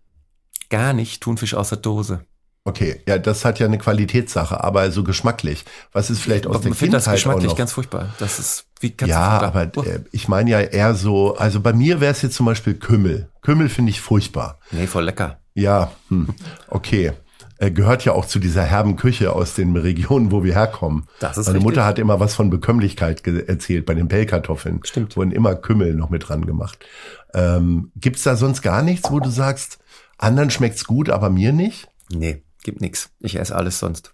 Gar 0.70 0.94
nicht 0.94 1.22
Thunfisch 1.22 1.54
aus 1.54 1.70
der 1.70 1.78
Dose. 1.78 2.26
Okay, 2.68 3.02
ja, 3.08 3.18
das 3.18 3.46
hat 3.46 3.60
ja 3.60 3.66
eine 3.66 3.78
Qualitätssache, 3.78 4.62
aber 4.62 4.92
so 4.92 5.06
geschmacklich. 5.06 5.64
Was 5.94 6.10
ist 6.10 6.20
vielleicht 6.20 6.48
aus 6.48 6.60
der 6.60 6.72
ich 6.72 6.78
finde 6.78 6.98
das 6.98 7.06
Kindheit 7.06 7.14
auch 7.14 7.16
geschmacklich 7.16 7.56
ganz 7.56 7.72
furchtbar. 7.72 8.14
Das 8.20 8.40
ist 8.40 8.66
wie 8.82 8.92
kannst 8.92 9.10
ja, 9.10 9.40
aber 9.40 9.72
Uah. 9.78 9.86
äh, 9.86 10.00
ich 10.12 10.28
meine 10.28 10.50
ja 10.50 10.60
eher 10.60 10.94
so, 10.94 11.38
also 11.38 11.62
bei 11.62 11.72
mir 11.72 12.02
wäre 12.02 12.12
es 12.12 12.22
jetzt 12.22 12.36
zum 12.36 12.46
Beispiel 12.46 12.74
Kümmel. 12.74 13.30
Kümmel 13.42 13.70
finde 13.70 13.92
ich 13.92 14.02
furchtbar. 14.02 14.60
nee, 14.72 14.86
voll 14.86 15.06
lecker. 15.06 15.40
Ja, 15.54 15.92
hm, 16.10 16.28
okay. 16.68 17.14
Äh, 17.60 17.72
gehört 17.72 18.06
ja 18.06 18.12
auch 18.14 18.26
zu 18.26 18.40
dieser 18.40 18.64
herben 18.64 18.96
Küche 18.96 19.34
aus 19.34 19.56
den 19.56 19.76
Regionen, 19.76 20.32
wo 20.32 20.44
wir 20.44 20.54
herkommen. 20.54 21.08
Das 21.20 21.38
ist 21.38 21.48
Meine 21.48 21.58
richtig. 21.58 21.70
Mutter 21.70 21.86
hat 21.86 22.00
immer 22.00 22.20
was 22.20 22.36
von 22.36 22.50
Bekömmlichkeit 22.50 23.26
erzählt 23.26 23.86
bei 23.86 23.96
den 23.96 24.08
Pellkartoffeln. 24.08 24.82
Stimmt. 24.84 25.16
Wurden 25.18 25.32
immer 25.32 25.56
Kümmel 25.56 25.96
noch 25.96 26.10
mit 26.10 26.30
dran 26.30 26.46
gemacht. 26.46 26.86
Ähm, 27.34 27.92
gibt's 27.96 28.24
da 28.24 28.36
sonst 28.36 28.62
gar 28.62 28.84
nichts, 28.84 29.10
wo 29.12 29.20
du 29.20 29.30
sagst, 29.30 29.80
anderen 30.18 30.52
schmeckt's 30.52 30.86
gut, 30.86 31.10
aber 31.10 31.30
mir 31.30 31.52
nicht? 31.52 31.90
Nee, 32.10 32.44
gibt 32.64 32.82
nix. 32.82 33.10
Ich 33.20 33.40
esse 33.40 33.56
alles 33.56 33.80
sonst. 33.80 34.14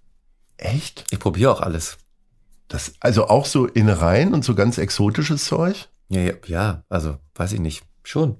Echt? 0.57 1.05
Ich 1.11 1.19
probiere 1.19 1.51
auch 1.51 1.61
alles. 1.61 1.97
Das, 2.67 2.93
also 3.01 3.27
auch 3.27 3.45
so 3.45 3.65
Innereien 3.67 4.33
und 4.33 4.45
so 4.45 4.55
ganz 4.55 4.77
exotisches 4.77 5.45
Zeug? 5.45 5.89
Ja, 6.09 6.21
ja, 6.21 6.33
ja, 6.45 6.83
also 6.89 7.17
weiß 7.35 7.53
ich 7.53 7.59
nicht. 7.59 7.83
Schon. 8.03 8.37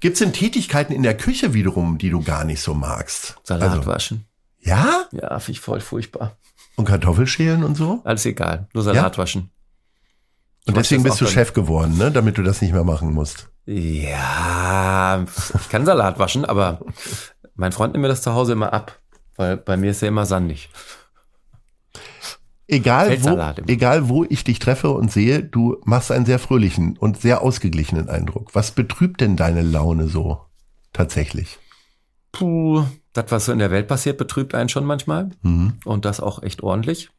Gibt's 0.00 0.18
denn 0.20 0.32
Tätigkeiten 0.32 0.92
in 0.92 1.02
der 1.02 1.16
Küche 1.16 1.54
wiederum, 1.54 1.98
die 1.98 2.10
du 2.10 2.22
gar 2.22 2.44
nicht 2.44 2.60
so 2.60 2.74
magst? 2.74 3.36
Salat 3.44 3.70
Also, 3.70 3.86
waschen. 3.86 4.24
ja? 4.60 5.04
Ja, 5.12 5.38
finde 5.38 5.52
ich 5.52 5.60
voll 5.60 5.80
furchtbar. 5.80 6.36
Und 6.76 6.86
Kartoffelschälen 6.86 7.64
und 7.64 7.76
so? 7.76 8.00
Alles 8.04 8.24
egal. 8.26 8.66
Nur 8.72 8.82
Salat 8.82 9.18
waschen. 9.18 9.50
Und 10.66 10.74
wasche 10.74 10.82
deswegen 10.82 11.02
bist 11.02 11.20
du 11.20 11.24
dann- 11.24 11.34
Chef 11.34 11.52
geworden, 11.52 11.98
ne? 11.98 12.10
Damit 12.10 12.38
du 12.38 12.42
das 12.42 12.60
nicht 12.62 12.72
mehr 12.72 12.84
machen 12.84 13.12
musst. 13.12 13.48
Ja, 13.66 15.24
ich 15.60 15.68
kann 15.68 15.84
Salat 15.86 16.18
waschen, 16.18 16.44
aber 16.44 16.80
mein 17.54 17.72
Freund 17.72 17.92
nimmt 17.92 18.02
mir 18.02 18.08
das 18.08 18.22
zu 18.22 18.32
Hause 18.34 18.52
immer 18.52 18.72
ab, 18.72 18.98
weil 19.36 19.56
bei 19.56 19.76
mir 19.76 19.90
ist 19.90 20.02
er 20.02 20.08
immer 20.08 20.26
sandig. 20.26 20.70
Egal 22.72 23.22
wo, 23.22 23.38
egal 23.66 24.08
wo 24.08 24.24
ich 24.24 24.44
dich 24.44 24.58
treffe 24.58 24.90
und 24.90 25.12
sehe, 25.12 25.42
du 25.42 25.76
machst 25.84 26.10
einen 26.10 26.24
sehr 26.26 26.38
fröhlichen 26.38 26.96
und 26.96 27.20
sehr 27.20 27.42
ausgeglichenen 27.42 28.08
Eindruck. 28.08 28.54
Was 28.54 28.70
betrübt 28.70 29.20
denn 29.20 29.36
deine 29.36 29.60
Laune 29.62 30.08
so 30.08 30.40
tatsächlich? 30.94 31.58
Puh, 32.32 32.84
das, 33.12 33.26
was 33.28 33.44
so 33.44 33.52
in 33.52 33.58
der 33.58 33.70
Welt 33.70 33.88
passiert, 33.88 34.16
betrübt 34.16 34.54
einen 34.54 34.70
schon 34.70 34.86
manchmal. 34.86 35.30
Mhm. 35.42 35.74
Und 35.84 36.06
das 36.06 36.20
auch 36.20 36.42
echt 36.42 36.62
ordentlich. 36.62 37.10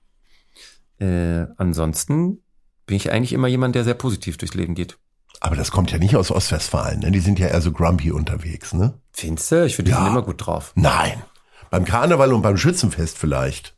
Äh, 0.99 1.45
ansonsten 1.57 2.39
bin 2.85 2.97
ich 2.97 3.11
eigentlich 3.11 3.33
immer 3.33 3.47
jemand, 3.47 3.75
der 3.75 3.83
sehr 3.83 3.93
positiv 3.93 4.37
durchs 4.37 4.55
Leben 4.55 4.73
geht. 4.73 4.97
Aber 5.39 5.55
das 5.55 5.71
kommt 5.71 5.91
ja 5.91 5.97
nicht 5.99 6.15
aus 6.15 6.31
Ostwestfalen, 6.31 6.99
ne? 7.01 7.11
Die 7.11 7.19
sind 7.19 7.37
ja 7.37 7.47
eher 7.47 7.61
so 7.61 7.71
grumpy 7.71 8.11
unterwegs, 8.11 8.73
ne? 8.73 8.93
Findest 9.11 9.51
du? 9.51 9.65
Ich 9.65 9.75
finde, 9.75 9.91
die 9.91 9.95
Ja. 9.95 10.03
sind 10.03 10.11
immer 10.13 10.21
gut 10.23 10.45
drauf. 10.45 10.71
Nein. 10.75 11.21
Beim 11.69 11.85
Karneval 11.85 12.33
und 12.33 12.41
beim 12.41 12.57
Schützenfest 12.57 13.17
vielleicht. 13.17 13.75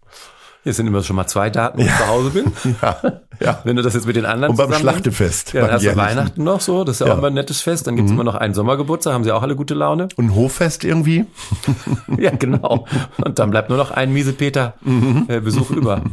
Hier 0.66 0.74
sind 0.74 0.88
immer 0.88 1.04
schon 1.04 1.16
mal 1.16 1.28
zwei 1.28 1.52
Daten, 1.52 1.78
wo 1.78 1.84
ich 1.84 1.96
zu 1.96 2.08
Hause 2.08 2.30
bin. 2.32 2.52
Ja, 2.82 2.98
ja. 3.40 3.62
Wenn 3.66 3.76
du 3.76 3.84
das 3.84 3.94
jetzt 3.94 4.08
mit 4.08 4.16
den 4.16 4.26
anderen 4.26 4.50
Und 4.52 4.58
beim. 4.58 4.74
Schlachtefest. 4.74 5.54
Ja, 5.54 5.62
dann 5.62 5.72
hast 5.74 5.86
du. 5.86 5.96
Weihnachten 5.96 6.44
noch 6.44 6.60
so, 6.60 6.84
das 6.84 6.96
ist 6.96 7.00
ja, 7.02 7.06
Ja. 7.08 7.14
auch 7.14 7.18
immer 7.20 7.28
ein 7.28 7.36
nettes 7.36 7.62
Fest. 7.62 7.86
Dann 7.86 7.96
gibt's 7.96 8.12
immer 8.12 8.24
noch 8.24 8.34
einen 8.34 8.56
Sommergeburtstag, 8.56 9.14
haben 9.14 9.24
sie 9.24 9.32
auch 9.32 9.44
alle 9.44 9.56
gute 9.56 9.76
Laune. 9.76 10.08
Und 10.16 10.26
ein 10.26 10.36
Hoffest 10.36 10.84
irgendwie? 10.84 11.26
Ja, 12.18 12.32
genau. 12.32 12.86
Und 13.24 13.38
dann 13.40 13.52
bleibt 13.52 13.70
nur 13.70 13.78
noch 13.78 13.92
ein 13.92 14.12
miese 14.12 14.34
Peter 14.34 14.74
äh, 15.28 15.40
Besuch 15.40 15.70
über. 15.70 16.02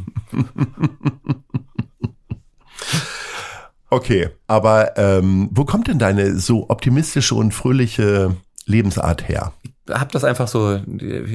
Okay, 3.91 4.31
aber 4.47 4.97
ähm, 4.97 5.51
wo 5.53 5.65
kommt 5.67 5.87
denn 5.89 5.99
deine 5.99 6.39
so 6.39 6.71
optimistische 6.71 7.35
und 7.35 7.53
fröhliche 7.53 8.35
Lebensart 8.65 9.29
her? 9.29 9.53
Hab 9.93 10.13
das 10.13 10.25
einfach 10.25 10.49
so, 10.49 10.81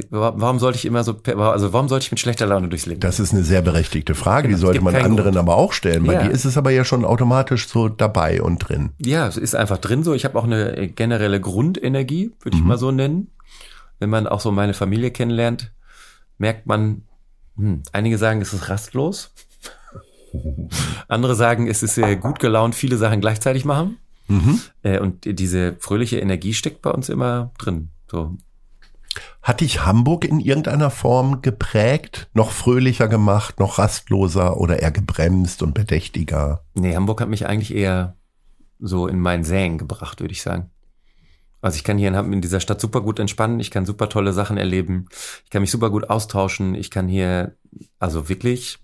warum 0.10 0.60
sollte 0.60 0.78
ich 0.78 0.86
immer 0.86 1.04
so, 1.04 1.18
also 1.38 1.74
warum 1.74 1.88
sollte 1.90 2.06
ich 2.06 2.12
mit 2.12 2.20
schlechter 2.20 2.46
Laune 2.46 2.68
durchs 2.70 2.86
Leben? 2.86 3.00
Das 3.00 3.20
ist 3.20 3.34
eine 3.34 3.44
sehr 3.44 3.62
berechtigte 3.62 4.16
Frage, 4.16 4.48
die 4.48 4.54
Genau, 4.56 4.62
sollte 4.68 4.80
gibt 4.80 4.92
man 4.92 4.96
anderen 4.96 5.24
Grund. 5.34 5.38
aber 5.38 5.56
auch 5.56 5.74
stellen. 5.74 6.06
Bei 6.06 6.14
Ja. 6.14 6.24
dir 6.24 6.32
ist 6.32 6.46
es 6.46 6.58
aber 6.58 6.72
ja 6.72 6.84
schon 6.84 7.06
automatisch 7.06 7.68
so 7.68 7.90
dabei 7.90 8.42
und 8.42 8.60
drin. 8.60 8.92
Ja, 9.00 9.28
es 9.28 9.38
ist 9.38 9.56
einfach 9.56 9.78
drin 9.78 10.04
so. 10.04 10.14
Ich 10.14 10.26
habe 10.26 10.38
auch 10.40 10.44
eine 10.46 10.88
generelle 10.90 11.40
Grundenergie, 11.40 12.32
würde 12.42 12.58
ich 12.58 12.64
mal 12.64 12.78
so 12.78 12.92
nennen. 12.92 13.32
Wenn 14.00 14.10
man 14.10 14.28
auch 14.28 14.40
so 14.42 14.52
meine 14.52 14.74
Familie 14.74 15.12
kennenlernt, 15.12 15.72
merkt 16.38 16.68
man, 16.68 17.04
hm, 17.56 17.84
einige 17.94 18.18
sagen, 18.18 18.42
es 18.42 18.54
ist 18.54 18.70
rastlos. 18.70 19.32
Andere 21.08 21.36
sagen, 21.36 21.68
es 21.68 21.84
ist 21.84 21.96
sehr 21.96 22.16
gut 22.16 22.40
gelaunt, 22.40 22.76
viele 22.76 22.98
Sachen 22.98 23.22
gleichzeitig 23.22 23.66
machen. 23.66 23.98
Äh, 24.84 25.00
und 25.00 25.24
diese 25.24 25.78
fröhliche 25.80 26.20
Energie 26.20 26.54
steckt 26.54 26.82
bei 26.82 26.92
uns 26.92 27.08
immer 27.08 27.52
drin. 27.58 27.92
So, 28.12 28.36
Hat 29.42 29.62
dich 29.62 29.86
Hamburg 29.86 30.26
in 30.26 30.40
irgendeiner 30.40 30.90
Form 30.90 31.42
geprägt, 31.42 32.30
noch 32.34 32.52
fröhlicher 32.52 33.08
gemacht, 33.08 33.60
noch 33.60 33.78
rastloser 33.78 34.58
oder 34.58 34.80
eher 34.82 34.92
gebremst 34.92 35.62
und 35.62 35.74
bedächtiger? 35.74 36.64
Nee, 36.74 36.96
Hamburg 36.96 37.22
hat 37.22 37.30
mich 37.30 37.46
eigentlich 37.48 37.74
eher 37.74 38.16
so 38.80 39.08
in 39.08 39.20
mein 39.20 39.44
Säen 39.44 39.78
gebracht, 39.78 40.20
würde 40.20 40.34
ich 40.34 40.42
sagen. 40.42 40.70
Also 41.62 41.78
ich 41.78 41.84
kann 41.84 41.98
hier 41.98 42.10
in, 42.10 42.34
in 42.34 42.42
dieser 42.42 42.60
Stadt 42.60 42.80
super 42.80 43.02
gut 43.02 43.20
entspannen, 43.20 43.60
ich 43.60 43.72
kann 43.72 43.86
super 43.86 44.10
tolle 44.10 44.32
Sachen 44.34 44.58
erleben, 44.58 45.08
ich 45.44 45.50
kann 45.50 45.62
mich 45.62 45.72
super 45.72 45.90
gut 45.90 46.10
austauschen, 46.10 46.76
ich 46.76 46.92
kann 46.92 47.08
hier, 47.08 47.56
also 48.00 48.30
wirklich, 48.30 48.78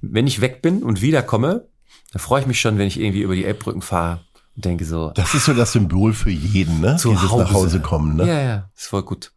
wenn 0.00 0.26
ich 0.26 0.40
weg 0.40 0.60
bin 0.60 0.82
und 0.82 1.02
wiederkomme, 1.02 1.68
da 2.12 2.18
freue 2.18 2.40
ich 2.40 2.46
mich 2.48 2.60
schon, 2.60 2.78
wenn 2.78 2.88
ich 2.88 2.98
irgendwie 2.98 3.22
über 3.22 3.36
die 3.36 3.44
Elbbrücken 3.44 3.82
fahre 3.82 4.20
und 4.56 4.64
denke 4.64 4.84
so, 4.84 5.10
Das 5.14 5.34
ist 5.34 5.44
so 5.44 5.54
das 5.54 5.72
Symbol 5.72 6.12
für 6.12 6.30
jeden, 6.30 6.80
ne? 6.80 6.96
Zu 6.96 7.10
Dieses 7.10 7.30
Hause. 7.30 7.44
nach 7.44 7.52
Hause 7.52 7.80
kommen, 7.80 8.16
ne? 8.16 8.26
ja, 8.26 8.40
ja, 8.42 8.70
ist 8.76 8.88
voll 8.88 9.04
gut. 9.04 9.32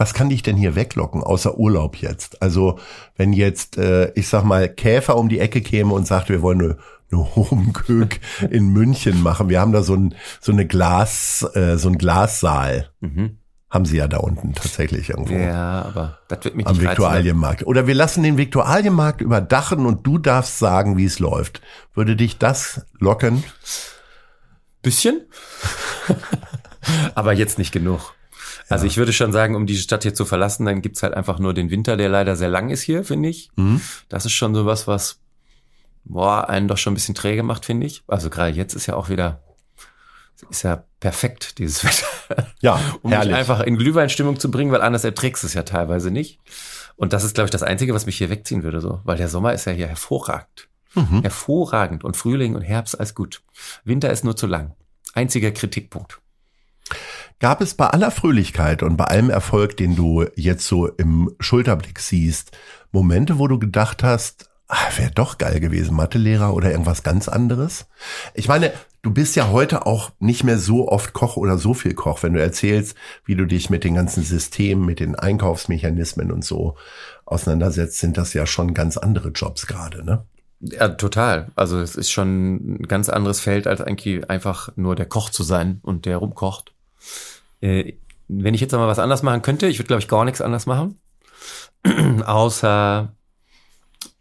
Was 0.00 0.14
kann 0.14 0.30
dich 0.30 0.42
denn 0.42 0.56
hier 0.56 0.76
weglocken, 0.76 1.22
außer 1.22 1.58
Urlaub 1.58 1.96
jetzt? 1.96 2.40
Also, 2.40 2.78
wenn 3.16 3.34
jetzt, 3.34 3.76
äh, 3.76 4.10
ich 4.14 4.28
sag 4.28 4.44
mal, 4.44 4.66
Käfer 4.66 5.18
um 5.18 5.28
die 5.28 5.40
Ecke 5.40 5.60
käme 5.60 5.92
und 5.92 6.06
sagt, 6.06 6.30
wir 6.30 6.40
wollen 6.40 6.62
eine, 6.62 6.78
eine 7.12 7.36
Homenkök 7.36 8.18
in 8.50 8.68
München 8.70 9.22
machen. 9.22 9.50
Wir 9.50 9.60
haben 9.60 9.72
da 9.72 9.82
so 9.82 9.94
ein, 9.94 10.14
so 10.40 10.52
eine 10.52 10.66
Glas, 10.66 11.46
äh, 11.52 11.76
so 11.76 11.90
ein 11.90 11.98
Glassaal. 11.98 12.88
Mhm. 13.00 13.36
Haben 13.68 13.84
sie 13.84 13.98
ja 13.98 14.08
da 14.08 14.16
unten 14.16 14.54
tatsächlich 14.54 15.10
irgendwo. 15.10 15.34
Ja, 15.34 15.82
aber 15.82 16.18
das 16.28 16.44
wird 16.44 16.56
mich 16.56 16.66
Am. 16.66 16.80
Viktualienmarkt. 16.80 17.66
Oder 17.66 17.86
wir 17.86 17.94
lassen 17.94 18.22
den 18.22 18.38
Viktualienmarkt 18.38 19.20
überdachen 19.20 19.84
und 19.84 20.06
du 20.06 20.16
darfst 20.16 20.58
sagen, 20.58 20.96
wie 20.96 21.04
es 21.04 21.18
läuft. 21.18 21.60
Würde 21.92 22.16
dich 22.16 22.38
das 22.38 22.86
locken? 22.98 23.44
Bisschen. 24.80 25.26
Aber 27.14 27.34
jetzt 27.34 27.58
nicht 27.58 27.70
genug. 27.70 28.14
Also 28.70 28.86
ich 28.86 28.96
würde 28.96 29.12
schon 29.12 29.32
sagen, 29.32 29.56
um 29.56 29.66
die 29.66 29.76
Stadt 29.76 30.04
hier 30.04 30.14
zu 30.14 30.24
verlassen, 30.24 30.64
dann 30.64 30.80
gibt's 30.80 31.02
halt 31.02 31.14
einfach 31.14 31.38
nur 31.38 31.54
den 31.54 31.70
Winter, 31.70 31.96
der 31.96 32.08
leider 32.08 32.36
sehr 32.36 32.48
lang 32.48 32.70
ist 32.70 32.82
hier, 32.82 33.04
finde 33.04 33.28
ich. 33.28 33.50
Mhm. 33.56 33.80
Das 34.08 34.24
ist 34.24 34.32
schon 34.32 34.54
sowas, 34.54 34.86
was 34.86 35.18
boah, 36.04 36.48
einen 36.48 36.68
doch 36.68 36.78
schon 36.78 36.92
ein 36.92 36.94
bisschen 36.94 37.14
träge 37.14 37.42
macht, 37.42 37.64
finde 37.64 37.86
ich. 37.86 38.02
Also 38.06 38.30
gerade 38.30 38.52
jetzt 38.52 38.74
ist 38.74 38.86
ja 38.86 38.94
auch 38.94 39.08
wieder, 39.08 39.42
ist 40.50 40.62
ja 40.62 40.84
perfekt, 41.00 41.58
dieses 41.58 41.84
Wetter. 42.28 42.46
Ja, 42.60 42.80
um 43.02 43.10
herrlich. 43.10 43.30
mich 43.30 43.38
einfach 43.38 43.60
in 43.60 43.76
Glühweinstimmung 43.76 44.38
zu 44.38 44.50
bringen, 44.50 44.72
weil 44.72 44.82
anders 44.82 45.04
erträgst 45.04 45.42
du 45.42 45.46
es 45.46 45.54
ja 45.54 45.62
teilweise 45.62 46.10
nicht. 46.10 46.38
Und 46.96 47.12
das 47.12 47.24
ist, 47.24 47.34
glaube 47.34 47.46
ich, 47.46 47.50
das 47.50 47.62
Einzige, 47.62 47.94
was 47.94 48.06
mich 48.06 48.18
hier 48.18 48.30
wegziehen 48.30 48.62
würde, 48.62 48.80
so. 48.80 49.00
Weil 49.04 49.16
der 49.16 49.28
Sommer 49.28 49.52
ist 49.52 49.64
ja 49.64 49.72
hier 49.72 49.88
hervorragend. 49.88 50.68
Mhm. 50.94 51.22
Hervorragend. 51.22 52.04
Und 52.04 52.16
Frühling 52.16 52.54
und 52.54 52.62
Herbst 52.62 52.98
alles 52.98 53.14
gut. 53.14 53.42
Winter 53.84 54.10
ist 54.10 54.24
nur 54.24 54.36
zu 54.36 54.46
lang. 54.46 54.74
Einziger 55.14 55.50
Kritikpunkt. 55.50 56.20
Gab 57.40 57.62
es 57.62 57.72
bei 57.72 57.86
aller 57.86 58.10
Fröhlichkeit 58.10 58.82
und 58.82 58.98
bei 58.98 59.06
allem 59.06 59.30
Erfolg, 59.30 59.74
den 59.78 59.96
du 59.96 60.26
jetzt 60.36 60.66
so 60.66 60.86
im 60.86 61.34
Schulterblick 61.40 61.98
siehst, 61.98 62.52
Momente, 62.92 63.38
wo 63.38 63.48
du 63.48 63.58
gedacht 63.58 64.02
hast, 64.02 64.50
wäre 64.98 65.10
doch 65.10 65.38
geil 65.38 65.58
gewesen, 65.58 65.96
Mathelehrer 65.96 66.52
oder 66.52 66.70
irgendwas 66.70 67.02
ganz 67.02 67.28
anderes? 67.28 67.86
Ich 68.34 68.46
meine, 68.46 68.74
du 69.00 69.10
bist 69.10 69.36
ja 69.36 69.48
heute 69.48 69.86
auch 69.86 70.10
nicht 70.18 70.44
mehr 70.44 70.58
so 70.58 70.86
oft 70.88 71.14
Koch 71.14 71.38
oder 71.38 71.56
so 71.56 71.72
viel 71.72 71.94
Koch, 71.94 72.22
wenn 72.22 72.34
du 72.34 72.42
erzählst, 72.42 72.94
wie 73.24 73.36
du 73.36 73.46
dich 73.46 73.70
mit 73.70 73.84
den 73.84 73.94
ganzen 73.94 74.22
Systemen, 74.22 74.84
mit 74.84 75.00
den 75.00 75.14
Einkaufsmechanismen 75.14 76.30
und 76.30 76.44
so 76.44 76.76
auseinandersetzt, 77.24 78.00
sind 78.00 78.18
das 78.18 78.34
ja 78.34 78.44
schon 78.44 78.74
ganz 78.74 78.98
andere 78.98 79.30
Jobs 79.30 79.66
gerade, 79.66 80.04
ne? 80.04 80.24
Ja, 80.60 80.90
total. 80.90 81.50
Also 81.54 81.80
es 81.80 81.96
ist 81.96 82.10
schon 82.10 82.80
ein 82.80 82.82
ganz 82.82 83.08
anderes 83.08 83.40
Feld, 83.40 83.66
als 83.66 83.80
eigentlich 83.80 84.28
einfach 84.28 84.76
nur 84.76 84.94
der 84.94 85.06
Koch 85.06 85.30
zu 85.30 85.42
sein 85.42 85.80
und 85.82 86.04
der 86.04 86.18
rumkocht. 86.18 86.74
Äh, 87.60 87.94
wenn 88.28 88.54
ich 88.54 88.60
jetzt 88.60 88.72
noch 88.72 88.78
mal 88.78 88.88
was 88.88 88.98
anders 88.98 89.22
machen 89.22 89.42
könnte, 89.42 89.66
ich 89.66 89.78
würde, 89.78 89.88
glaube 89.88 90.00
ich, 90.00 90.08
gar 90.08 90.24
nichts 90.24 90.40
anders 90.40 90.66
machen. 90.66 90.98
Außer, 92.24 93.12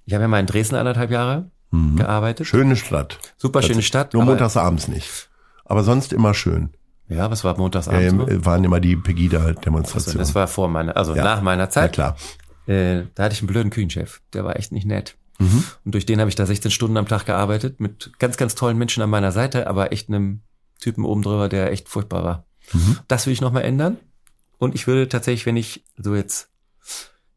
ich 0.05 0.13
habe 0.13 0.23
ja 0.23 0.27
mal 0.27 0.39
in 0.39 0.45
Dresden 0.45 0.75
anderthalb 0.75 1.11
Jahre 1.11 1.51
gearbeitet. 1.71 2.47
Schöne 2.47 2.75
Stadt. 2.75 3.19
Super 3.37 3.61
schöne 3.61 3.83
Stadt. 3.83 4.13
Nur 4.13 4.23
montags 4.25 4.57
abends 4.57 4.87
nicht. 4.87 5.29
Aber 5.65 5.83
sonst 5.83 6.13
immer 6.13 6.33
schön. 6.33 6.71
Ja, 7.07 7.29
was 7.29 7.43
war 7.43 7.57
montags 7.57 7.87
Äh, 7.87 8.07
abends? 8.07 8.31
so? 8.33 8.45
waren 8.45 8.63
immer 8.63 8.79
die 8.79 8.93
Also, 8.95 9.03
Pegida-Demonstrationen. 9.03 10.17
das 10.19 10.33
war 10.33 10.47
vor 10.47 10.67
meiner, 10.67 10.97
also 10.97 11.15
Ja. 11.15 11.23
nach 11.23 11.41
meiner 11.41 11.63
ja, 11.65 11.69
Zeit. 11.69 11.93
klar. 11.93 12.15
Äh, 12.65 13.03
da 13.13 13.23
hatte 13.23 13.33
ich 13.33 13.41
einen 13.41 13.47
blöden 13.47 13.69
Küchenchef. 13.71 14.21
Der 14.33 14.43
war 14.45 14.55
echt 14.55 14.71
nicht 14.71 14.85
nett. 14.85 15.15
Mhm. 15.37 15.63
Und 15.85 15.93
durch 15.93 16.05
den 16.07 16.19
habe 16.19 16.29
ich 16.29 16.35
da 16.35 16.45
16 16.45 16.71
Stunden 16.71 16.97
am 16.97 17.07
Tag 17.07 17.25
gearbeitet, 17.25 17.79
mit 17.79 18.11
ganz, 18.19 18.37
ganz 18.37 18.55
tollen 18.55 18.77
Menschen 18.77 19.01
an 19.03 19.09
meiner 19.09 19.31
Seite, 19.31 19.67
aber 19.67 19.91
echt 19.91 20.09
einem 20.09 20.41
Typen 20.79 21.05
oben 21.05 21.21
drüber, 21.21 21.49
der 21.49 21.71
echt 21.71 21.87
furchtbar 21.87 22.23
war. 22.23 22.45
Mhm. 22.73 22.99
Das 23.07 23.25
will 23.25 23.33
ich 23.33 23.41
nochmal 23.41 23.63
ändern. 23.63 23.97
Und 24.57 24.75
ich 24.75 24.87
würde 24.87 25.07
tatsächlich, 25.07 25.45
wenn 25.45 25.57
ich 25.57 25.83
so 25.97 26.15
jetzt 26.15 26.49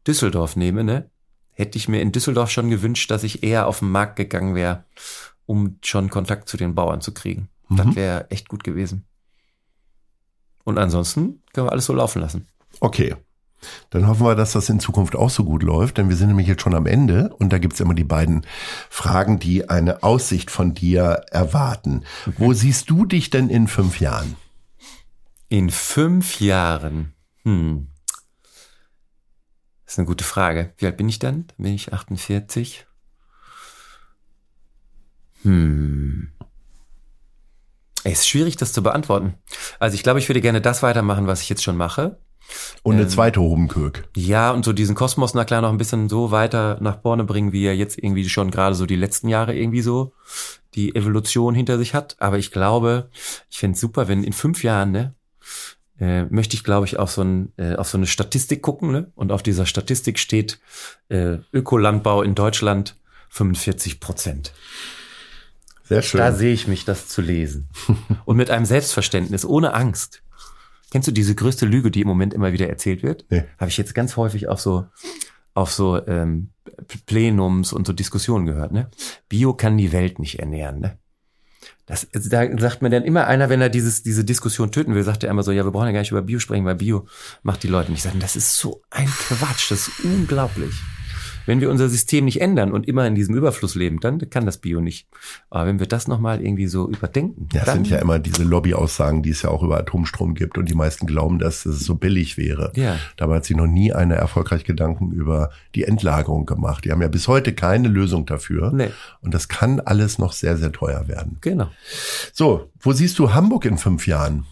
Düsseldorf 0.05 0.55
nehme, 0.55 0.83
ne, 0.83 1.09
hätte 1.51 1.77
ich 1.77 1.87
mir 1.87 2.01
in 2.01 2.11
Düsseldorf 2.11 2.49
schon 2.51 2.69
gewünscht, 2.69 3.09
dass 3.11 3.23
ich 3.23 3.43
eher 3.43 3.67
auf 3.67 3.79
den 3.79 3.89
Markt 3.91 4.15
gegangen 4.17 4.55
wäre, 4.55 4.83
um 5.45 5.77
schon 5.83 6.09
Kontakt 6.09 6.49
zu 6.49 6.57
den 6.57 6.75
Bauern 6.75 7.01
zu 7.01 7.13
kriegen. 7.13 7.49
Das 7.69 7.85
Mhm. 7.85 7.95
wäre 7.95 8.29
echt 8.31 8.49
gut 8.49 8.63
gewesen. 8.63 9.05
Und 10.63 10.77
ansonsten 10.77 11.41
können 11.53 11.67
wir 11.67 11.71
alles 11.71 11.85
so 11.85 11.93
laufen 11.93 12.21
lassen. 12.21 12.47
Okay. 12.79 13.15
Dann 13.91 14.07
hoffen 14.07 14.25
wir, 14.25 14.35
dass 14.35 14.51
das 14.51 14.67
in 14.67 14.81
Zukunft 14.81 15.15
auch 15.15 15.29
so 15.29 15.45
gut 15.45 15.63
läuft, 15.63 15.97
denn 15.97 16.09
wir 16.09 16.17
sind 16.17 16.27
nämlich 16.27 16.47
jetzt 16.47 16.61
schon 16.61 16.75
am 16.75 16.85
Ende 16.85 17.33
und 17.39 17.53
da 17.53 17.59
gibt's 17.59 17.79
immer 17.79 17.93
die 17.93 18.03
beiden 18.03 18.45
Fragen, 18.89 19.39
die 19.39 19.69
eine 19.69 20.03
Aussicht 20.03 20.51
von 20.51 20.73
dir 20.73 21.21
erwarten. 21.31 22.03
Wo 22.37 22.51
siehst 22.51 22.89
du 22.89 23.05
dich 23.05 23.29
denn 23.29 23.49
in 23.49 23.69
fünf 23.69 24.01
Jahren? 24.01 24.35
In 25.53 25.69
fünf 25.69 26.39
Jahren. 26.39 27.13
Hm. 27.43 27.85
Das 29.85 29.93
ist 29.93 29.99
eine 29.99 30.07
gute 30.07 30.23
Frage. 30.23 30.73
Wie 30.77 30.87
alt 30.87 30.97
bin 30.97 31.07
ich 31.07 31.19
dann? 31.19 31.45
Bin 31.59 31.75
ich 31.75 31.93
48. 31.93 32.87
Hm. 35.43 36.31
Ey, 38.03 38.13
ist 38.13 38.27
schwierig, 38.27 38.57
das 38.57 38.73
zu 38.73 38.81
beantworten. 38.81 39.35
Also 39.77 39.93
ich 39.93 40.01
glaube, 40.01 40.17
ich 40.17 40.27
würde 40.27 40.41
gerne 40.41 40.59
das 40.59 40.81
weitermachen, 40.81 41.27
was 41.27 41.43
ich 41.43 41.49
jetzt 41.49 41.61
schon 41.61 41.77
mache. 41.77 42.17
Und 42.81 42.95
eine 42.95 43.03
Ähm, 43.03 43.09
zweite 43.09 43.39
Hobenkök. 43.39 44.09
Ja, 44.17 44.49
und 44.49 44.65
so 44.65 44.73
diesen 44.73 44.95
Kosmos, 44.95 45.35
na 45.35 45.45
klar, 45.45 45.61
noch 45.61 45.69
ein 45.69 45.77
bisschen 45.77 46.09
so 46.09 46.31
weiter 46.31 46.79
nach 46.81 47.03
vorne 47.03 47.25
bringen, 47.25 47.51
wie 47.51 47.65
er 47.65 47.75
jetzt 47.75 47.99
irgendwie 47.99 48.27
schon 48.27 48.49
gerade 48.49 48.73
so 48.73 48.87
die 48.87 48.95
letzten 48.95 49.27
Jahre 49.27 49.55
irgendwie 49.55 49.83
so 49.83 50.15
die 50.73 50.95
Evolution 50.95 51.53
hinter 51.53 51.77
sich 51.77 51.93
hat. 51.93 52.15
Aber 52.17 52.39
ich 52.39 52.49
glaube, 52.51 53.11
ich 53.51 53.59
fänd's 53.59 53.79
super, 53.79 54.07
wenn 54.07 54.23
in 54.23 54.33
fünf 54.33 54.63
Jahren, 54.63 54.91
ne, 54.91 55.13
äh, 55.99 56.23
möchte 56.25 56.55
ich, 56.55 56.63
glaube 56.63 56.85
ich, 56.85 56.97
auf 56.97 57.11
so, 57.11 57.21
ein, 57.21 57.53
äh, 57.57 57.75
auf 57.75 57.89
so 57.89 57.97
eine 57.97 58.07
Statistik 58.07 58.61
gucken, 58.61 58.91
ne? 58.91 59.11
Und 59.15 59.31
auf 59.31 59.43
dieser 59.43 59.65
Statistik 59.65 60.19
steht 60.19 60.59
äh, 61.09 61.37
Ökolandbau 61.51 62.23
in 62.23 62.35
Deutschland 62.35 62.97
45 63.29 63.99
Prozent. 63.99 64.53
Sehr 65.83 66.01
schön. 66.01 66.19
Da 66.19 66.31
sehe 66.31 66.53
ich 66.53 66.67
mich, 66.67 66.85
das 66.85 67.07
zu 67.07 67.21
lesen. 67.21 67.69
Und 68.25 68.37
mit 68.37 68.49
einem 68.49 68.65
Selbstverständnis, 68.65 69.45
ohne 69.45 69.73
Angst. 69.73 70.23
Kennst 70.91 71.07
du 71.07 71.11
diese 71.11 71.35
größte 71.35 71.65
Lüge, 71.65 71.91
die 71.91 72.01
im 72.01 72.07
Moment 72.07 72.33
immer 72.33 72.53
wieder 72.53 72.69
erzählt 72.69 73.01
wird? 73.03 73.25
Nee. 73.29 73.43
Habe 73.57 73.69
ich 73.69 73.77
jetzt 73.77 73.95
ganz 73.95 74.15
häufig 74.15 74.47
auf 74.47 74.61
so 74.61 74.85
auf 75.53 75.71
so 75.71 76.05
ähm, 76.07 76.49
Plenums 77.05 77.73
und 77.73 77.85
so 77.85 77.93
Diskussionen 77.93 78.45
gehört. 78.45 78.71
Ne? 78.71 78.89
Bio 79.29 79.53
kann 79.53 79.77
die 79.77 79.91
Welt 79.91 80.19
nicht 80.19 80.39
ernähren. 80.39 80.79
Ne? 80.79 80.97
Das, 81.85 82.07
also 82.13 82.29
da 82.29 82.45
sagt 82.59 82.81
mir 82.81 82.89
dann 82.89 83.03
immer 83.03 83.27
einer, 83.27 83.49
wenn 83.49 83.59
er 83.59 83.69
dieses, 83.69 84.03
diese 84.03 84.23
Diskussion 84.23 84.71
töten 84.71 84.95
will, 84.95 85.03
sagt 85.03 85.23
er 85.23 85.29
immer 85.29 85.43
so, 85.43 85.51
ja, 85.51 85.65
wir 85.65 85.71
brauchen 85.71 85.87
ja 85.87 85.91
gar 85.91 85.99
nicht 85.99 86.11
über 86.11 86.21
Bio 86.21 86.39
sprechen, 86.39 86.65
weil 86.65 86.75
Bio 86.75 87.07
macht 87.41 87.63
die 87.63 87.67
Leute 87.67 87.91
nicht. 87.91 87.99
Ich 87.99 88.03
sage, 88.03 88.19
das 88.19 88.35
ist 88.35 88.55
so 88.57 88.81
ein 88.89 89.07
Quatsch, 89.07 89.69
das 89.69 89.89
ist 89.89 89.99
unglaublich. 90.03 90.73
Wenn 91.45 91.61
wir 91.61 91.69
unser 91.69 91.89
System 91.89 92.25
nicht 92.25 92.41
ändern 92.41 92.71
und 92.71 92.87
immer 92.87 93.05
in 93.05 93.15
diesem 93.15 93.35
Überfluss 93.35 93.75
leben, 93.75 93.99
dann 93.99 94.29
kann 94.29 94.45
das 94.45 94.57
Bio 94.57 94.81
nicht. 94.81 95.07
Aber 95.49 95.65
wenn 95.65 95.79
wir 95.79 95.87
das 95.87 96.07
nochmal 96.07 96.41
irgendwie 96.41 96.67
so 96.67 96.89
überdenken, 96.89 97.49
Ja, 97.53 97.65
dann, 97.65 97.75
sind 97.75 97.89
ja 97.89 97.97
immer 97.99 98.19
diese 98.19 98.43
Lobbyaussagen, 98.43 99.23
die 99.23 99.31
es 99.31 99.41
ja 99.41 99.49
auch 99.49 99.63
über 99.63 99.77
Atomstrom 99.77 100.35
gibt 100.35 100.57
und 100.57 100.69
die 100.69 100.75
meisten 100.75 101.05
glauben, 101.05 101.39
dass 101.39 101.65
es 101.65 101.79
so 101.81 101.95
billig 101.95 102.37
wäre. 102.37 102.71
Ja. 102.75 102.97
Dabei 103.17 103.37
hat 103.37 103.45
sich 103.45 103.57
noch 103.57 103.67
nie 103.67 103.93
einer 103.93 104.15
erfolgreich 104.15 104.63
Gedanken 104.63 105.11
über 105.11 105.49
die 105.75 105.83
Endlagerung 105.83 106.45
gemacht. 106.45 106.85
Die 106.85 106.91
haben 106.91 107.01
ja 107.01 107.07
bis 107.07 107.27
heute 107.27 107.53
keine 107.53 107.87
Lösung 107.87 108.25
dafür. 108.25 108.71
Nee. 108.73 108.89
Und 109.21 109.33
das 109.33 109.47
kann 109.47 109.79
alles 109.79 110.19
noch 110.19 110.33
sehr, 110.33 110.57
sehr 110.57 110.71
teuer 110.71 111.07
werden. 111.07 111.37
genau. 111.41 111.69
So, 112.31 112.69
wo 112.79 112.93
siehst 112.93 113.19
du 113.19 113.33
Hamburg 113.33 113.65
in 113.65 113.77
fünf 113.77 114.07
Jahren? 114.07 114.45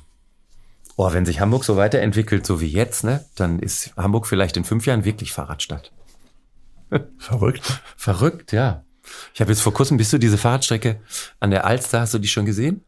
Oh, 0.97 1.11
wenn 1.13 1.25
sich 1.25 1.39
Hamburg 1.39 1.63
so 1.63 1.77
weiterentwickelt, 1.77 2.45
so 2.45 2.61
wie 2.61 2.67
jetzt, 2.67 3.03
ne, 3.03 3.25
dann 3.35 3.59
ist 3.59 3.95
Hamburg 3.97 4.27
vielleicht 4.27 4.57
in 4.57 4.63
fünf 4.63 4.85
Jahren 4.85 5.05
wirklich 5.05 5.31
Fahrradstadt. 5.31 5.91
Verrückt. 7.17 7.81
Verrückt, 7.95 8.51
ja. 8.51 8.83
Ich 9.33 9.41
habe 9.41 9.51
jetzt 9.51 9.61
vor 9.61 9.73
kurzem, 9.73 9.97
bist 9.97 10.13
du 10.13 10.17
diese 10.17 10.37
Fahrradstrecke 10.37 10.99
an 11.39 11.51
der 11.51 11.65
Alster, 11.65 12.01
hast 12.01 12.13
du 12.13 12.19
die 12.19 12.27
schon 12.27 12.45
gesehen? 12.45 12.81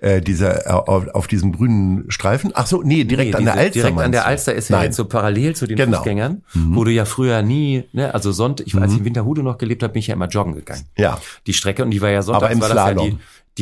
Äh, 0.00 0.20
dieser, 0.20 0.66
äh, 0.66 0.70
auf, 0.70 1.06
auf 1.08 1.26
diesem 1.28 1.52
grünen 1.52 2.10
Streifen? 2.10 2.50
Ach 2.54 2.66
so, 2.66 2.82
nee, 2.82 3.04
direkt 3.04 3.30
Nee, 3.30 3.36
an 3.36 3.44
der 3.44 3.54
Alster. 3.54 3.70
Direkt 3.80 3.98
an 3.98 4.12
der? 4.12 4.26
Alster 4.26 4.54
ist 4.54 4.68
ja 4.68 4.76
Nein. 4.76 4.86
jetzt 4.86 4.96
so 4.96 5.06
parallel 5.06 5.56
zu 5.56 5.66
den 5.66 5.76
Genau. 5.76 5.98
Fußgängern, 5.98 6.42
wo 6.52 6.84
du 6.84 6.90
ja 6.90 7.04
früher 7.06 7.40
nie, 7.42 7.84
ne, 7.92 8.12
also 8.12 8.30
Sonntag, 8.32 8.66
ich, 8.66 8.74
als 8.74 8.92
ich 8.92 8.98
in 8.98 9.04
Winterhude 9.06 9.42
noch 9.42 9.56
gelebt 9.56 9.82
habe, 9.82 9.92
bin 9.94 10.00
ich 10.00 10.08
ja 10.08 10.14
immer 10.14 10.28
joggen 10.28 10.54
gegangen. 10.54 10.84
Ja. 10.98 11.18
Die 11.46 11.54
Strecke 11.54 11.84
und 11.84 11.90
die 11.90 12.02
war 12.02 12.10
ja 12.10 12.18
Aber 12.18 12.24
sonntags 12.24 12.52
im 12.54 12.60
war 12.60 12.68
das 12.68 12.76
ja 12.76 12.82
Slalom. 12.92 13.10
die, 13.10 13.18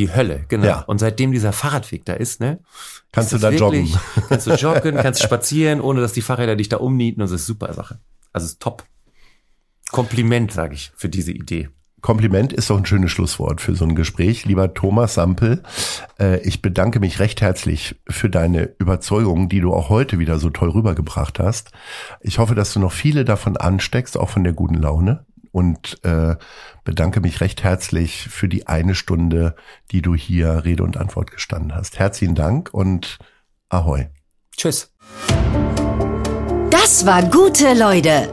die 0.06 0.12
Hölle, 0.12 0.44
genau. 0.48 0.66
Ja. 0.66 0.80
Und 0.80 0.98
seitdem 0.98 1.30
dieser 1.30 1.52
Fahrradweg 1.52 2.04
da 2.06 2.14
ist, 2.14 2.40
ne, 2.40 2.58
Kannst 3.12 3.32
ist 3.32 3.42
du 3.42 3.46
da 3.46 3.52
wirklich- 3.52 3.92
joggen? 3.92 4.00
Kannst 4.28 4.46
du 4.48 4.54
joggen, 4.54 4.96
kannst 4.96 5.22
spazieren, 5.22 5.80
ohne 5.80 6.00
dass 6.00 6.12
die 6.12 6.22
Fahrräder 6.22 6.56
dich 6.56 6.68
da 6.70 6.78
umnieten 6.78 7.20
und 7.20 7.30
das 7.30 7.40
ist 7.42 7.46
super 7.46 7.72
Sache. 7.74 8.00
Also 8.32 8.46
ist 8.46 8.58
top. 8.60 8.82
Kompliment, 9.92 10.50
sage 10.50 10.74
ich, 10.74 10.90
für 10.96 11.08
diese 11.08 11.32
Idee. 11.32 11.68
Kompliment 12.00 12.52
ist 12.52 12.68
doch 12.68 12.78
ein 12.78 12.86
schönes 12.86 13.12
Schlusswort 13.12 13.60
für 13.60 13.76
so 13.76 13.84
ein 13.84 13.94
Gespräch. 13.94 14.44
Lieber 14.44 14.74
Thomas 14.74 15.14
Sampel, 15.14 15.62
äh, 16.18 16.40
ich 16.40 16.60
bedanke 16.60 16.98
mich 16.98 17.20
recht 17.20 17.40
herzlich 17.40 17.94
für 18.08 18.28
deine 18.28 18.74
Überzeugung, 18.78 19.48
die 19.48 19.60
du 19.60 19.72
auch 19.72 19.88
heute 19.88 20.18
wieder 20.18 20.40
so 20.40 20.50
toll 20.50 20.70
rübergebracht 20.70 21.38
hast. 21.38 21.70
Ich 22.20 22.38
hoffe, 22.38 22.56
dass 22.56 22.72
du 22.72 22.80
noch 22.80 22.90
viele 22.90 23.24
davon 23.24 23.56
ansteckst, 23.56 24.18
auch 24.18 24.30
von 24.30 24.42
der 24.42 24.52
guten 24.52 24.74
Laune. 24.74 25.24
Und 25.52 26.02
äh, 26.02 26.36
bedanke 26.82 27.20
mich 27.20 27.42
recht 27.42 27.62
herzlich 27.62 28.26
für 28.30 28.48
die 28.48 28.66
eine 28.66 28.94
Stunde, 28.94 29.54
die 29.90 30.00
du 30.00 30.14
hier 30.14 30.64
Rede 30.64 30.82
und 30.82 30.96
Antwort 30.96 31.30
gestanden 31.30 31.74
hast. 31.74 31.98
Herzlichen 31.98 32.34
Dank 32.34 32.70
und 32.72 33.18
Ahoi. 33.68 34.08
Tschüss. 34.56 34.94
Das 36.70 37.04
war 37.04 37.22
gute 37.24 37.74
Leute. 37.74 38.32